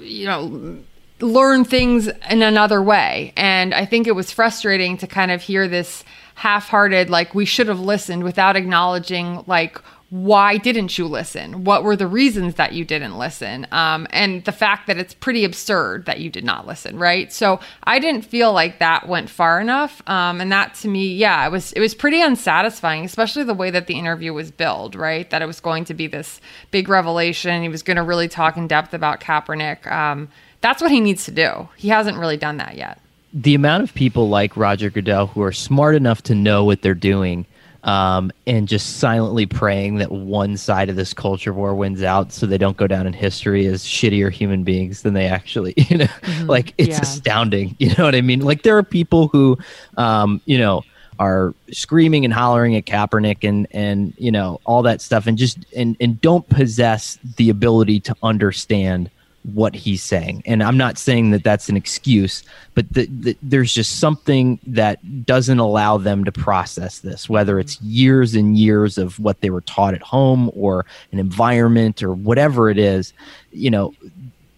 you 0.00 0.26
know, 0.26 0.78
learn 1.20 1.64
things 1.64 2.08
in 2.30 2.42
another 2.42 2.82
way. 2.82 3.34
And 3.36 3.74
I 3.74 3.84
think 3.84 4.06
it 4.06 4.14
was 4.14 4.32
frustrating 4.32 4.96
to 4.98 5.06
kind 5.06 5.30
of 5.30 5.42
hear 5.42 5.68
this 5.68 6.02
half 6.34 6.68
hearted, 6.68 7.10
like, 7.10 7.34
we 7.34 7.44
should 7.44 7.68
have 7.68 7.80
listened 7.80 8.22
without 8.22 8.56
acknowledging, 8.56 9.44
like, 9.46 9.78
why 10.10 10.56
didn't 10.56 10.96
you 10.96 11.06
listen? 11.06 11.64
What 11.64 11.84
were 11.84 11.94
the 11.94 12.06
reasons 12.06 12.54
that 12.54 12.72
you 12.72 12.84
didn't 12.86 13.18
listen? 13.18 13.66
Um, 13.70 14.06
and 14.10 14.42
the 14.44 14.52
fact 14.52 14.86
that 14.86 14.96
it's 14.96 15.12
pretty 15.12 15.44
absurd 15.44 16.06
that 16.06 16.18
you 16.20 16.30
did 16.30 16.44
not 16.44 16.66
listen, 16.66 16.98
right? 16.98 17.30
So 17.30 17.60
I 17.84 17.98
didn't 17.98 18.22
feel 18.22 18.52
like 18.54 18.78
that 18.78 19.06
went 19.06 19.28
far 19.28 19.60
enough. 19.60 20.00
Um, 20.08 20.40
and 20.40 20.50
that 20.50 20.74
to 20.76 20.88
me, 20.88 21.14
yeah, 21.14 21.46
it 21.46 21.52
was 21.52 21.72
it 21.72 21.80
was 21.80 21.94
pretty 21.94 22.22
unsatisfying, 22.22 23.04
especially 23.04 23.44
the 23.44 23.52
way 23.52 23.70
that 23.70 23.86
the 23.86 23.98
interview 23.98 24.32
was 24.32 24.50
billed, 24.50 24.94
right? 24.94 25.28
That 25.28 25.42
it 25.42 25.46
was 25.46 25.60
going 25.60 25.84
to 25.86 25.94
be 25.94 26.06
this 26.06 26.40
big 26.70 26.88
revelation. 26.88 27.60
He 27.60 27.68
was 27.68 27.82
going 27.82 27.98
to 27.98 28.02
really 28.02 28.28
talk 28.28 28.56
in 28.56 28.66
depth 28.66 28.94
about 28.94 29.20
Kaepernick. 29.20 29.90
Um, 29.90 30.28
that's 30.62 30.80
what 30.80 30.90
he 30.90 31.00
needs 31.00 31.26
to 31.26 31.30
do. 31.30 31.68
He 31.76 31.88
hasn't 31.88 32.16
really 32.16 32.38
done 32.38 32.56
that 32.56 32.76
yet. 32.76 32.98
The 33.34 33.54
amount 33.54 33.82
of 33.82 33.92
people 33.92 34.30
like 34.30 34.56
Roger 34.56 34.88
Goodell 34.88 35.26
who 35.26 35.42
are 35.42 35.52
smart 35.52 35.94
enough 35.94 36.22
to 36.24 36.34
know 36.34 36.64
what 36.64 36.80
they're 36.80 36.94
doing 36.94 37.44
um, 37.88 38.30
and 38.46 38.68
just 38.68 38.98
silently 38.98 39.46
praying 39.46 39.96
that 39.96 40.12
one 40.12 40.58
side 40.58 40.90
of 40.90 40.96
this 40.96 41.14
culture 41.14 41.54
war 41.54 41.74
wins 41.74 42.02
out 42.02 42.32
so 42.32 42.44
they 42.44 42.58
don't 42.58 42.76
go 42.76 42.86
down 42.86 43.06
in 43.06 43.14
history 43.14 43.64
as 43.64 43.82
shittier 43.82 44.30
human 44.30 44.62
beings 44.62 45.00
than 45.00 45.14
they 45.14 45.26
actually, 45.26 45.72
you 45.88 45.96
know, 45.96 46.04
mm-hmm. 46.04 46.46
like 46.46 46.74
it's 46.76 46.96
yeah. 46.96 47.00
astounding. 47.00 47.74
You 47.78 47.94
know 47.96 48.04
what 48.04 48.14
I 48.14 48.20
mean? 48.20 48.40
Like 48.40 48.62
there 48.62 48.76
are 48.76 48.82
people 48.82 49.28
who, 49.28 49.56
um, 49.96 50.42
you 50.44 50.58
know, 50.58 50.82
are 51.18 51.54
screaming 51.70 52.26
and 52.26 52.34
hollering 52.34 52.76
at 52.76 52.84
Kaepernick 52.84 53.48
and 53.48 53.66
and 53.70 54.12
you 54.18 54.30
know 54.30 54.60
all 54.66 54.82
that 54.82 55.00
stuff 55.00 55.26
and 55.26 55.38
just 55.38 55.58
and 55.74 55.96
and 55.98 56.20
don't 56.20 56.46
possess 56.48 57.18
the 57.36 57.48
ability 57.48 58.00
to 58.00 58.14
understand 58.22 59.10
what 59.54 59.74
he's 59.74 60.02
saying. 60.02 60.42
And 60.46 60.62
I'm 60.62 60.76
not 60.76 60.98
saying 60.98 61.30
that 61.30 61.42
that's 61.42 61.68
an 61.68 61.76
excuse, 61.76 62.42
but 62.74 62.92
the, 62.92 63.06
the, 63.06 63.36
there's 63.42 63.72
just 63.72 63.98
something 63.98 64.58
that 64.66 65.26
doesn't 65.26 65.58
allow 65.58 65.96
them 65.96 66.24
to 66.24 66.32
process 66.32 66.98
this, 67.00 67.28
whether 67.28 67.58
it's 67.58 67.80
years 67.80 68.34
and 68.34 68.58
years 68.58 68.98
of 68.98 69.18
what 69.18 69.40
they 69.40 69.50
were 69.50 69.62
taught 69.62 69.94
at 69.94 70.02
home 70.02 70.50
or 70.54 70.84
an 71.12 71.18
environment 71.18 72.02
or 72.02 72.12
whatever 72.12 72.70
it 72.70 72.78
is. 72.78 73.12
You 73.52 73.70
know, 73.70 73.94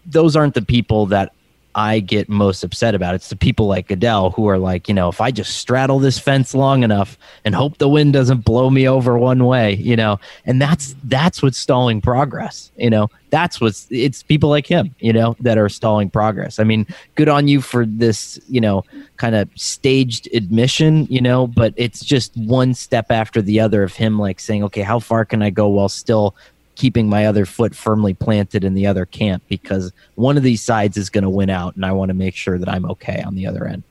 those 0.07 0.37
aren't 0.37 0.55
the 0.55 0.63
people 0.63 1.07
that 1.07 1.33
I 1.75 2.01
get 2.01 2.29
most 2.29 2.65
upset 2.65 2.95
about. 2.95 3.15
It's 3.15 3.29
the 3.29 3.37
people 3.37 3.67
like 3.67 3.89
Goodell 3.89 4.31
who 4.31 4.49
are 4.49 4.59
like, 4.59 4.89
you 4.89 4.95
know, 4.95 5.09
if 5.09 5.21
I 5.21 5.31
just 5.31 5.59
straddle 5.59 5.99
this 5.99 6.19
fence 6.19 6.55
long 6.55 6.83
enough 6.83 7.17
and 7.45 7.55
hope 7.55 7.79
the 7.79 7.89
wind 7.89 8.13
doesn't 8.13 8.45
blow 8.45 8.71
me 8.71 8.89
over 8.89 9.17
one 9.17 9.45
way, 9.45 9.75
you 9.75 9.95
know, 9.95 10.19
and 10.45 10.61
that's 10.61 10.97
that's 11.05 11.43
what's 11.43 11.59
stalling 11.59 12.01
progress. 12.01 12.73
You 12.77 12.91
know, 12.91 13.09
that's 13.31 13.61
what's 13.61 13.87
it's 13.91 14.23
people 14.23 14.49
like 14.49 14.67
him, 14.67 14.95
you 14.99 15.13
know, 15.13 15.37
that 15.41 15.59
are 15.59 15.69
stalling 15.69 16.11
progress. 16.11 16.59
I 16.59 16.65
mean, 16.65 16.87
good 17.15 17.29
on 17.29 17.47
you 17.47 17.61
for 17.61 17.87
this, 17.87 18.41
you 18.49 18.61
know, 18.61 18.85
kind 19.17 19.37
of 19.37 19.49
staged 19.55 20.29
admission, 20.35 21.07
you 21.09 21.21
know, 21.21 21.47
but 21.47 21.73
it's 21.77 22.05
just 22.05 22.37
one 22.37 22.75
step 22.75 23.11
after 23.11 23.41
the 23.41 23.61
other 23.61 23.85
of 23.85 23.95
him 23.95 24.19
like 24.19 24.41
saying, 24.41 24.65
okay, 24.65 24.83
how 24.83 24.99
far 24.99 25.25
can 25.25 25.41
I 25.41 25.51
go 25.51 25.69
while 25.69 25.89
still 25.89 26.35
keeping 26.77 27.09
my 27.09 27.27
other 27.27 27.45
foot 27.45 27.75
firmly 27.75 28.15
planted 28.15 28.65
in 28.65 28.75
the 28.75 28.87
other 28.87 29.05
camp 29.05 29.43
because 29.49 29.93
one 30.15 30.37
of 30.37 30.43
these 30.43 30.63
sides 30.63 30.97
is 30.97 31.11
going 31.11 31.25
to 31.25 31.31
win 31.31 31.51
out 31.51 31.77
and 31.77 31.85
I 31.85 31.93
want 31.93 32.09
to 32.09 32.15
make 32.15 32.35
sure 32.35 32.59
that 32.59 32.69
I'm 32.69 32.87
okay 32.87 33.23
on 33.23 33.35
the 33.35 33.47
other 33.47 33.67
end. 33.67 33.83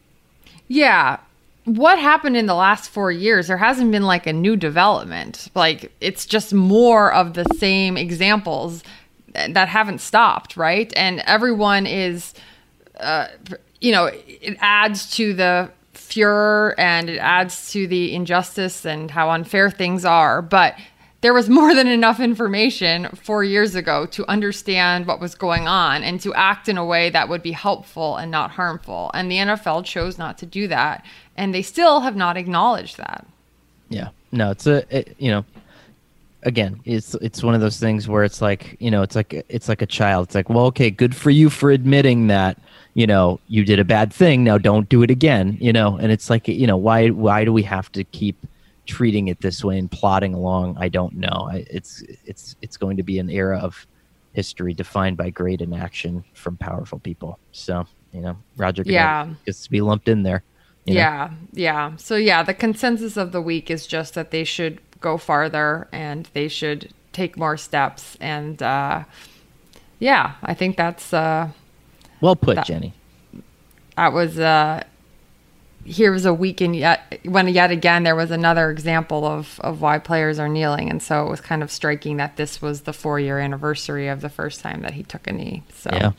Yeah. 0.67 1.19
What 1.65 1.99
happened 1.99 2.35
in 2.35 2.47
the 2.47 2.55
last 2.55 2.89
4 2.89 3.11
years 3.11 3.47
there 3.47 3.57
hasn't 3.57 3.91
been 3.91 4.03
like 4.03 4.25
a 4.25 4.33
new 4.33 4.55
development. 4.55 5.49
Like 5.53 5.91
it's 6.01 6.25
just 6.25 6.53
more 6.53 7.13
of 7.13 7.33
the 7.33 7.45
same 7.57 7.97
examples 7.97 8.83
that 9.33 9.67
haven't 9.67 9.99
stopped, 9.99 10.57
right? 10.57 10.91
And 10.95 11.21
everyone 11.25 11.85
is, 11.85 12.33
uh, 12.99 13.27
you 13.79 13.91
know, 13.91 14.05
it 14.07 14.57
adds 14.59 15.11
to 15.17 15.33
the 15.33 15.71
furor 15.93 16.75
and 16.77 17.09
it 17.09 17.17
adds 17.17 17.71
to 17.71 17.87
the 17.87 18.13
injustice 18.13 18.85
and 18.85 19.11
how 19.11 19.29
unfair 19.29 19.69
things 19.69 20.05
are. 20.05 20.41
But 20.41 20.75
there 21.21 21.33
was 21.33 21.49
more 21.49 21.75
than 21.75 21.87
enough 21.87 22.19
information 22.19 23.09
four 23.09 23.43
years 23.43 23.75
ago 23.75 24.05
to 24.07 24.25
understand 24.29 25.05
what 25.05 25.19
was 25.19 25.35
going 25.35 25.67
on 25.67 26.03
and 26.03 26.21
to 26.21 26.33
act 26.33 26.69
in 26.69 26.77
a 26.77 26.85
way 26.85 27.09
that 27.09 27.27
would 27.27 27.43
be 27.43 27.51
helpful 27.51 28.15
and 28.15 28.31
not 28.31 28.51
harmful. 28.51 29.11
And 29.13 29.29
the 29.29 29.37
NFL 29.37 29.83
chose 29.85 30.17
not 30.17 30.37
to 30.37 30.45
do 30.45 30.67
that. 30.69 31.05
And 31.35 31.53
they 31.53 31.61
still 31.61 31.99
have 32.01 32.15
not 32.15 32.37
acknowledged 32.37 32.97
that. 32.97 33.25
Yeah. 33.89 34.09
No, 34.31 34.51
it's 34.51 34.67
a, 34.67 34.85
it, 34.95 35.15
you 35.17 35.31
know, 35.31 35.43
again, 36.43 36.79
it's 36.85 37.15
it's 37.15 37.43
one 37.43 37.55
of 37.55 37.61
those 37.61 37.79
things 37.79 38.07
where 38.07 38.23
it's 38.23 38.41
like, 38.41 38.77
you 38.79 38.91
know, 38.91 39.01
it's 39.01 39.15
like 39.15 39.33
it's 39.49 39.67
like 39.67 39.81
a 39.81 39.85
child. 39.85 40.27
It's 40.27 40.35
like, 40.35 40.49
well, 40.49 40.65
okay, 40.67 40.89
good 40.89 41.15
for 41.15 41.31
you 41.31 41.49
for 41.49 41.71
admitting 41.71 42.27
that, 42.27 42.57
you 42.93 43.07
know, 43.07 43.39
you 43.47 43.65
did 43.65 43.79
a 43.79 43.83
bad 43.83 44.13
thing. 44.13 44.43
Now 44.43 44.57
don't 44.57 44.87
do 44.87 45.03
it 45.03 45.11
again, 45.11 45.57
you 45.59 45.73
know. 45.73 45.97
And 45.97 46.11
it's 46.11 46.29
like, 46.29 46.47
you 46.47 46.67
know, 46.67 46.77
why 46.77 47.09
why 47.09 47.43
do 47.43 47.51
we 47.51 47.63
have 47.63 47.91
to 47.93 48.03
keep 48.05 48.37
treating 48.89 49.27
it 49.27 49.39
this 49.39 49.63
way 49.63 49.77
and 49.77 49.89
plodding 49.89 50.33
along? 50.33 50.75
I 50.79 50.89
don't 50.89 51.15
know. 51.15 51.47
I, 51.51 51.65
it's 51.69 52.03
it's 52.25 52.55
it's 52.61 52.77
going 52.77 52.97
to 52.97 53.03
be 53.03 53.19
an 53.19 53.29
era 53.29 53.59
of 53.59 53.85
history 54.33 54.73
defined 54.73 55.17
by 55.17 55.29
great 55.29 55.61
inaction 55.61 56.23
from 56.33 56.57
powerful 56.57 56.99
people. 56.99 57.39
So, 57.51 57.85
you 58.11 58.21
know, 58.21 58.35
Roger 58.57 58.83
yeah. 58.85 59.29
gets 59.45 59.63
to 59.63 59.69
be 59.69 59.81
lumped 59.81 60.07
in 60.07 60.23
there. 60.23 60.43
You 60.85 60.95
know? 60.95 60.99
Yeah, 60.99 61.31
yeah. 61.53 61.95
So 61.97 62.15
yeah, 62.15 62.43
the 62.43 62.53
consensus 62.53 63.17
of 63.17 63.31
the 63.31 63.41
week 63.41 63.69
is 63.69 63.85
just 63.87 64.13
that 64.15 64.31
they 64.31 64.43
should 64.43 64.81
go 65.01 65.17
farther 65.17 65.87
and 65.91 66.27
they 66.33 66.47
should 66.47 66.91
take 67.11 67.37
more 67.37 67.57
steps. 67.57 68.17
And 68.19 68.61
uh, 68.61 69.03
yeah, 69.99 70.35
I 70.41 70.53
think 70.53 70.77
that's 70.77 71.13
uh, 71.13 71.49
well 72.21 72.35
put, 72.35 72.55
that, 72.55 72.65
Jenny. 72.65 72.93
That 73.97 74.13
was 74.13 74.39
uh, 74.39 74.83
here 75.89 76.11
was 76.11 76.25
a 76.25 76.33
week 76.33 76.61
and 76.61 76.75
yet 76.75 77.19
when 77.25 77.47
yet 77.47 77.71
again 77.71 78.03
there 78.03 78.15
was 78.15 78.29
another 78.31 78.69
example 78.69 79.25
of 79.25 79.59
of 79.61 79.81
why 79.81 79.97
players 79.97 80.37
are 80.39 80.47
kneeling, 80.47 80.89
and 80.89 81.01
so 81.01 81.25
it 81.25 81.29
was 81.29 81.41
kind 81.41 81.63
of 81.63 81.71
striking 81.71 82.17
that 82.17 82.37
this 82.37 82.61
was 82.61 82.81
the 82.81 82.93
four 82.93 83.19
year 83.19 83.39
anniversary 83.39 84.07
of 84.07 84.21
the 84.21 84.29
first 84.29 84.61
time 84.61 84.81
that 84.81 84.93
he 84.93 85.03
took 85.03 85.27
a 85.27 85.33
knee. 85.33 85.63
So. 85.73 85.89
Yeah. 85.91 86.11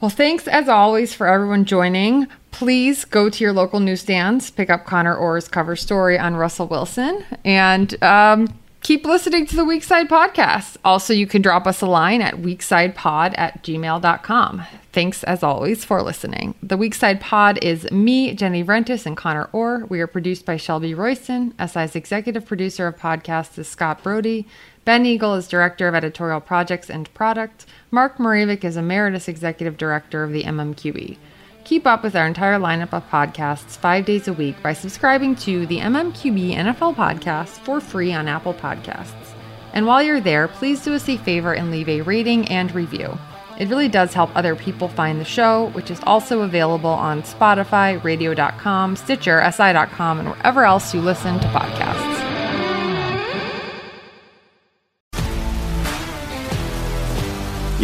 Well, 0.00 0.10
thanks 0.10 0.48
as 0.48 0.68
always 0.68 1.14
for 1.14 1.26
everyone 1.26 1.64
joining. 1.64 2.26
Please 2.50 3.04
go 3.04 3.30
to 3.30 3.44
your 3.44 3.52
local 3.52 3.80
newsstands, 3.80 4.50
pick 4.50 4.68
up 4.68 4.84
Conor 4.84 5.16
Orr's 5.16 5.48
cover 5.48 5.76
story 5.76 6.18
on 6.18 6.34
Russell 6.34 6.66
Wilson, 6.66 7.24
and 7.44 8.02
um, 8.02 8.48
keep 8.84 9.06
listening 9.06 9.46
to 9.46 9.56
the 9.56 9.64
Weak-Side 9.64 10.10
podcast. 10.10 10.76
Also, 10.84 11.14
you 11.14 11.26
can 11.26 11.40
drop 11.40 11.66
us 11.66 11.80
a 11.80 11.86
line 11.86 12.20
at 12.20 12.34
weaksidepod 12.34 13.34
at 13.36 13.64
gmail.com. 13.64 14.62
Thanks 14.92 15.24
as 15.24 15.42
always 15.42 15.84
for 15.84 16.02
listening. 16.02 16.54
The 16.62 16.76
Weak-Side 16.76 17.20
Pod 17.20 17.58
is 17.64 17.90
me, 17.90 18.34
Jenny 18.34 18.62
Vrentas, 18.62 19.06
and 19.06 19.16
Conor 19.16 19.48
Orr. 19.52 19.86
We 19.86 20.00
are 20.00 20.06
produced 20.06 20.44
by 20.44 20.58
Shelby 20.58 20.94
Royston. 20.94 21.54
SI's 21.58 21.96
executive 21.96 22.46
producer 22.46 22.86
of 22.86 22.98
podcasts 22.98 23.58
is 23.58 23.66
Scott 23.66 24.02
Brody. 24.02 24.46
Ben 24.84 25.06
Eagle 25.06 25.34
is 25.34 25.48
Director 25.48 25.88
of 25.88 25.94
Editorial 25.94 26.40
Projects 26.40 26.90
and 26.90 27.12
Product. 27.14 27.64
Mark 27.90 28.18
Mravic 28.18 28.64
is 28.64 28.76
Emeritus 28.76 29.28
Executive 29.28 29.78
Director 29.78 30.22
of 30.22 30.32
the 30.32 30.44
MMQB. 30.44 31.16
Keep 31.64 31.86
up 31.86 32.02
with 32.02 32.14
our 32.14 32.26
entire 32.26 32.58
lineup 32.58 32.92
of 32.92 33.08
podcasts 33.08 33.78
five 33.78 34.04
days 34.04 34.28
a 34.28 34.34
week 34.34 34.62
by 34.62 34.74
subscribing 34.74 35.34
to 35.36 35.64
the 35.66 35.78
MMQB 35.78 36.54
NFL 36.54 36.94
podcast 36.94 37.48
for 37.48 37.80
free 37.80 38.12
on 38.12 38.28
Apple 38.28 38.52
Podcasts. 38.52 39.32
And 39.72 39.86
while 39.86 40.02
you're 40.02 40.20
there, 40.20 40.46
please 40.46 40.84
do 40.84 40.94
us 40.94 41.08
a 41.08 41.16
favor 41.16 41.54
and 41.54 41.70
leave 41.70 41.88
a 41.88 42.02
rating 42.02 42.46
and 42.48 42.72
review. 42.74 43.18
It 43.58 43.68
really 43.68 43.88
does 43.88 44.12
help 44.12 44.30
other 44.36 44.54
people 44.54 44.88
find 44.88 45.18
the 45.18 45.24
show, 45.24 45.70
which 45.70 45.90
is 45.90 46.00
also 46.02 46.42
available 46.42 46.90
on 46.90 47.22
Spotify, 47.22 48.02
radio.com, 48.04 48.96
Stitcher, 48.96 49.42
SI.com, 49.50 50.20
and 50.20 50.28
wherever 50.28 50.64
else 50.64 50.92
you 50.92 51.00
listen 51.00 51.40
to 51.40 51.46
podcasts. 51.46 52.43